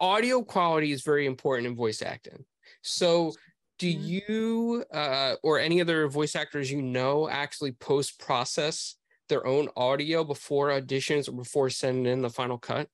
audio 0.00 0.42
quality 0.42 0.92
is 0.92 1.02
very 1.02 1.26
important 1.26 1.66
in 1.66 1.76
voice 1.76 2.02
acting. 2.02 2.44
So 2.82 3.38
do 3.78 3.88
Mhm. 3.92 4.10
you 4.10 4.84
uh, 4.92 5.36
or 5.42 5.58
any 5.58 5.80
other 5.80 6.08
voice 6.08 6.34
actors 6.34 6.70
you 6.70 6.82
know 6.82 7.28
actually 7.28 7.72
post 7.72 8.18
process 8.18 8.96
their 9.28 9.46
own 9.46 9.68
audio 9.76 10.24
before 10.24 10.68
auditions 10.68 11.28
or 11.28 11.32
before 11.32 11.68
sending 11.70 12.06
in 12.10 12.22
the 12.22 12.30
final 12.30 12.58
cut? 12.58 12.88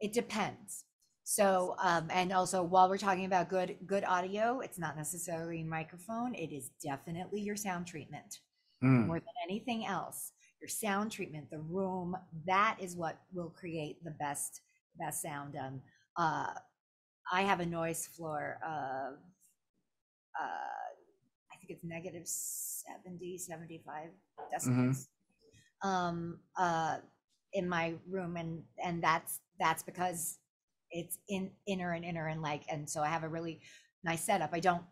it 0.00 0.12
depends 0.12 0.84
so 1.24 1.74
um 1.78 2.08
and 2.10 2.32
also 2.32 2.62
while 2.62 2.88
we're 2.88 2.98
talking 2.98 3.24
about 3.24 3.48
good 3.48 3.76
good 3.86 4.04
audio 4.04 4.60
it's 4.60 4.78
not 4.78 4.96
necessarily 4.96 5.62
microphone 5.62 6.34
it 6.34 6.52
is 6.52 6.70
definitely 6.82 7.40
your 7.40 7.56
sound 7.56 7.86
treatment 7.86 8.40
Mm, 8.82 9.06
more 9.06 9.18
than 9.20 9.34
anything 9.48 9.86
else 9.86 10.32
your 10.60 10.68
sound 10.68 11.12
treatment 11.12 11.50
the 11.50 11.58
room 11.58 12.16
that 12.46 12.76
is 12.80 12.96
what 12.96 13.20
will 13.32 13.50
create 13.50 14.02
the 14.04 14.10
best 14.12 14.62
best 14.98 15.22
sound 15.22 15.56
um 15.56 15.80
uh 16.16 16.52
i 17.32 17.42
have 17.42 17.60
a 17.60 17.66
noise 17.66 18.06
floor 18.06 18.58
of 18.64 19.14
uh 20.40 20.88
i 21.52 21.56
think 21.58 21.70
it's 21.70 21.84
negative 21.84 22.26
70 22.26 23.38
75 23.38 24.08
decibels. 24.52 25.06
Um 25.82 26.38
uh 26.58 26.96
in 27.52 27.68
my 27.68 27.94
room 28.08 28.36
and 28.36 28.62
and 28.84 29.02
that's 29.02 29.40
that's 29.58 29.82
because 29.82 30.38
it's 30.90 31.18
in 31.28 31.50
inner 31.66 31.92
and 31.92 32.04
inner 32.04 32.28
and 32.28 32.42
like 32.42 32.64
and 32.70 32.88
so 32.88 33.02
i 33.02 33.08
have 33.08 33.24
a 33.24 33.28
really 33.28 33.60
nice 34.04 34.24
setup. 34.24 34.50
I 34.52 34.60
don't 34.60 34.82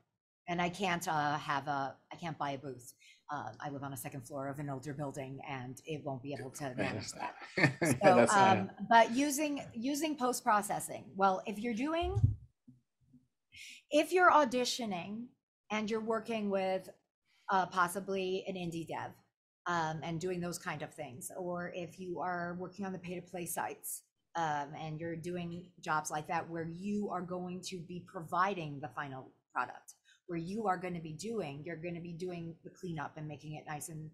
and 0.48 0.60
i 0.60 0.68
can't 0.68 1.06
uh 1.08 1.36
have 1.38 1.66
a 1.68 1.94
i 2.12 2.16
can't 2.16 2.38
buy 2.38 2.52
a 2.52 2.58
booth 2.58 2.94
um, 3.30 3.50
I 3.60 3.68
live 3.70 3.82
on 3.82 3.92
a 3.92 3.96
second 3.96 4.26
floor 4.26 4.48
of 4.48 4.58
an 4.58 4.70
older 4.70 4.94
building 4.94 5.40
and 5.48 5.80
it 5.84 6.02
won't 6.04 6.22
be 6.22 6.34
able 6.38 6.50
to 6.52 6.74
manage 6.76 7.12
that. 7.12 7.34
So, 8.02 8.26
um, 8.34 8.70
but 8.88 9.14
using 9.14 9.62
using 9.74 10.16
post 10.16 10.42
processing. 10.42 11.04
Well, 11.14 11.42
if 11.46 11.58
you're 11.58 11.74
doing, 11.74 12.20
if 13.90 14.12
you're 14.12 14.30
auditioning 14.30 15.26
and 15.70 15.90
you're 15.90 16.00
working 16.00 16.48
with 16.48 16.88
uh, 17.50 17.66
possibly 17.66 18.44
an 18.48 18.54
indie 18.54 18.86
dev 18.86 19.12
um, 19.66 20.00
and 20.02 20.20
doing 20.20 20.40
those 20.40 20.58
kind 20.58 20.82
of 20.82 20.92
things, 20.94 21.30
or 21.36 21.72
if 21.74 21.98
you 22.00 22.20
are 22.20 22.56
working 22.58 22.86
on 22.86 22.92
the 22.92 22.98
pay 22.98 23.14
to 23.14 23.22
play 23.22 23.44
sites 23.44 24.02
um, 24.36 24.68
and 24.80 24.98
you're 24.98 25.16
doing 25.16 25.66
jobs 25.80 26.10
like 26.10 26.26
that 26.28 26.48
where 26.48 26.66
you 26.66 27.10
are 27.10 27.22
going 27.22 27.60
to 27.66 27.78
be 27.78 28.04
providing 28.06 28.80
the 28.80 28.88
final 28.88 29.32
product, 29.52 29.94
where 30.28 30.38
you 30.38 30.68
are 30.68 30.78
going 30.78 30.94
to 30.94 31.00
be 31.00 31.14
doing, 31.14 31.62
you're 31.66 31.76
going 31.76 31.94
to 31.96 32.00
be 32.02 32.12
doing 32.14 32.54
the 32.64 32.70
cleanup 32.70 33.14
and 33.18 33.28
making 33.28 33.54
it 33.54 33.64
nice 33.66 33.90
and 33.90 34.10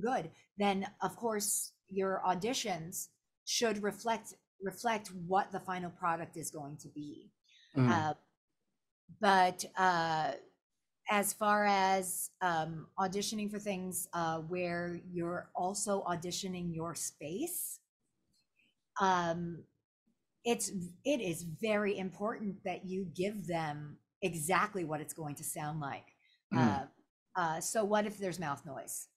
good, 0.00 0.30
then 0.58 0.86
of 1.02 1.16
course 1.16 1.72
your 1.88 2.22
auditions 2.26 3.08
should 3.46 3.82
reflect 3.82 4.34
reflect 4.62 5.10
what 5.26 5.52
the 5.52 5.60
final 5.60 5.90
product 5.90 6.36
is 6.36 6.50
going 6.50 6.76
to 6.78 6.88
be. 6.88 7.30
mm, 7.76 7.88
Uh, 7.90 8.14
but 9.20 9.64
uh, 9.76 10.32
as 11.10 11.32
far 11.34 11.66
as 11.66 12.30
um, 12.42 12.88
auditioning 12.98 13.50
for 13.50 13.58
things 13.58 14.08
uh, 14.14 14.38
where 14.38 15.00
you're 15.12 15.50
also 15.54 16.02
auditioning 16.08 16.74
your 16.74 16.94
space, 16.94 17.80
um, 19.00 19.64
it's 20.44 20.70
it 21.04 21.20
is 21.20 21.42
very 21.44 21.98
important 21.98 22.62
that 22.64 22.84
you 22.86 23.06
give 23.14 23.46
them 23.46 23.98
exactly 24.22 24.84
what 24.84 25.00
it's 25.00 25.14
going 25.14 25.34
to 25.36 25.44
sound 25.44 25.80
like. 25.80 26.06
Mm. 26.52 26.56
Uh, 26.56 26.84
uh, 27.36 27.60
so 27.60 27.84
what 27.84 28.06
if 28.06 28.18
there's 28.18 28.38
mouth 28.40 28.64
noise? 28.66 29.08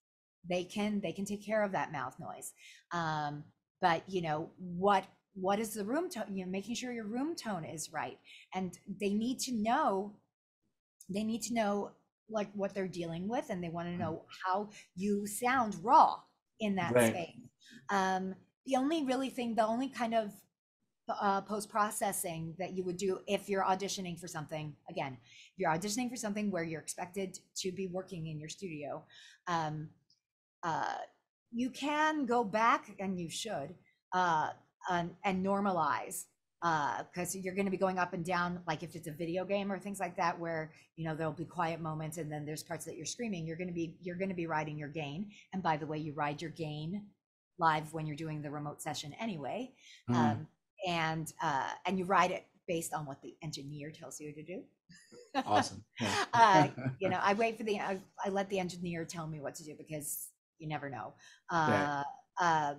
They 0.49 0.63
can 0.63 1.01
they 1.01 1.11
can 1.11 1.25
take 1.25 1.45
care 1.45 1.63
of 1.63 1.71
that 1.73 1.91
mouth 1.91 2.17
noise. 2.19 2.53
Um, 2.91 3.43
but 3.81 4.03
you 4.07 4.21
know 4.21 4.51
what 4.57 5.05
what 5.33 5.59
is 5.59 5.73
the 5.73 5.85
room 5.85 6.09
tone? 6.09 6.35
You 6.35 6.45
know, 6.45 6.51
making 6.51 6.75
sure 6.75 6.91
your 6.93 7.05
room 7.07 7.35
tone 7.35 7.65
is 7.65 7.91
right, 7.93 8.17
and 8.53 8.77
they 9.01 9.13
need 9.13 9.39
to 9.41 9.53
know 9.53 10.13
they 11.09 11.23
need 11.23 11.41
to 11.43 11.53
know 11.53 11.91
like 12.29 12.49
what 12.53 12.73
they're 12.73 12.87
dealing 12.87 13.27
with 13.27 13.49
and 13.49 13.63
they 13.63 13.69
want 13.69 13.87
to 13.87 13.97
know 13.97 14.23
how 14.45 14.69
you 14.95 15.27
sound 15.27 15.75
raw 15.83 16.15
in 16.59 16.75
that 16.75 16.95
Right. 16.95 17.01
space 17.01 17.35
um 17.91 18.33
the 18.65 18.75
only 18.77 19.05
really 19.05 19.29
thing, 19.29 19.55
the 19.55 19.65
only 19.65 19.89
kind 19.89 20.13
of 20.15 20.31
uh, 21.09 21.41
post 21.41 21.69
processing 21.69 22.55
that 22.57 22.73
you 22.73 22.83
would 22.83 22.97
do 22.97 23.19
if 23.27 23.47
you're 23.49 23.63
auditioning 23.63 24.19
for 24.19 24.27
something, 24.27 24.75
again, 24.89 25.17
if 25.23 25.59
you're 25.59 25.71
auditioning 25.71 26.09
for 26.09 26.15
something 26.15 26.51
where 26.51 26.63
you're 26.63 26.81
expected 26.81 27.37
to 27.55 27.71
be 27.71 27.87
working 27.87 28.27
in 28.27 28.39
your 28.39 28.49
studio, 28.49 29.03
um, 29.47 29.89
uh, 30.63 30.97
you 31.51 31.69
can 31.69 32.25
go 32.25 32.43
back 32.43 32.95
and 32.99 33.19
you 33.19 33.29
should 33.29 33.75
uh, 34.13 34.49
and, 34.89 35.11
and 35.23 35.45
normalize 35.45 36.25
because 36.61 37.35
uh, 37.35 37.39
you're 37.39 37.53
going 37.53 37.65
to 37.65 37.71
be 37.71 37.77
going 37.77 37.99
up 37.99 38.13
and 38.13 38.25
down 38.25 38.59
like 38.65 38.81
if 38.81 38.95
it's 38.95 39.07
a 39.07 39.11
video 39.11 39.45
game 39.45 39.71
or 39.71 39.77
things 39.77 39.99
like 39.99 40.17
that 40.17 40.39
where 40.39 40.71
you 40.95 41.07
know 41.07 41.13
there'll 41.13 41.31
be 41.31 41.45
quiet 41.45 41.79
moments 41.79 42.17
and 42.17 42.31
then 42.31 42.43
there's 42.43 42.63
parts 42.63 42.85
that 42.85 42.95
you're 42.95 43.05
screaming 43.05 43.45
you're 43.45 43.57
going 43.57 43.67
to 43.67 43.73
be 43.73 43.95
you're 44.01 44.15
going 44.15 44.29
to 44.29 44.35
be 44.35 44.47
riding 44.47 44.77
your 44.77 44.89
gain. 44.89 45.29
And 45.53 45.61
by 45.61 45.77
the 45.77 45.85
way 45.85 45.99
you 45.99 46.13
ride 46.13 46.41
your 46.41 46.51
gain 46.51 47.03
live 47.57 47.93
when 47.93 48.05
you're 48.05 48.15
doing 48.15 48.41
the 48.41 48.51
remote 48.51 48.81
session 48.81 49.13
anyway. 49.19 49.71
Mm. 50.09 50.15
um, 50.15 50.47
and 50.85 51.33
uh, 51.43 51.69
and 51.85 51.97
you 51.97 52.05
ride 52.05 52.31
it 52.31 52.45
based 52.67 52.93
on 52.93 53.05
what 53.05 53.21
the 53.21 53.35
engineer 53.43 53.91
tells 53.91 54.19
you 54.19 54.33
to 54.33 54.43
do 54.43 54.63
awesome 55.45 55.83
uh, 56.33 56.67
you 56.99 57.09
know 57.09 57.19
i 57.21 57.33
wait 57.33 57.57
for 57.57 57.63
the 57.63 57.79
I, 57.79 57.99
I, 58.23 58.29
let 58.29 58.49
the 58.49 58.59
engineer 58.59 59.05
tell 59.05 59.27
me 59.27 59.39
what 59.39 59.55
to 59.55 59.63
do 59.63 59.75
because 59.77 60.29
you 60.57 60.67
never 60.67 60.89
know 60.89 61.13
uh, 61.51 62.03
um, 62.41 62.77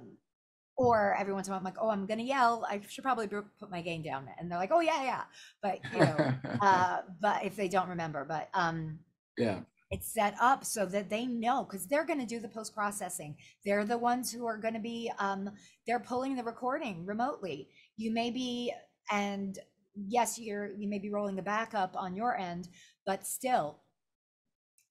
or 0.76 1.16
every 1.18 1.32
once 1.32 1.46
in 1.46 1.52
a 1.52 1.54
while, 1.54 1.60
I'm 1.60 1.64
like, 1.64 1.80
oh, 1.80 1.88
I'm 1.88 2.06
gonna 2.06 2.22
yell. 2.22 2.66
I 2.68 2.80
should 2.86 3.02
probably 3.02 3.26
put 3.26 3.70
my 3.70 3.80
gain 3.80 4.02
down. 4.02 4.28
And 4.38 4.50
they're 4.50 4.58
like, 4.58 4.72
oh 4.72 4.80
yeah, 4.80 5.02
yeah. 5.02 5.22
But 5.62 5.78
you 5.92 6.00
know, 6.00 6.34
uh, 6.60 6.98
but 7.20 7.44
if 7.44 7.56
they 7.56 7.68
don't 7.68 7.88
remember, 7.88 8.24
but 8.24 8.50
um, 8.52 8.98
yeah, 9.38 9.60
it's 9.90 10.12
set 10.12 10.34
up 10.40 10.64
so 10.64 10.84
that 10.86 11.08
they 11.08 11.26
know 11.26 11.64
because 11.64 11.86
they're 11.86 12.04
going 12.04 12.20
to 12.20 12.26
do 12.26 12.40
the 12.40 12.48
post 12.48 12.74
processing. 12.74 13.36
They're 13.64 13.84
the 13.84 13.96
ones 13.96 14.30
who 14.30 14.46
are 14.46 14.58
going 14.58 14.74
to 14.74 14.80
be 14.80 15.10
um, 15.18 15.50
they're 15.86 16.00
pulling 16.00 16.36
the 16.36 16.44
recording 16.44 17.06
remotely. 17.06 17.68
You 17.96 18.12
may 18.12 18.30
be 18.30 18.72
and 19.10 19.58
yes, 19.94 20.38
you're 20.38 20.72
you 20.72 20.88
may 20.88 20.98
be 20.98 21.10
rolling 21.10 21.36
the 21.36 21.42
backup 21.42 21.94
on 21.96 22.16
your 22.16 22.36
end, 22.36 22.68
but 23.04 23.26
still, 23.26 23.78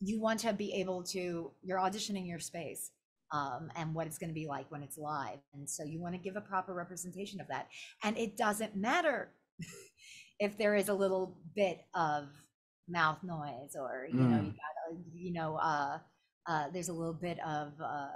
you 0.02 0.20
want 0.20 0.40
to 0.42 0.54
be 0.54 0.74
able 0.74 1.04
to 1.04 1.52
you're 1.64 1.80
auditioning 1.80 2.28
your 2.28 2.40
space 2.40 2.92
um, 3.32 3.70
and 3.76 3.94
what 3.94 4.08
it's 4.08 4.18
going 4.18 4.30
to 4.30 4.34
be 4.34 4.48
like 4.48 4.70
when 4.70 4.84
it's 4.84 4.98
live. 4.98 5.40
And 5.54 5.70
so 5.70 5.84
you 5.84 6.00
want 6.00 6.16
to 6.16 6.20
give 6.20 6.36
a 6.36 6.42
proper 6.42 6.74
representation 6.74 7.42
of 7.42 7.48
that. 7.48 7.68
And 8.04 8.18
it 8.18 8.38
doesn't 8.38 8.76
matter 8.76 9.30
if 10.40 10.58
there 10.58 10.76
is 10.76 10.90
a 10.90 10.94
little 10.94 11.38
bit 11.56 11.82
of 11.94 12.26
mouth 12.88 13.18
noise 13.24 13.76
or, 13.78 14.08
you 14.12 14.20
mm. 14.20 14.30
know, 14.30 14.42
you, 14.42 14.52
got, 14.52 14.98
you 15.14 15.34
know, 15.34 15.58
uh, 15.58 15.98
uh, 16.48 16.66
there's 16.72 16.90
a 16.90 16.94
little 16.94 17.14
bit 17.14 17.40
of 17.46 17.74
uh, 17.84 18.08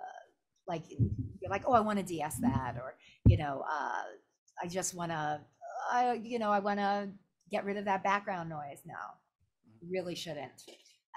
like, 0.67 0.83
you're 0.89 1.49
like, 1.49 1.63
oh, 1.65 1.73
I 1.73 1.79
want 1.79 1.99
to 1.99 2.05
DS 2.05 2.37
that, 2.41 2.75
or, 2.75 2.95
you 3.25 3.37
know, 3.37 3.63
uh, 3.69 4.03
I 4.61 4.67
just 4.67 4.95
want 4.95 5.11
to, 5.11 5.39
I, 5.91 6.13
you 6.23 6.39
know, 6.39 6.51
I 6.51 6.59
want 6.59 6.79
to 6.79 7.09
get 7.51 7.65
rid 7.65 7.77
of 7.77 7.85
that 7.85 8.03
background 8.03 8.49
noise. 8.49 8.81
No, 8.85 8.95
really 9.89 10.15
shouldn't. 10.15 10.63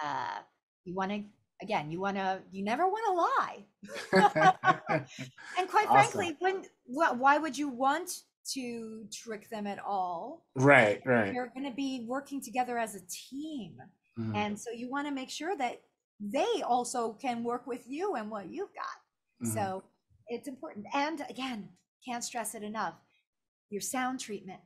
Uh, 0.02 0.38
you 0.84 0.94
want 0.94 1.10
to 1.12 1.22
again 1.62 1.90
you 1.90 2.00
want 2.00 2.16
to 2.16 2.40
you 2.50 2.64
never 2.64 2.86
want 2.88 3.04
to 3.06 3.12
lie 3.12 5.04
and 5.58 5.68
quite 5.68 5.86
awesome. 5.88 6.10
frankly 6.10 6.36
when 6.40 6.64
why 6.86 7.38
would 7.38 7.56
you 7.56 7.68
want 7.68 8.10
to 8.44 9.04
trick 9.12 9.48
them 9.48 9.66
at 9.66 9.78
all 9.78 10.44
right 10.56 11.00
right 11.06 11.32
you're 11.32 11.52
going 11.54 11.64
to 11.68 11.74
be 11.74 12.04
working 12.08 12.40
together 12.40 12.76
as 12.76 12.96
a 12.96 13.00
team 13.30 13.76
mm-hmm. 14.18 14.34
and 14.34 14.58
so 14.58 14.70
you 14.70 14.90
want 14.90 15.06
to 15.06 15.14
make 15.14 15.30
sure 15.30 15.56
that 15.56 15.80
they 16.20 16.62
also 16.66 17.12
can 17.14 17.44
work 17.44 17.66
with 17.66 17.84
you 17.86 18.16
and 18.16 18.30
what 18.30 18.50
you've 18.50 18.74
got 18.74 19.46
mm-hmm. 19.46 19.54
so 19.54 19.82
it's 20.28 20.48
important 20.48 20.84
and 20.94 21.24
again 21.30 21.68
can't 22.04 22.24
stress 22.24 22.54
it 22.56 22.64
enough 22.64 22.94
your 23.72 23.80
sound 23.80 24.20
treatment 24.20 24.60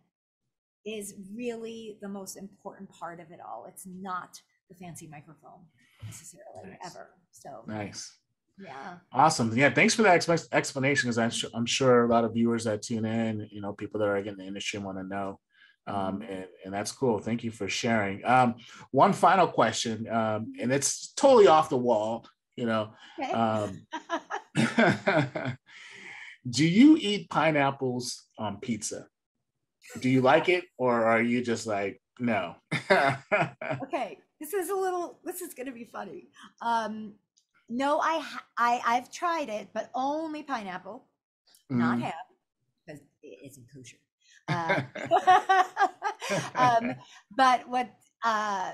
is 0.85 1.15
really 1.35 1.97
the 2.01 2.09
most 2.09 2.37
important 2.37 2.89
part 2.91 3.19
of 3.19 3.31
it 3.31 3.41
all 3.45 3.67
it's 3.69 3.87
not 3.87 4.41
the 4.69 4.75
fancy 4.75 5.07
microphone 5.07 5.61
necessarily 6.05 6.71
nice. 6.71 6.95
ever. 6.97 7.09
So 7.33 7.65
nice. 7.67 8.17
Yeah. 8.59 8.97
Awesome. 9.13 9.57
Yeah. 9.57 9.71
Thanks 9.71 9.95
for 9.95 10.03
that 10.03 10.21
exp- 10.21 10.49
explanation. 10.53 11.09
Because 11.09 11.19
I'm, 11.19 11.31
sure, 11.31 11.51
I'm 11.55 11.67
sure 11.67 12.05
a 12.05 12.09
lot 12.09 12.25
of 12.25 12.35
viewers 12.35 12.65
that 12.65 12.83
tune 12.83 13.05
in, 13.05 13.49
you 13.51 13.61
know, 13.61 13.73
people 13.73 14.01
that 14.01 14.09
are 14.09 14.17
in 14.17 14.37
the 14.37 14.45
industry 14.45 14.81
want 14.81 14.99
to 14.99 15.05
know. 15.05 15.41
Um, 15.87 16.21
mm-hmm. 16.21 16.33
and, 16.33 16.47
and 16.65 16.75
that's 16.75 16.91
cool. 16.91 17.19
Thank 17.19 17.45
you 17.45 17.51
for 17.51 17.69
sharing. 17.69 18.25
Um, 18.25 18.57
one 18.91 19.13
final 19.13 19.47
question, 19.47 20.09
um, 20.09 20.53
and 20.61 20.73
it's 20.73 21.13
totally 21.13 21.47
off 21.47 21.69
the 21.69 21.77
wall, 21.77 22.27
you 22.57 22.67
know. 22.67 22.93
Okay. 23.23 23.71
Do 26.49 26.67
you 26.67 26.97
eat 27.01 27.29
pineapples 27.29 28.25
on 28.39 28.59
pizza? 28.59 29.09
Do 30.01 30.09
you 30.09 30.21
like 30.21 30.49
it, 30.49 30.65
or 30.79 31.05
are 31.05 31.23
you 31.23 31.43
just 31.43 31.67
like, 31.67 32.01
no? 32.19 32.57
okay 33.83 34.19
this 34.41 34.53
is 34.53 34.71
a 34.71 34.75
little 34.75 35.19
this 35.25 35.41
is 35.41 35.55
going 35.55 35.67
to 35.67 35.73
be 35.73 35.85
funny 35.85 36.29
um 36.63 37.15
no 37.69 38.01
i 38.01 38.25
i 38.59 38.81
i've 38.87 39.11
tried 39.11 39.49
it 39.49 39.69
but 39.75 39.91
only 39.95 40.43
pineapple 40.43 41.07
mm. 41.71 41.79
not 41.79 42.01
ham 42.01 42.13
because 42.87 43.01
it 43.23 43.39
isn't 43.51 43.67
kosher 43.75 43.97
uh, 44.49 44.81
um, 46.55 46.95
but 47.37 47.69
what 47.69 47.91
uh 48.25 48.73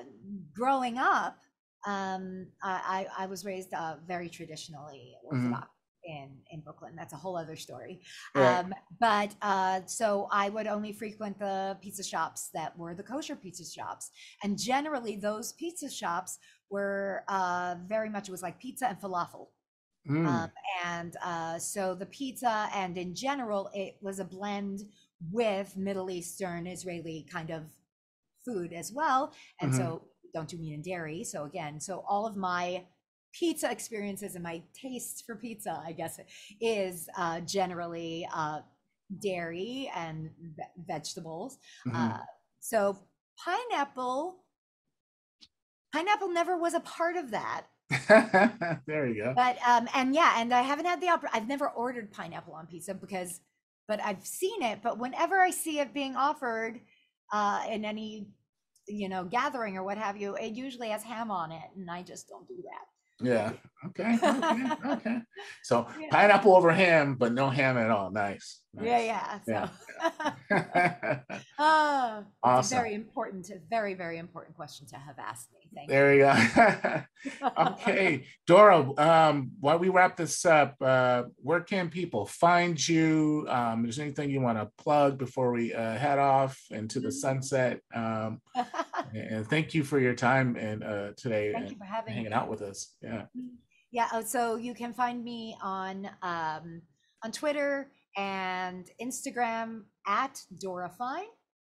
growing 0.55 0.99
up 0.99 1.39
um 1.87 2.47
i 2.63 3.07
i, 3.19 3.25
I 3.25 3.27
was 3.27 3.45
raised 3.45 3.73
uh, 3.73 3.97
very 4.07 4.29
traditionally 4.29 5.15
mm-hmm. 5.25 5.53
orthodox 5.53 5.67
mm 5.67 5.72
in 6.05 6.31
in 6.51 6.61
Brooklyn. 6.61 6.95
That's 6.97 7.13
a 7.13 7.17
whole 7.17 7.37
other 7.37 7.57
story. 7.57 8.01
Right. 8.35 8.59
Um, 8.59 8.75
but 9.01 9.35
uh, 9.43 9.81
so 9.87 10.29
I 10.31 10.49
would 10.49 10.67
only 10.67 10.93
frequent 10.93 11.39
the 11.39 11.77
pizza 11.81 12.03
shops 12.03 12.51
that 12.55 12.77
were 12.77 12.95
the 12.95 13.03
kosher 13.03 13.37
pizza 13.37 13.65
shops, 13.65 14.11
and 14.43 14.59
generally 14.59 15.17
those 15.17 15.53
pizza 15.53 15.91
shops 15.91 16.39
were 16.71 17.25
uh, 17.29 17.77
very 17.87 18.09
much 18.09 18.29
it 18.29 18.33
was 18.33 18.43
like 18.43 18.59
pizza 18.59 18.89
and 18.89 19.01
falafel. 19.01 19.49
Mm. 20.09 20.27
Um, 20.27 20.51
and 20.85 21.17
uh, 21.23 21.59
so 21.59 21.95
the 21.95 22.07
pizza 22.07 22.69
and 22.75 22.99
in 22.99 23.15
general 23.15 23.71
it 23.73 23.97
was 24.01 24.19
a 24.19 24.25
blend 24.25 24.81
with 25.31 25.77
Middle 25.77 26.11
Eastern 26.11 26.67
Israeli 26.67 27.27
kind 27.31 27.51
of 27.51 27.65
food 28.45 28.73
as 28.73 28.93
well, 28.93 29.33
and 29.61 29.71
mm-hmm. 29.71 29.81
so 29.81 30.03
don't 30.35 30.49
do 30.49 30.57
meat 30.57 30.75
and 30.75 30.83
dairy. 30.83 31.25
So 31.25 31.45
again, 31.45 31.79
so 31.81 32.05
all 32.09 32.27
of 32.27 32.37
my 32.37 32.85
pizza 33.33 33.71
experiences 33.71 34.35
and 34.35 34.45
my 34.45 34.63
taste 34.75 35.25
for 35.27 35.37
pizza, 35.37 35.83
I 35.85 35.93
guess, 35.93 36.21
is 36.61 37.09
uh, 37.17 37.41
generally 37.41 38.29
uh, 38.35 38.61
dairy 39.19 39.91
and 39.97 40.31
ve- 40.57 40.63
vegetables. 40.87 41.59
Mm-hmm. 41.87 41.97
Uh, 41.97 42.19
so 42.61 42.99
pineapple, 43.45 44.45
pineapple 45.93 46.33
never 46.33 46.57
was 46.57 46.75
a 46.75 46.81
part 46.81 47.17
of 47.17 47.31
that. 47.31 47.63
there 48.87 49.07
you 49.07 49.23
go. 49.23 49.33
But 49.35 49.59
um, 49.67 49.89
and 49.95 50.15
yeah, 50.15 50.35
and 50.39 50.53
I 50.53 50.63
haven't 50.63 50.87
had 50.87 51.01
the 51.01 51.09
opera. 51.09 51.31
I've 51.33 51.49
never 51.49 51.69
ordered 51.69 52.13
pineapple 52.13 52.55
on 52.55 52.67
pizza 52.67 52.95
because, 52.95 53.41
but 53.87 54.01
I've 54.03 54.25
seen 54.25 54.63
it. 54.63 54.81
But 54.83 54.99
whenever 54.99 55.41
I 55.41 55.51
see 55.51 55.79
it 55.79 55.93
being 55.93 56.17
offered 56.17 56.81
uh, 57.33 57.65
in 57.71 57.85
any 57.85 58.29
you 58.89 59.09
know 59.09 59.25
gathering 59.25 59.77
or 59.77 59.83
what 59.83 59.99
have 59.99 60.17
you, 60.17 60.37
it 60.37 60.53
usually 60.53 60.89
has 60.89 61.03
ham 61.03 61.31
on 61.31 61.53
it, 61.53 61.69
and 61.77 61.91
I 61.91 62.03
just 62.03 62.29
don't 62.29 62.49
do 62.49 62.57
that. 62.57 62.87
Yeah. 63.21 63.53
Okay. 63.87 64.19
Okay. 64.23 64.65
okay. 64.87 65.19
So 65.63 65.87
yeah. 66.01 66.09
pineapple 66.11 66.55
over 66.55 66.71
ham, 66.71 67.17
but 67.17 67.33
no 67.33 67.51
ham 67.51 67.77
at 67.77 67.91
all. 67.91 68.11
Nice. 68.11 68.62
Nice. 68.75 68.87
Yeah. 68.87 69.39
Yeah. 69.47 69.69
So. 69.69 69.71
Yeah. 70.51 71.19
oh, 71.59 72.25
awesome. 72.43 72.77
very 72.77 72.95
important, 72.95 73.51
very, 73.69 73.95
very 73.95 74.19
important 74.19 74.57
question 74.57 74.87
to 74.89 74.97
have 74.97 75.19
asked 75.19 75.51
me. 75.53 75.59
Thank 75.75 75.89
there 75.89 76.15
you, 76.15 76.23
go. 76.23 77.53
okay. 77.73 78.25
Dorah, 78.49 78.99
um, 78.99 79.53
while 79.61 79.79
we 79.79 79.89
wrap 79.89 80.17
this 80.17 80.45
up, 80.45 80.77
uh, 80.81 81.25
where 81.37 81.61
can 81.61 81.89
people 81.89 82.27
find 82.27 82.77
you? 82.89 83.47
Um, 83.49 83.87
is 83.87 83.99
anything 83.99 84.31
you 84.31 84.41
want 84.41 84.59
to 84.59 84.71
plug 84.83 85.19
before 85.19 85.53
we 85.53 85.73
uh, 85.73 85.97
head 85.97 86.19
off 86.19 86.59
into 86.71 87.01
the 87.01 87.09
mm-hmm. 87.09 87.41
sunset? 87.41 87.81
Um, 87.95 88.41
and 89.15 89.47
thank 89.49 89.75
you 89.75 89.83
for 89.83 89.99
your 89.99 90.15
time 90.15 90.57
and 90.57 90.85
uh, 90.85 91.13
today. 91.17 91.53
Thank 91.53 91.71
you 91.71 91.77
for 91.77 91.85
having 91.85 92.15
hanging 92.15 92.31
me. 92.31 92.37
out 92.37 92.51
with 92.51 92.63
us. 92.63 92.95
Yeah. 93.03 93.25
Yeah. 93.91 94.09
Oh, 94.13 94.23
so 94.23 94.57
you 94.57 94.75
can 94.75 94.93
find 94.93 95.23
me 95.23 95.57
on 95.63 96.09
um, 96.23 96.83
on 97.23 97.33
Twitter 97.33 97.91
and 98.17 98.62
Instagram 99.01 99.83
at 100.07 100.41
Dorah 100.63 100.93
Fine, 100.97 101.27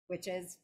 which 0.07 0.27
is 0.27 0.57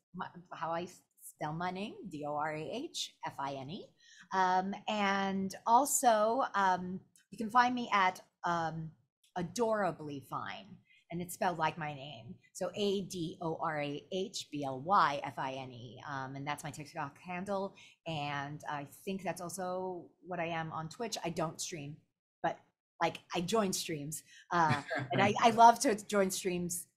how 0.54 0.72
I 0.72 0.88
spell 1.22 1.54
my 1.54 1.72
name, 1.72 1.94
D 2.10 2.26
O 2.28 2.36
R 2.36 2.56
A 2.56 2.70
H 2.74 3.14
F 3.26 3.34
I 3.40 3.54
N 3.54 3.70
E. 3.70 3.86
Um, 4.34 4.74
and 4.88 5.54
also, 5.66 6.44
um, 6.56 7.00
you 7.32 7.38
can 7.38 7.50
find 7.50 7.74
me 7.76 7.90
at 7.94 8.22
um, 8.44 8.92
Adorably 9.36 10.24
Fine 10.30 10.78
and 11.12 11.22
it's 11.22 11.34
spelled 11.34 11.58
like 11.58 11.78
my 11.78 11.94
name. 11.94 12.36
So 12.54 12.72
A 12.76 13.02
D 13.02 13.38
O 13.42 13.58
R 13.62 13.82
A 13.82 14.04
H 14.12 14.48
B 14.52 14.64
L 14.66 14.82
Y 14.82 15.22
F 15.24 15.34
I 15.38 15.54
N 15.54 15.72
E. 15.72 16.00
Um, 16.10 16.36
and 16.36 16.46
that's 16.46 16.64
my 16.64 16.72
TikTok 16.72 17.18
handle. 17.20 17.76
And 18.06 18.62
I 18.70 18.88
think 19.06 19.24
that's 19.24 19.42
also 19.42 20.06
what 20.26 20.40
I 20.40 20.48
am 20.48 20.72
on 20.72 20.90
Twitch. 20.90 21.18
I 21.24 21.30
don't 21.30 21.62
stream, 21.62 21.96
like 23.02 23.20
I 23.36 23.42
join 23.42 23.74
streams, 23.74 24.24
uh, 24.52 24.82
and 25.12 25.22
I, 25.22 25.34
I 25.42 25.52
love 25.52 25.80
to 25.82 25.96
join 26.08 26.32
streams 26.32 26.88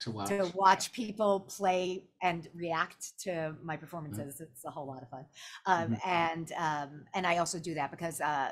to 0.00 0.10
watch. 0.10 0.28
to 0.28 0.50
watch 0.54 0.92
people 0.92 1.40
play 1.40 2.04
and 2.22 2.48
react 2.54 3.18
to 3.20 3.54
my 3.62 3.76
performances. 3.76 4.40
It's 4.40 4.64
a 4.64 4.70
whole 4.70 4.86
lot 4.86 5.02
of 5.02 5.08
fun, 5.10 5.24
um, 5.66 5.90
Mhm. 5.92 6.06
and 6.06 6.52
um, 6.56 7.04
and 7.14 7.26
I 7.26 7.38
also 7.38 7.58
do 7.58 7.74
that 7.74 7.90
because 7.90 8.20
uh, 8.20 8.50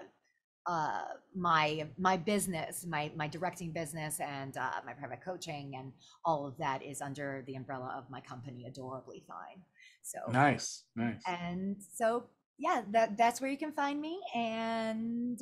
uh, 0.66 1.02
my 1.34 1.88
my 1.98 2.16
business, 2.16 2.84
my 2.86 3.10
my 3.16 3.28
directing 3.28 3.72
business, 3.72 4.20
and 4.20 4.56
uh, 4.56 4.80
my 4.86 4.92
private 4.92 5.22
coaching, 5.24 5.74
and 5.76 5.92
all 6.24 6.46
of 6.46 6.56
that 6.58 6.82
is 6.82 7.00
under 7.00 7.42
the 7.46 7.54
umbrella 7.54 7.94
of 7.96 8.08
my 8.10 8.20
company, 8.20 8.66
Adorably 8.66 9.24
Fine. 9.26 9.62
So 10.02 10.18
Nice, 10.32 10.84
nice. 10.96 11.22
and 11.26 11.76
so 11.94 12.24
yeah 12.58 12.82
that 12.90 13.16
that's 13.16 13.40
where 13.40 13.50
you 13.50 13.56
can 13.56 13.72
find 13.72 14.00
me 14.00 14.20
and 14.34 15.40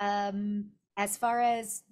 um 0.00 0.66
as 0.96 1.16
far 1.16 1.40
as 1.40 1.82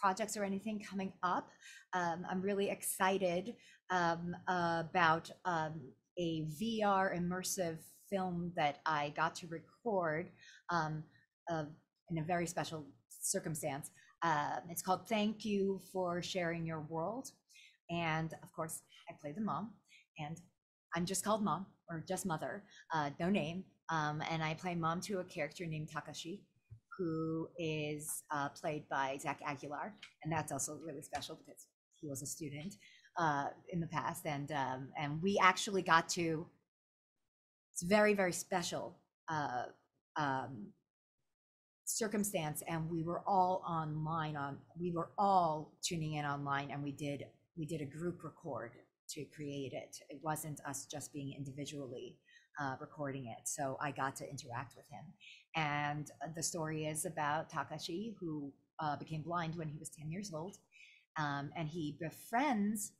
projects 0.00 0.36
or 0.36 0.44
anything 0.44 0.80
coming 0.80 1.12
up 1.22 1.48
um 1.94 2.24
i'm 2.30 2.40
really 2.40 2.70
excited 2.70 3.54
um 3.90 4.34
about 4.48 5.30
um 5.44 5.80
a 6.18 6.46
vr 6.60 7.16
immersive 7.18 7.78
film 8.10 8.52
that 8.56 8.78
i 8.86 9.12
got 9.16 9.34
to 9.34 9.46
record 9.48 10.30
uh, 11.50 11.64
in 12.10 12.18
a 12.18 12.22
very 12.22 12.46
special 12.46 12.86
circumstance. 13.10 13.90
Um 14.22 14.60
it's 14.70 14.82
called 14.82 15.08
thank 15.08 15.44
you 15.44 15.80
for 15.92 16.22
sharing 16.22 16.66
your 16.66 16.80
world. 16.88 17.30
And 17.90 18.32
of 18.42 18.52
course 18.52 18.82
i 19.08 19.14
play 19.20 19.32
the 19.32 19.40
mom 19.40 19.72
and 20.18 20.40
I'm 20.94 21.06
just 21.06 21.24
called 21.24 21.42
mom 21.42 21.66
or 21.90 22.04
just 22.06 22.26
mother, 22.26 22.64
uh, 22.94 23.10
no 23.20 23.30
name. 23.30 23.64
Um, 23.90 24.22
and 24.30 24.42
I 24.42 24.54
play 24.54 24.74
mom 24.74 25.00
to 25.02 25.20
a 25.20 25.24
character 25.24 25.66
named 25.66 25.88
Takashi, 25.90 26.40
who 26.98 27.48
is 27.58 28.24
uh, 28.30 28.48
played 28.48 28.88
by 28.88 29.16
Zach 29.20 29.40
Aguilar. 29.46 29.94
And 30.24 30.32
that's 30.32 30.50
also 30.50 30.78
really 30.84 31.02
special 31.02 31.36
because 31.36 31.66
he 32.00 32.08
was 32.08 32.22
a 32.22 32.26
student 32.26 32.74
uh, 33.16 33.46
in 33.72 33.80
the 33.80 33.86
past. 33.86 34.26
And, 34.26 34.50
um, 34.52 34.88
and 34.98 35.22
we 35.22 35.38
actually 35.40 35.82
got 35.82 36.08
to, 36.10 36.46
it's 37.72 37.82
very, 37.82 38.14
very 38.14 38.32
special 38.32 38.98
uh, 39.28 39.66
um, 40.16 40.72
circumstance. 41.84 42.62
And 42.66 42.90
we 42.90 43.04
were 43.04 43.22
all 43.26 43.62
online 43.68 44.36
on, 44.36 44.58
we 44.78 44.90
were 44.90 45.10
all 45.16 45.72
tuning 45.82 46.14
in 46.14 46.24
online 46.24 46.70
and 46.72 46.82
we 46.82 46.92
did, 46.92 47.26
we 47.56 47.64
did 47.64 47.80
a 47.80 47.86
group 47.86 48.24
record 48.24 48.72
to 49.10 49.24
create 49.24 49.72
it. 49.72 49.96
It 50.10 50.18
wasn't 50.22 50.60
us 50.66 50.86
just 50.90 51.12
being 51.12 51.32
individually 51.36 52.18
uh, 52.60 52.76
recording 52.80 53.26
it. 53.26 53.46
So 53.48 53.76
I 53.80 53.90
got 53.90 54.16
to 54.16 54.28
interact 54.28 54.76
with 54.76 54.86
him. 54.88 55.04
And 55.56 56.10
the 56.34 56.42
story 56.42 56.86
is 56.86 57.04
about 57.04 57.50
Takashi, 57.50 58.14
who 58.20 58.52
uh, 58.80 58.96
became 58.96 59.22
blind 59.22 59.56
when 59.56 59.68
he 59.68 59.78
was 59.78 59.88
10 59.90 60.10
years 60.10 60.32
old. 60.32 60.58
Um, 61.16 61.50
and 61.56 61.68
he 61.68 61.96
befriends 62.00 62.92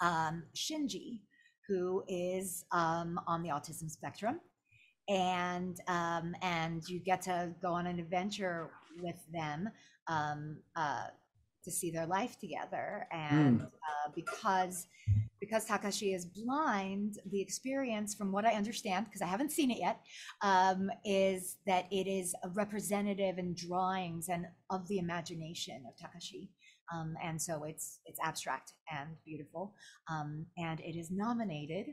um, 0.00 0.44
Shinji, 0.54 1.20
who 1.66 2.04
is 2.08 2.64
um, 2.72 3.20
on 3.26 3.42
the 3.42 3.48
autism 3.48 3.90
spectrum. 3.90 4.40
And 5.08 5.78
um, 5.86 6.34
and 6.42 6.86
you 6.88 6.98
get 6.98 7.22
to 7.22 7.54
go 7.62 7.72
on 7.72 7.86
an 7.86 8.00
adventure 8.00 8.70
with 9.00 9.16
them 9.32 9.68
um, 10.08 10.58
uh, 10.74 11.06
to 11.64 11.70
see 11.70 11.90
their 11.90 12.06
life 12.06 12.38
together. 12.40 13.06
And 13.12 13.60
uh, 13.62 14.10
because 14.14 14.86
because 15.46 15.66
Takashi 15.66 16.14
is 16.14 16.24
blind, 16.26 17.18
the 17.30 17.40
experience, 17.40 18.14
from 18.14 18.32
what 18.32 18.44
I 18.46 18.52
understand, 18.54 19.06
because 19.06 19.22
I 19.22 19.26
haven't 19.26 19.52
seen 19.52 19.70
it 19.70 19.78
yet, 19.78 20.00
um, 20.42 20.90
is 21.04 21.56
that 21.66 21.86
it 21.90 22.06
is 22.08 22.34
a 22.44 22.48
representative 22.50 23.38
in 23.38 23.54
drawings 23.54 24.28
and 24.28 24.46
of 24.70 24.86
the 24.88 24.98
imagination 24.98 25.84
of 25.88 25.94
Takashi. 25.96 26.48
Um, 26.94 27.16
and 27.22 27.40
so 27.40 27.64
it's 27.64 28.00
it's 28.06 28.20
abstract 28.22 28.72
and 28.96 29.10
beautiful, 29.24 29.74
um, 30.10 30.46
and 30.56 30.80
it 30.80 30.96
is 30.96 31.10
nominated 31.10 31.86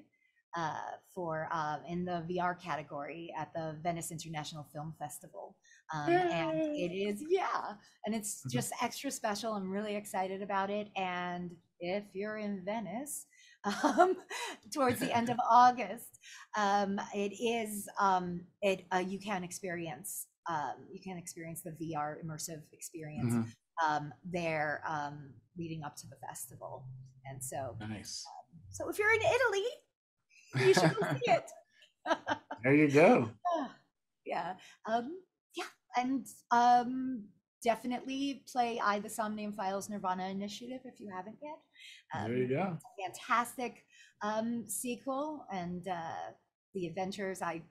uh, 0.58 0.92
for 1.16 1.50
uh, 1.52 1.78
in 1.88 2.06
the 2.06 2.26
VR 2.30 2.56
category 2.62 3.34
at 3.38 3.52
the 3.56 3.78
Venice 3.84 4.12
International 4.12 4.68
Film 4.74 4.94
Festival. 5.00 5.56
Um, 5.94 6.12
and 6.32 6.62
it 6.76 6.94
is 6.94 7.24
yeah, 7.30 7.74
and 8.06 8.16
it's 8.16 8.44
Mhm. 8.46 8.52
just 8.52 8.72
extra 8.82 9.12
special. 9.12 9.54
I'm 9.54 9.70
really 9.70 9.96
excited 9.96 10.42
about 10.42 10.70
it. 10.70 10.90
And 10.96 11.52
if 11.80 12.04
you're 12.14 12.38
in 12.38 12.64
Venice, 12.66 13.26
um, 13.84 14.16
towards 14.74 15.00
the 15.00 15.12
end 15.16 15.30
of 15.30 15.38
August, 15.50 16.20
um, 16.58 17.00
it 17.14 17.34
is 17.42 17.88
um, 18.00 18.42
it 18.62 18.86
uh, 18.92 19.04
you 19.06 19.20
can 19.20 19.44
experience 19.44 20.28
um, 20.50 20.76
you 20.92 21.00
can 21.00 21.18
experience 21.18 21.62
the 21.62 21.72
VR 21.72 22.18
immersive 22.24 22.62
experience 22.74 23.34
Mhm. 23.34 23.54
um, 23.88 24.14
there 24.24 24.84
um, 24.88 25.34
leading 25.58 25.84
up 25.84 25.96
to 25.98 26.08
the 26.08 26.16
festival. 26.28 26.86
And 27.26 27.44
so, 27.44 27.78
Nice. 27.80 28.26
so 28.70 28.90
if 28.90 29.00
you're 29.00 29.14
in 29.14 29.22
Italy, 29.22 29.66
you 30.68 30.74
should 30.74 30.94
go 30.94 31.02
see 31.14 31.32
it. 31.32 31.52
There 32.64 32.76
you 32.76 32.90
go. 32.90 33.30
yeah, 34.26 34.56
um, 34.86 35.20
yeah, 35.56 35.66
and 35.98 36.26
um, 36.52 37.26
definitely 37.64 38.44
play 38.52 38.80
AI 38.80 39.00
the 39.00 39.10
Somnium 39.10 39.54
Files 39.54 39.90
Nirvana 39.90 40.28
Initiative 40.30 40.82
if 40.86 41.00
you 41.00 41.10
haven't 41.16 41.38
yet. 41.42 41.60
Um, 42.16 42.28
There 42.28 42.38
you 42.38 42.48
go. 42.50 42.78
fantastic 43.00 43.86
um, 44.22 44.66
sequel 44.68 45.46
and 45.52 45.88
uh, 45.88 46.32
the 46.74 46.88
adventures 46.88 47.42
I 47.42 47.62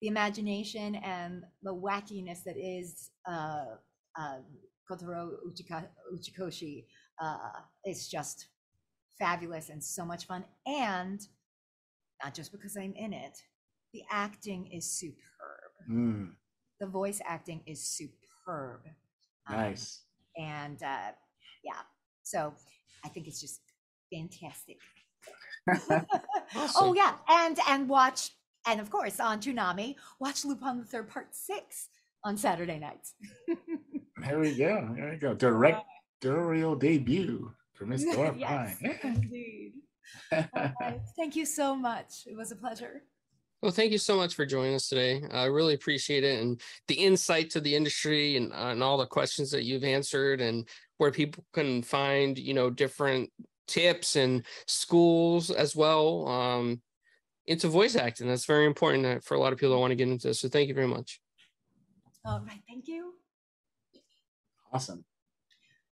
the 0.00 0.08
imagination 0.08 0.94
and 0.96 1.44
the 1.62 1.74
wackiness 1.74 2.44
that 2.44 2.56
is 2.56 3.10
uh, 3.28 3.64
um, 4.18 4.44
Kotaro 4.90 5.30
Uchika- 5.46 5.88
Uchikoshi 6.14 6.84
uh, 7.20 7.38
is 7.84 8.08
just 8.08 8.46
fabulous 9.18 9.68
and 9.70 9.82
so 9.82 10.04
much 10.04 10.26
fun 10.26 10.44
and 10.66 11.20
not 12.22 12.34
just 12.34 12.52
because 12.52 12.76
I'm 12.76 12.94
in 12.94 13.12
it 13.12 13.38
the 13.92 14.02
acting 14.10 14.68
is 14.72 14.90
superb 14.90 15.18
Mm, 15.90 16.32
the 16.80 16.86
voice 16.86 17.20
acting 17.26 17.62
is 17.66 17.86
superb 17.86 18.17
Um, 18.48 18.78
nice. 19.50 20.02
and 20.36 20.82
uh, 20.82 21.12
yeah 21.64 21.82
so 22.22 22.54
i 23.04 23.08
think 23.08 23.26
it's 23.26 23.40
just 23.40 23.60
fantastic 24.12 24.78
oh 26.76 26.94
yeah 26.96 27.14
and 27.28 27.58
and 27.68 27.88
watch 27.88 28.30
and 28.66 28.80
of 28.80 28.90
course 28.90 29.20
on 29.20 29.40
Toonami, 29.40 29.96
watch 30.18 30.44
lupin 30.44 30.78
the 30.78 30.84
third 30.84 31.08
part 31.10 31.28
six 31.34 31.88
on 32.24 32.36
saturday 32.36 32.78
nights 32.78 33.14
There 34.20 34.40
we 34.40 34.54
go. 34.56 34.88
There 34.96 35.10
we 35.10 35.16
go. 35.16 35.34
Directorial 36.20 36.74
debut 36.74 37.52
for 37.74 37.86
Miss 37.86 38.04
Dorah 38.04 38.34
yes 38.38 38.78
Fine. 38.80 38.96
indeed 39.04 39.72
right. 40.32 41.00
thank 41.16 41.36
you 41.36 41.44
so 41.44 41.76
much 41.76 42.24
it 42.26 42.36
was 42.36 42.50
a 42.50 42.56
pleasure 42.56 43.02
Well, 43.60 43.72
thank 43.72 43.90
you 43.90 43.98
so 43.98 44.16
much 44.16 44.34
for 44.34 44.46
joining 44.46 44.74
us 44.76 44.88
today. 44.88 45.22
I 45.32 45.46
really 45.46 45.74
appreciate 45.74 46.22
it 46.22 46.40
and 46.40 46.60
the 46.86 46.94
insight 46.94 47.50
to 47.50 47.60
the 47.60 47.74
industry 47.74 48.36
and, 48.36 48.52
uh, 48.52 48.68
and 48.68 48.82
all 48.82 48.98
the 48.98 49.06
questions 49.06 49.50
that 49.50 49.64
you've 49.64 49.82
answered 49.82 50.40
and 50.40 50.68
where 50.98 51.10
people 51.10 51.44
can 51.52 51.82
find, 51.82 52.38
you 52.38 52.54
know, 52.54 52.70
different 52.70 53.30
tips 53.66 54.14
and 54.14 54.46
schools 54.68 55.50
as 55.50 55.74
well 55.74 56.28
um, 56.28 56.80
into 57.46 57.66
voice 57.68 57.96
acting. 57.96 58.28
That's 58.28 58.46
very 58.46 58.64
important 58.64 59.04
uh, 59.04 59.18
for 59.24 59.34
a 59.34 59.40
lot 59.40 59.52
of 59.52 59.58
people 59.58 59.74
that 59.74 59.80
want 59.80 59.90
to 59.90 59.96
get 59.96 60.08
into 60.08 60.28
this. 60.28 60.40
So 60.40 60.48
thank 60.48 60.68
you 60.68 60.74
very 60.74 60.86
much. 60.86 61.20
all 62.24 62.40
right 62.46 62.60
thank 62.68 62.86
you 62.88 63.14
Awesome. 64.72 65.04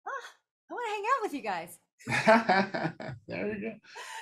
i 0.06 0.74
want 0.74 0.84
to 0.86 0.92
hang 0.92 1.04
out 1.14 1.22
with 1.22 1.32
you 1.34 1.42
guys 1.42 1.78
there 3.26 3.46
we 3.46 3.60
go. 3.60 3.72